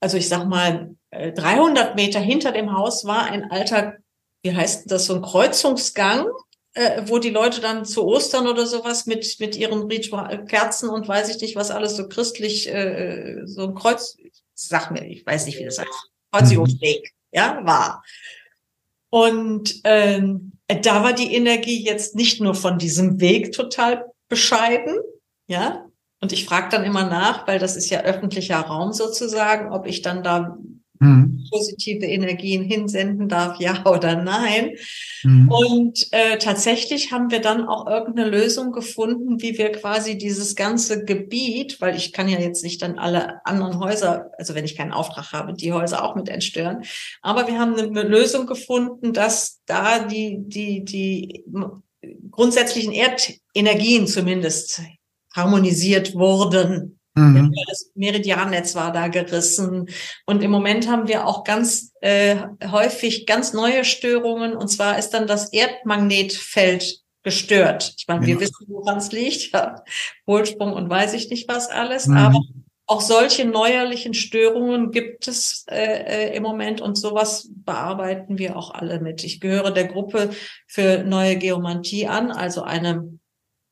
Also 0.00 0.16
ich 0.16 0.28
sag 0.28 0.46
mal, 0.46 0.96
300 1.12 1.90
äh, 1.90 1.94
Meter 1.94 2.20
hinter 2.20 2.52
dem 2.52 2.72
Haus 2.76 3.04
war 3.04 3.24
ein 3.24 3.50
alter, 3.50 3.96
wie 4.42 4.54
heißt 4.54 4.90
das, 4.90 5.06
so 5.06 5.16
ein 5.16 5.22
Kreuzungsgang, 5.22 6.26
äh, 6.74 7.02
wo 7.06 7.18
die 7.18 7.30
Leute 7.30 7.60
dann 7.60 7.84
zu 7.84 8.04
Ostern 8.04 8.46
oder 8.46 8.66
sowas 8.66 9.06
mit, 9.06 9.36
mit 9.38 9.56
ihren 9.56 9.84
Ritual 9.84 10.44
Kerzen 10.44 10.90
und 10.90 11.06
weiß 11.08 11.34
ich 11.34 11.40
nicht, 11.40 11.56
was 11.56 11.70
alles 11.70 11.96
so 11.96 12.08
christlich, 12.08 12.68
äh, 12.68 13.42
so 13.44 13.68
ein 13.68 13.74
Kreuz, 13.74 14.16
sag 14.54 14.90
mir, 14.90 15.06
ich 15.06 15.24
weiß 15.24 15.46
nicht, 15.46 15.58
wie 15.58 15.64
das 15.64 15.78
heißt, 15.78 16.10
Kreuzigungsweg, 16.32 17.02
mhm. 17.02 17.38
ja, 17.38 17.60
war. 17.64 18.04
Und 19.10 19.80
ähm, 19.84 20.52
da 20.66 21.04
war 21.04 21.12
die 21.12 21.34
Energie 21.34 21.84
jetzt 21.84 22.16
nicht 22.16 22.40
nur 22.40 22.54
von 22.54 22.78
diesem 22.78 23.20
Weg 23.20 23.52
total 23.52 24.06
bescheiden, 24.28 24.98
ja. 25.46 25.86
Und 26.20 26.32
ich 26.32 26.46
frage 26.46 26.70
dann 26.70 26.84
immer 26.84 27.04
nach, 27.04 27.46
weil 27.46 27.58
das 27.58 27.76
ist 27.76 27.90
ja 27.90 28.00
öffentlicher 28.00 28.58
Raum 28.58 28.92
sozusagen, 28.92 29.70
ob 29.70 29.86
ich 29.86 30.00
dann 30.00 30.22
da 30.22 30.56
mhm. 30.98 31.46
positive 31.50 32.06
Energien 32.06 32.62
hinsenden 32.62 33.28
darf, 33.28 33.60
ja 33.60 33.84
oder 33.86 34.16
nein. 34.16 34.76
Mhm. 35.22 35.48
Und 35.48 36.08
äh, 36.12 36.38
tatsächlich 36.38 37.12
haben 37.12 37.30
wir 37.30 37.40
dann 37.40 37.66
auch 37.66 37.86
irgendeine 37.86 38.30
Lösung 38.30 38.72
gefunden, 38.72 39.40
wie 39.40 39.58
wir 39.58 39.72
quasi 39.72 40.16
dieses 40.18 40.54
ganze 40.56 41.04
Gebiet, 41.04 41.80
weil 41.80 41.96
ich 41.96 42.12
kann 42.12 42.28
ja 42.28 42.38
jetzt 42.38 42.62
nicht 42.62 42.82
dann 42.82 42.98
alle 42.98 43.44
anderen 43.44 43.78
Häuser, 43.78 44.30
also 44.38 44.54
wenn 44.54 44.64
ich 44.64 44.76
keinen 44.76 44.92
Auftrag 44.92 45.32
habe, 45.32 45.54
die 45.54 45.72
Häuser 45.72 46.04
auch 46.04 46.14
mit 46.14 46.28
entstören. 46.28 46.82
Aber 47.22 47.46
wir 47.46 47.58
haben 47.58 47.74
eine 47.74 48.02
Lösung 48.02 48.46
gefunden, 48.46 49.12
dass 49.12 49.60
da 49.66 50.04
die, 50.04 50.38
die, 50.40 50.84
die 50.84 51.44
grundsätzlichen 52.30 52.92
Erdenergien 52.92 54.06
zumindest 54.06 54.82
harmonisiert 55.34 56.14
wurden. 56.14 56.98
Mhm. 57.14 57.54
Das 57.68 57.90
Meridiannetz 57.94 58.74
war 58.74 58.92
da 58.92 59.08
gerissen. 59.08 59.88
Und 60.26 60.42
im 60.42 60.50
Moment 60.50 60.88
haben 60.88 61.06
wir 61.06 61.26
auch 61.26 61.44
ganz 61.44 61.92
äh, 62.00 62.36
häufig 62.70 63.26
ganz 63.26 63.52
neue 63.52 63.84
Störungen. 63.84 64.56
Und 64.56 64.68
zwar 64.68 64.98
ist 64.98 65.10
dann 65.10 65.26
das 65.26 65.52
Erdmagnetfeld 65.52 67.02
gestört. 67.22 67.94
Ich 67.96 68.06
meine, 68.08 68.22
ja. 68.22 68.26
wir 68.28 68.40
wissen, 68.40 68.66
woran 68.68 68.98
es 68.98 69.12
liegt. 69.12 69.52
Ja. 69.54 69.84
Polsprung 70.26 70.72
und 70.72 70.90
weiß 70.90 71.14
ich 71.14 71.30
nicht 71.30 71.48
was 71.48 71.68
alles. 71.68 72.06
Mhm. 72.06 72.16
Aber 72.16 72.40
auch 72.86 73.00
solche 73.00 73.46
neuerlichen 73.46 74.12
Störungen 74.14 74.90
gibt 74.90 75.26
es 75.26 75.64
äh, 75.70 76.30
äh, 76.30 76.36
im 76.36 76.42
Moment 76.42 76.80
und 76.80 76.96
sowas 76.96 77.48
bearbeiten 77.50 78.38
wir 78.38 78.56
auch 78.56 78.74
alle 78.74 79.00
mit. 79.00 79.24
Ich 79.24 79.40
gehöre 79.40 79.70
der 79.70 79.86
Gruppe 79.86 80.30
für 80.66 81.04
neue 81.04 81.36
Geomantie 81.36 82.08
an, 82.08 82.30
also 82.30 82.62
eine 82.62 83.18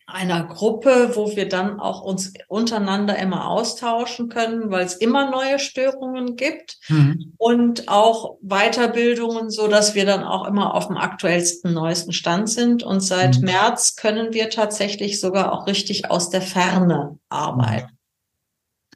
einer 0.07 0.45
Gruppe, 0.45 1.12
wo 1.15 1.37
wir 1.37 1.49
dann 1.49 1.81
auch 1.81 2.03
uns 2.03 2.33
untereinander 2.49 3.17
immer 3.19 3.49
austauschen 3.49 4.29
können, 4.29 4.71
weil 4.71 4.85
es 4.85 4.95
immer 4.95 5.31
neue 5.31 5.59
Störungen 5.59 6.37
gibt 6.37 6.79
mhm. 6.88 7.35
und 7.38 7.88
auch 7.88 8.37
Weiterbildungen, 8.43 9.51
so 9.51 9.68
dass 9.68 9.95
wir 9.95 10.05
dann 10.05 10.24
auch 10.24 10.47
immer 10.47 10.74
auf 10.74 10.89
dem 10.89 10.97
aktuellsten, 10.97 11.72
neuesten 11.72 12.12
Stand 12.12 12.51
sind. 12.51 12.83
Und 12.83 13.01
seit 13.01 13.39
mhm. 13.39 13.47
März 13.47 13.97
können 13.97 14.33
wir 14.33 14.51
tatsächlich 14.51 15.20
sogar 15.20 15.53
auch 15.53 15.66
richtig 15.66 16.11
aus 16.11 16.31
der 16.31 16.43
Ferne 16.43 17.18
arbeiten. 17.29 17.99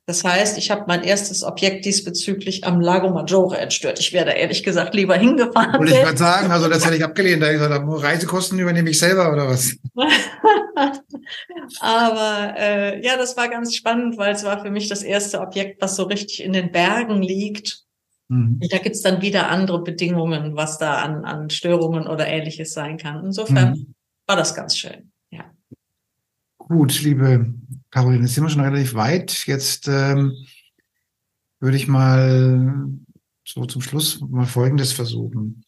Das 0.07 0.23
heißt, 0.23 0.57
ich 0.57 0.71
habe 0.71 0.85
mein 0.87 1.03
erstes 1.03 1.43
Objekt 1.43 1.85
diesbezüglich 1.85 2.65
am 2.65 2.81
Lago 2.81 3.11
Maggiore 3.11 3.59
entstört. 3.59 3.99
Ich 3.99 4.13
wäre 4.13 4.27
da 4.27 4.31
ehrlich 4.31 4.63
gesagt 4.63 4.95
lieber 4.95 5.17
hingefahren. 5.17 5.81
Wollte 5.81 5.95
ich 5.95 6.01
gerade 6.03 6.17
sagen, 6.17 6.53
also 6.53 6.69
das 6.69 6.87
hätte 6.87 6.97
ich 6.97 7.05
abgelehnt. 7.05 7.43
Da 7.43 7.51
ich 7.51 7.59
gesagt, 7.59 7.85
Reisekosten 7.89 8.57
übernehme 8.57 8.89
ich 8.91 9.01
selber 9.01 9.33
oder 9.33 9.49
was? 9.49 9.77
Aber 11.81 12.55
äh, 12.57 13.05
ja, 13.05 13.17
das 13.17 13.37
war 13.37 13.49
ganz 13.49 13.75
spannend, 13.75 14.17
weil 14.17 14.33
es 14.33 14.45
war 14.45 14.63
für 14.63 14.71
mich 14.71 14.89
das 14.89 15.03
erste 15.03 15.41
Objekt, 15.41 15.83
was 15.83 15.97
so 15.97 16.05
richtig 16.05 16.45
in 16.45 16.53
den 16.53 16.71
Bergen 16.71 17.21
liegt. 17.21 17.83
Mhm. 18.29 18.61
Da 18.71 18.79
gibt's 18.79 19.03
dann 19.03 19.23
wieder 19.23 19.49
andere 19.49 19.83
Bedingungen, 19.83 20.55
was 20.55 20.79
da 20.79 21.03
an, 21.03 21.25
an 21.25 21.51
Störungen 21.51 22.07
oder 22.07 22.29
ähnliches 22.29 22.73
sein 22.73 22.97
kann. 22.97 23.25
Insofern 23.25 23.71
mhm. 23.71 23.95
war 24.29 24.37
das 24.37 24.55
ganz 24.55 24.79
schön. 24.79 25.11
Ja. 25.31 25.47
Gut, 26.59 27.03
liebe 27.03 27.55
Caroline, 27.97 28.25
jetzt 28.25 28.35
sind 28.35 28.45
wir 28.45 28.51
schon 28.51 28.61
relativ 28.61 28.93
weit. 28.93 29.47
Jetzt 29.47 29.89
ähm, 29.89 30.37
würde 31.61 31.79
ich 31.79 31.89
mal 31.89 32.91
so 33.43 33.65
zum 33.65 33.81
Schluss 33.81 34.21
mal 34.21 34.45
Folgendes 34.45 34.93
versuchen. 34.93 35.65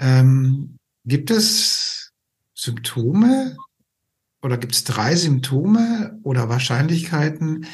Ähm, 0.00 0.78
gibt 1.04 1.30
es 1.30 2.12
Symptome 2.54 3.56
oder 4.42 4.58
gibt 4.58 4.74
es 4.74 4.82
drei 4.82 5.14
Symptome 5.14 6.18
oder 6.24 6.48
Wahrscheinlichkeiten, 6.48 7.66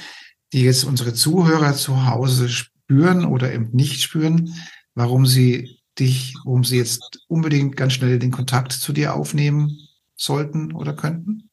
die 0.53 0.61
jetzt 0.61 0.85
unsere 0.85 1.15
Zuhörer 1.15 1.73
zu 1.73 2.05
Hause 2.05 2.51
spüren 2.51 3.25
oder 3.25 3.51
eben 3.51 3.71
nicht 3.73 4.03
spüren, 4.03 4.53
warum 4.95 5.25
sie 5.25 5.81
dich, 5.99 6.35
warum 6.45 6.65
sie 6.65 6.77
jetzt 6.77 7.25
unbedingt 7.29 7.79
ganz 7.79 7.95
schnell 7.95 8.19
den 8.19 8.31
Kontakt 8.31 8.73
zu 8.73 8.93
dir 8.93 9.15
aufnehmen 9.15 9.89
sollten 10.17 10.75
oder 10.75 10.93
könnten? 10.93 11.50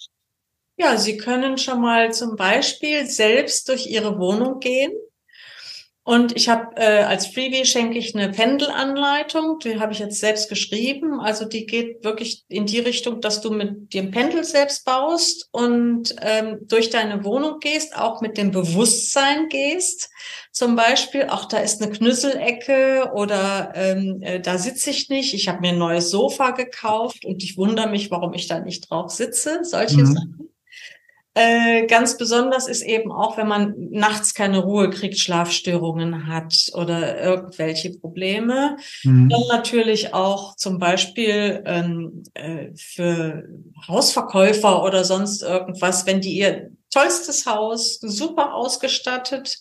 Ja, 0.78 0.98
Sie 0.98 1.18
können 1.18 1.58
schon 1.58 1.82
mal 1.82 2.14
zum 2.14 2.36
Beispiel 2.36 3.08
selbst 3.08 3.68
durch 3.68 3.88
Ihre 3.88 4.20
Wohnung 4.20 4.60
gehen. 4.60 4.92
Und 6.04 6.38
ich 6.38 6.48
habe 6.48 6.74
äh, 6.78 7.02
als 7.02 7.28
Freebie 7.28 7.66
schenke 7.66 7.98
ich 7.98 8.16
eine 8.16 8.30
Pendelanleitung, 8.30 9.60
die 9.60 9.78
habe 9.78 9.92
ich 9.92 10.00
jetzt 10.00 10.22
selbst 10.22 10.48
geschrieben. 10.48 11.20
Also 11.20 11.44
die 11.44 11.66
geht 11.66 12.06
wirklich 12.06 12.46
in 12.48 12.66
die 12.66 12.80
Richtung, 12.80 13.20
dass 13.20 13.42
du 13.42 13.52
mit 13.52 13.94
dem 13.94 14.12
Pendel 14.12 14.46
selbst 14.46 14.86
baust 14.86 15.50
und 15.52 16.16
ähm, 16.22 16.60
durch 16.62 16.92
deine 16.92 17.26
Wohnung 17.26 17.60
gehst, 17.60 17.98
auch 17.98 18.22
mit 18.22 18.38
dem 18.38 18.52
Bewusstsein 18.52 19.50
gehst. 19.50 20.10
Zum 20.54 20.78
Beispiel, 20.78 21.24
auch 21.24 21.44
da 21.44 21.58
ist 21.58 21.82
eine 21.82 21.92
Knüsselecke 21.92 23.12
oder 23.14 23.74
ähm, 23.76 24.22
äh, 24.22 24.40
da 24.40 24.58
sitze 24.58 24.92
ich 24.92 25.10
nicht. 25.10 25.34
Ich 25.34 25.50
habe 25.50 25.60
mir 25.60 25.74
ein 25.74 25.78
neues 25.78 26.10
Sofa 26.10 26.52
gekauft 26.52 27.26
und 27.26 27.44
ich 27.44 27.58
wundere 27.58 27.90
mich, 27.90 28.12
warum 28.12 28.34
ich 28.34 28.48
da 28.48 28.62
nicht 28.62 28.90
drauf 28.90 29.12
sitze. 29.12 29.60
Solche 29.64 29.98
mhm. 29.98 30.06
Sachen. 30.06 30.57
Äh, 31.40 31.86
ganz 31.86 32.18
besonders 32.18 32.68
ist 32.68 32.82
eben 32.82 33.12
auch, 33.12 33.38
wenn 33.38 33.48
man 33.48 33.76
nachts 33.92 34.34
keine 34.34 34.58
Ruhe 34.58 34.90
kriegt, 34.90 35.20
Schlafstörungen 35.20 36.26
hat 36.26 36.72
oder 36.74 37.22
irgendwelche 37.22 37.92
Probleme. 37.92 38.78
Mhm. 39.04 39.30
Dann 39.30 39.42
natürlich 39.48 40.16
auch 40.16 40.56
zum 40.56 40.80
Beispiel 40.80 41.62
ähm, 41.68 42.24
äh, 42.34 42.70
für 42.76 43.48
Hausverkäufer 43.88 44.84
oder 44.84 45.04
sonst 45.04 45.44
irgendwas, 45.44 46.08
wenn 46.08 46.22
die 46.22 46.40
ihr 46.40 46.72
tollstes 46.90 47.46
Haus, 47.46 48.00
super 48.00 48.56
ausgestattet, 48.56 49.60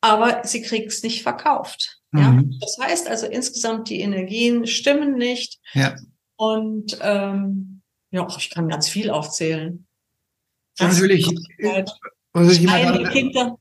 aber 0.00 0.40
sie 0.42 0.62
kriegt 0.62 0.90
es 0.90 1.04
nicht 1.04 1.22
verkauft. 1.22 2.00
Mhm. 2.10 2.20
Ja? 2.20 2.42
Das 2.62 2.78
heißt 2.80 3.08
also 3.08 3.26
insgesamt, 3.26 3.88
die 3.88 4.00
Energien 4.00 4.66
stimmen 4.66 5.14
nicht. 5.14 5.60
Ja. 5.72 5.94
Und 6.34 6.98
ähm, 7.00 7.82
ja, 8.10 8.26
ich 8.36 8.50
kann 8.50 8.68
ganz 8.68 8.88
viel 8.88 9.08
aufzählen. 9.08 9.86
Natürlich. 10.78 11.26
Schreiende 12.34 13.10
Kinder. 13.10 13.58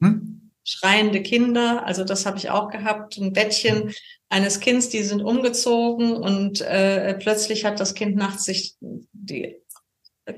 Hm? 0.00 0.50
Schreiende 0.64 1.22
Kinder, 1.22 1.84
also 1.84 2.04
das 2.04 2.24
habe 2.24 2.38
ich 2.38 2.50
auch 2.50 2.70
gehabt. 2.70 3.18
Ein 3.18 3.32
Bettchen 3.32 3.92
eines 4.28 4.60
Kindes, 4.60 4.90
die 4.90 5.02
sind 5.02 5.20
umgezogen 5.20 6.12
und 6.12 6.60
äh, 6.60 7.14
plötzlich 7.18 7.64
hat 7.64 7.80
das 7.80 7.94
Kind 7.94 8.16
nachts 8.16 8.44
sich 8.44 8.76
die 8.80 9.56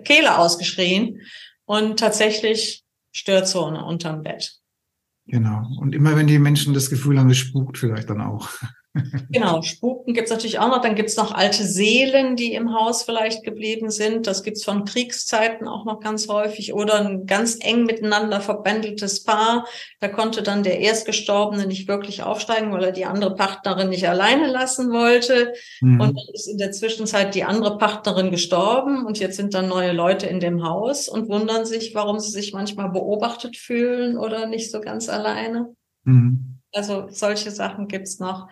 Kehle 0.04 0.38
ausgeschrien 0.38 1.20
und 1.66 1.98
tatsächlich 1.98 2.84
Störzone 3.12 3.84
unterm 3.84 4.22
Bett. 4.22 4.54
Genau. 5.26 5.66
Und 5.78 5.94
immer 5.94 6.16
wenn 6.16 6.26
die 6.26 6.38
Menschen 6.38 6.74
das 6.74 6.90
Gefühl 6.90 7.18
haben, 7.18 7.30
es 7.30 7.38
spukt 7.38 7.78
vielleicht 7.78 8.10
dann 8.10 8.20
auch. 8.20 8.48
Genau, 9.30 9.60
Spuken 9.62 10.14
gibt's 10.14 10.30
natürlich 10.30 10.60
auch 10.60 10.68
noch. 10.68 10.80
Dann 10.80 10.94
gibt's 10.94 11.16
noch 11.16 11.32
alte 11.32 11.64
Seelen, 11.64 12.36
die 12.36 12.54
im 12.54 12.72
Haus 12.72 13.02
vielleicht 13.02 13.42
geblieben 13.42 13.90
sind. 13.90 14.28
Das 14.28 14.44
gibt's 14.44 14.62
von 14.62 14.84
Kriegszeiten 14.84 15.66
auch 15.66 15.84
noch 15.84 15.98
ganz 15.98 16.28
häufig. 16.28 16.74
Oder 16.74 17.00
ein 17.00 17.26
ganz 17.26 17.58
eng 17.60 17.84
miteinander 17.84 18.40
verbändeltes 18.40 19.24
Paar. 19.24 19.66
Da 19.98 20.06
konnte 20.06 20.44
dann 20.44 20.62
der 20.62 20.78
Erstgestorbene 20.78 21.66
nicht 21.66 21.88
wirklich 21.88 22.22
aufsteigen, 22.22 22.72
weil 22.72 22.84
er 22.84 22.92
die 22.92 23.04
andere 23.04 23.34
Partnerin 23.34 23.88
nicht 23.88 24.08
alleine 24.08 24.46
lassen 24.46 24.92
wollte. 24.92 25.52
Mhm. 25.80 26.00
Und 26.00 26.16
dann 26.16 26.26
ist 26.32 26.46
in 26.46 26.58
der 26.58 26.70
Zwischenzeit 26.70 27.34
die 27.34 27.42
andere 27.42 27.78
Partnerin 27.78 28.30
gestorben. 28.30 29.04
Und 29.04 29.18
jetzt 29.18 29.36
sind 29.36 29.54
dann 29.54 29.66
neue 29.66 29.92
Leute 29.92 30.26
in 30.26 30.38
dem 30.38 30.62
Haus 30.62 31.08
und 31.08 31.28
wundern 31.28 31.66
sich, 31.66 31.96
warum 31.96 32.20
sie 32.20 32.30
sich 32.30 32.52
manchmal 32.52 32.90
beobachtet 32.90 33.56
fühlen 33.56 34.16
oder 34.16 34.46
nicht 34.46 34.70
so 34.70 34.80
ganz 34.80 35.08
alleine. 35.08 35.74
Mhm. 36.04 36.60
Also 36.72 37.06
solche 37.08 37.50
Sachen 37.50 37.88
gibt's 37.88 38.18
noch. 38.18 38.48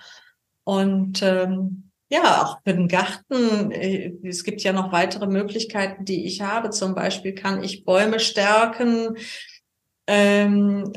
Und 0.65 1.23
ähm, 1.23 1.91
ja, 2.11 2.43
auch 2.43 2.61
für 2.63 2.75
den 2.75 2.89
Garten. 2.89 3.71
Äh, 3.71 4.13
es 4.23 4.45
gibt 4.45 4.61
ja 4.63 4.73
noch 4.73 4.93
weitere 4.93 5.27
Möglichkeiten, 5.27 6.05
die 6.05 6.27
ich 6.27 6.43
habe. 6.43 6.71
Zum 6.71 6.95
Beispiel 6.95 7.35
kann 7.35 7.65
ich 7.65 7.85
Bäume 7.85 8.21
stärken. 8.21 9.17
Ähm, 10.07 10.93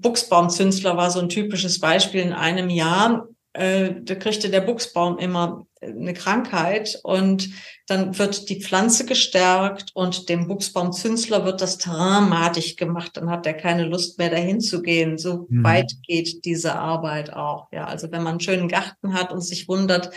Buchsbaumzünsler 0.00 0.96
war 0.96 1.10
so 1.10 1.20
ein 1.20 1.28
typisches 1.28 1.80
Beispiel 1.80 2.20
in 2.20 2.32
einem 2.32 2.70
Jahr. 2.70 3.26
Äh, 3.52 3.94
da 4.02 4.14
kriegte 4.14 4.48
der 4.48 4.60
Buchsbaum 4.60 5.18
immer 5.18 5.66
eine 5.80 6.12
Krankheit 6.12 7.00
und 7.02 7.48
dann 7.86 8.18
wird 8.18 8.48
die 8.48 8.62
Pflanze 8.62 9.06
gestärkt 9.06 9.90
und 9.94 10.28
dem 10.28 10.46
Buchsbaumzünsler 10.46 11.44
wird 11.44 11.60
das 11.60 11.78
Terrain 11.78 12.28
madig 12.28 12.76
gemacht. 12.76 13.16
Dann 13.16 13.30
hat 13.30 13.46
er 13.46 13.54
keine 13.54 13.84
Lust 13.84 14.18
mehr 14.18 14.30
dahin 14.30 14.60
zu 14.60 14.82
gehen. 14.82 15.18
So 15.18 15.46
mhm. 15.48 15.64
weit 15.64 15.92
geht 16.06 16.44
diese 16.44 16.76
Arbeit 16.76 17.32
auch. 17.32 17.68
Ja, 17.72 17.86
also 17.86 18.12
wenn 18.12 18.22
man 18.22 18.32
einen 18.32 18.40
schönen 18.40 18.68
Garten 18.68 19.14
hat 19.14 19.32
und 19.32 19.40
sich 19.40 19.68
wundert, 19.68 20.10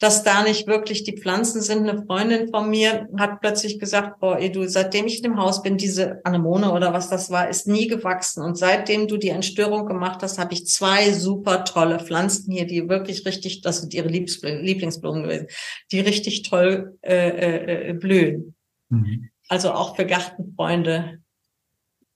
dass 0.00 0.24
da 0.24 0.42
nicht 0.42 0.66
wirklich 0.66 1.04
die 1.04 1.16
Pflanzen 1.16 1.60
sind. 1.60 1.86
Eine 1.86 2.04
Freundin 2.06 2.48
von 2.48 2.70
mir 2.70 3.06
hat 3.18 3.40
plötzlich 3.42 3.78
gesagt, 3.78 4.18
boah, 4.18 4.38
ey, 4.38 4.50
du, 4.50 4.66
seitdem 4.66 5.06
ich 5.06 5.18
in 5.18 5.24
dem 5.24 5.36
Haus 5.38 5.62
bin, 5.62 5.76
diese 5.76 6.24
Anemone 6.24 6.72
oder 6.72 6.94
was 6.94 7.10
das 7.10 7.30
war, 7.30 7.50
ist 7.50 7.68
nie 7.68 7.86
gewachsen. 7.86 8.42
Und 8.42 8.56
seitdem 8.56 9.08
du 9.08 9.18
die 9.18 9.28
Entstörung 9.28 9.86
gemacht 9.86 10.22
hast, 10.22 10.38
habe 10.38 10.54
ich 10.54 10.66
zwei 10.66 11.12
super 11.12 11.64
tolle 11.64 12.00
Pflanzen 12.00 12.50
hier, 12.50 12.66
die 12.66 12.88
wirklich 12.88 13.26
richtig, 13.26 13.60
das 13.60 13.82
sind 13.82 13.92
ihre 13.92 14.08
Lieblingsblumen 14.08 15.22
gewesen, 15.22 15.48
die 15.92 16.00
richtig 16.00 16.48
toll 16.48 16.98
äh, 17.02 17.28
äh, 17.28 17.90
äh, 17.90 17.92
blühen. 17.92 18.54
Mhm. 18.88 19.28
Also 19.48 19.72
auch 19.72 19.96
für 19.96 20.06
Gartenfreunde 20.06 21.20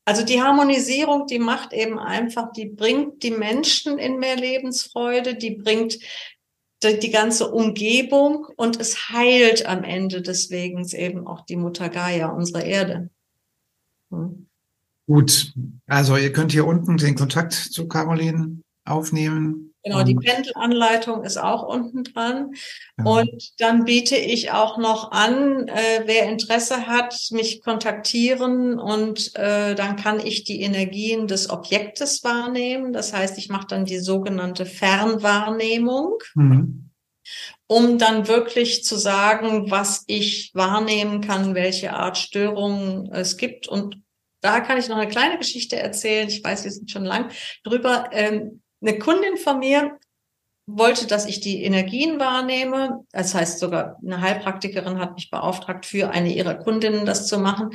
also 0.07 0.23
die 0.23 0.43
Harmonisierung, 0.43 1.27
die 1.27 1.39
macht 1.39 1.73
eben 1.73 1.99
einfach, 1.99 2.53
die 2.53 2.67
bringt 2.67 3.23
die 3.23 3.31
Menschen 3.31 3.99
in 3.99 4.19
mehr 4.19 4.37
Lebensfreude, 4.37 5.35
die 5.35 5.53
bringt 5.53 5.99
die 6.93 7.11
ganze 7.11 7.51
Umgebung 7.51 8.47
und 8.57 8.81
es 8.81 9.11
heilt 9.11 9.67
am 9.67 9.85
Ende 9.85 10.23
deswegen 10.23 10.85
eben 10.89 11.27
auch 11.27 11.45
die 11.45 11.57
Mutter 11.57 11.89
Gaia, 11.89 12.29
unsere 12.29 12.63
Erde. 12.63 13.11
Hm. 14.11 14.47
Gut, 15.07 15.53
also 15.87 16.17
ihr 16.17 16.33
könnt 16.33 16.53
hier 16.53 16.67
unten 16.67 16.97
den 16.97 17.15
Kontakt 17.15 17.53
zu 17.53 17.89
Caroline 17.89 18.63
aufnehmen. 18.85 19.74
Genau, 19.85 20.03
die 20.03 20.15
Pendelanleitung 20.15 21.25
ist 21.25 21.37
auch 21.37 21.63
unten 21.63 22.05
dran. 22.05 22.55
Ja. 22.97 23.05
Und 23.05 23.61
dann 23.61 23.85
biete 23.85 24.17
ich 24.17 24.51
auch 24.51 24.79
noch 24.79 25.13
an, 25.13 25.69
äh, 25.69 26.05
wer 26.07 26.27
Interesse 26.27 26.87
hat, 26.87 27.15
mich 27.33 27.63
kontaktieren 27.63 28.79
und 28.79 29.37
äh, 29.37 29.75
dann 29.75 29.97
kann 29.97 30.21
ich 30.21 30.45
die 30.45 30.63
Energien 30.63 31.27
des 31.27 31.51
Objektes 31.51 32.25
wahrnehmen. 32.25 32.95
Das 32.95 33.13
heißt, 33.13 33.37
ich 33.37 33.51
mache 33.51 33.67
dann 33.69 33.85
die 33.85 33.99
sogenannte 33.99 34.65
Fernwahrnehmung. 34.65 36.19
Mhm. 36.35 36.91
Um 37.67 37.99
dann 37.99 38.29
wirklich 38.29 38.85
zu 38.85 38.97
sagen, 38.97 39.71
was 39.71 40.05
ich 40.07 40.51
wahrnehmen 40.55 41.23
kann, 41.23 41.55
welche 41.55 41.95
Art 41.95 42.19
Störungen 42.19 43.11
es 43.13 43.39
gibt. 43.39 43.67
Und 43.67 44.03
da 44.43 44.61
kann 44.61 44.77
ich 44.77 44.89
noch 44.89 44.99
eine 44.99 45.09
kleine 45.09 45.39
Geschichte 45.39 45.77
erzählen. 45.77 46.29
Ich 46.29 46.45
weiß, 46.45 46.65
wir 46.65 46.71
sind 46.71 46.91
schon 46.91 47.05
lang 47.05 47.31
drüber. 47.65 48.11
Ähm, 48.13 48.61
eine 48.85 48.99
Kundin 48.99 49.37
von 49.37 49.59
mir 49.59 49.99
wollte, 50.67 51.07
dass 51.07 51.27
ich 51.27 51.41
die 51.41 51.63
Energien 51.63 52.19
wahrnehme. 52.19 53.05
Das 53.13 53.35
heißt, 53.35 53.59
sogar 53.59 53.99
eine 54.05 54.21
Heilpraktikerin 54.21 54.99
hat 54.99 55.15
mich 55.15 55.31
beauftragt, 55.31 55.87
für 55.87 56.11
eine 56.11 56.33
ihrer 56.33 56.55
Kundinnen 56.55 57.05
das 57.05 57.27
zu 57.27 57.39
machen. 57.39 57.71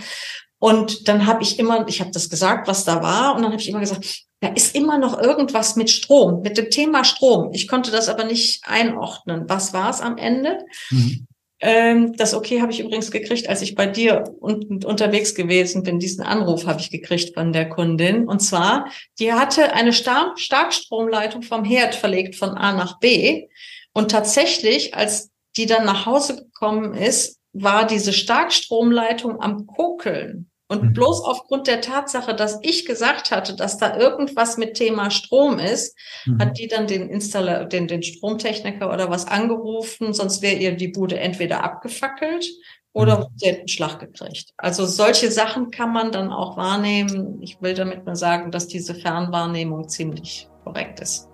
Und 0.58 1.08
dann 1.08 1.26
habe 1.26 1.44
ich 1.44 1.60
immer, 1.60 1.88
ich 1.88 2.02
habe 2.02 2.12
das 2.12 2.30
gesagt, 2.30 2.68
was 2.68 2.84
da 2.84 3.02
war, 3.02 3.36
und 3.36 3.44
dann 3.44 3.52
habe 3.52 3.62
ich 3.62 3.70
immer 3.70 3.80
gesagt, 3.80 4.26
da 4.42 4.50
ist 4.50 4.76
immer 4.76 4.98
noch 4.98 5.20
irgendwas 5.20 5.76
mit 5.76 5.90
Strom, 5.90 6.42
mit 6.42 6.58
dem 6.58 6.70
Thema 6.70 7.04
Strom. 7.04 7.52
Ich 7.54 7.68
konnte 7.68 7.92
das 7.92 8.10
aber 8.10 8.24
nicht 8.24 8.64
einordnen. 8.66 9.46
Was 9.48 9.74
war 9.74 9.90
es 9.90 10.02
am 10.02 10.18
Ende? 10.18 10.66
Mhm. 10.90 11.28
Ähm, 11.62 12.16
das 12.16 12.34
Okay 12.34 12.62
habe 12.62 12.72
ich 12.72 12.80
übrigens 12.80 13.12
gekriegt, 13.12 13.50
als 13.50 13.62
ich 13.62 13.76
bei 13.76 13.86
dir 13.86 14.24
un 14.40 14.84
unterwegs 14.84 15.36
gewesen 15.36 15.84
bin. 15.84 16.00
Diesen 16.00 16.24
Anruf 16.24 16.66
habe 16.66 16.80
ich 16.80 16.90
gekriegt 16.90 17.34
von 17.34 17.52
der 17.52 17.68
Kundin. 17.68 18.28
Und 18.28 18.40
zwar, 18.40 18.90
die 19.20 19.34
hatte 19.34 19.74
eine 19.74 19.92
Star 19.92 20.34
Starkstromleitung 20.38 21.42
vom 21.42 21.66
Herd 21.66 21.96
verlegt 21.96 22.36
von 22.36 22.52
A 22.52 22.72
nach 22.74 23.00
B. 23.00 23.48
Und 23.94 24.12
tatsächlich, 24.12 24.94
als 24.96 25.32
die 25.58 25.66
dann 25.66 25.86
nach 25.86 26.06
Hause 26.06 26.38
gekommen 26.38 26.94
ist, 26.94 27.40
war 27.52 27.86
diese 27.86 28.14
Starkstromleitung 28.14 29.42
am 29.42 29.66
Kokeln. 29.68 30.49
Und 30.72 30.84
mhm. 30.84 30.94
bloß 30.94 31.24
aufgrund 31.24 31.66
der 31.66 31.82
Tatsache, 31.82 32.36
dass 32.36 32.60
ich 32.62 32.86
gesagt 32.86 33.32
hatte, 33.32 33.56
dass 33.56 33.80
da 33.80 33.98
irgendwas 33.98 34.58
mit 34.58 34.76
Thema 34.76 35.10
Strom 35.10 35.58
ist, 35.58 35.98
mhm. 36.26 36.40
hat 36.40 36.60
die 36.60 36.68
dann 36.68 36.86
den 36.86 37.10
Installer, 37.10 37.66
den, 37.66 37.88
den 37.88 38.04
Stromtechniker 38.04 38.94
oder 38.94 39.10
was 39.10 39.28
angerufen, 39.28 40.14
sonst 40.14 40.44
wäre 40.44 40.58
ihr 40.58 40.76
die 40.76 40.90
Bude 40.90 41.20
entweder 41.20 41.64
abgefackelt 41.64 42.46
oder 42.94 43.20
mhm. 43.20 43.26
sie 43.36 43.48
hätte 43.48 43.60
einen 43.60 43.68
Schlag 43.68 44.00
gekriegt. 44.00 44.54
Also 44.58 44.86
solche 44.86 45.32
Sachen 45.32 45.72
kann 45.72 45.92
man 45.92 46.12
dann 46.12 46.32
auch 46.32 46.56
wahrnehmen. 46.56 47.42
Ich 47.42 47.60
will 47.62 47.74
damit 47.74 48.06
nur 48.06 48.16
sagen, 48.16 48.52
dass 48.52 48.68
diese 48.68 48.94
Fernwahrnehmung 48.94 49.90
ziemlich 49.90 50.48
korrekt 50.64 51.00
ist. 51.00 51.28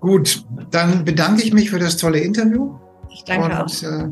Gut, 0.00 0.44
dann 0.70 1.06
bedanke 1.06 1.42
ich 1.42 1.54
mich 1.54 1.70
für 1.70 1.78
das 1.78 1.96
tolle 1.96 2.18
Interview. 2.20 2.76
Ich 3.10 3.24
danke 3.24 3.46
und, 3.46 3.52
auch. 3.52 3.82
Äh, 3.82 4.08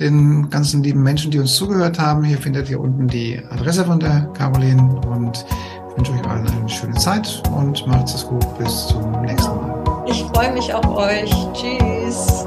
den 0.00 0.50
ganzen 0.50 0.82
lieben 0.82 1.02
Menschen, 1.02 1.30
die 1.30 1.38
uns 1.38 1.54
zugehört 1.54 1.98
haben. 1.98 2.24
Hier 2.24 2.38
findet 2.38 2.68
ihr 2.70 2.80
unten 2.80 3.06
die 3.06 3.40
Adresse 3.50 3.84
von 3.84 4.00
der 4.00 4.28
Caroline 4.34 4.82
und 5.08 5.44
ich 5.90 5.96
wünsche 5.96 6.12
euch 6.12 6.26
allen 6.28 6.48
eine 6.48 6.68
schöne 6.68 6.94
Zeit 6.94 7.42
und 7.56 7.86
macht 7.86 8.08
es 8.08 8.26
gut. 8.26 8.58
Bis 8.58 8.88
zum 8.88 9.10
nächsten 9.22 9.54
Mal. 9.56 10.04
Ich 10.06 10.22
freue 10.24 10.52
mich 10.52 10.72
auf 10.72 10.86
euch. 10.96 11.32
Tschüss. 11.54 12.46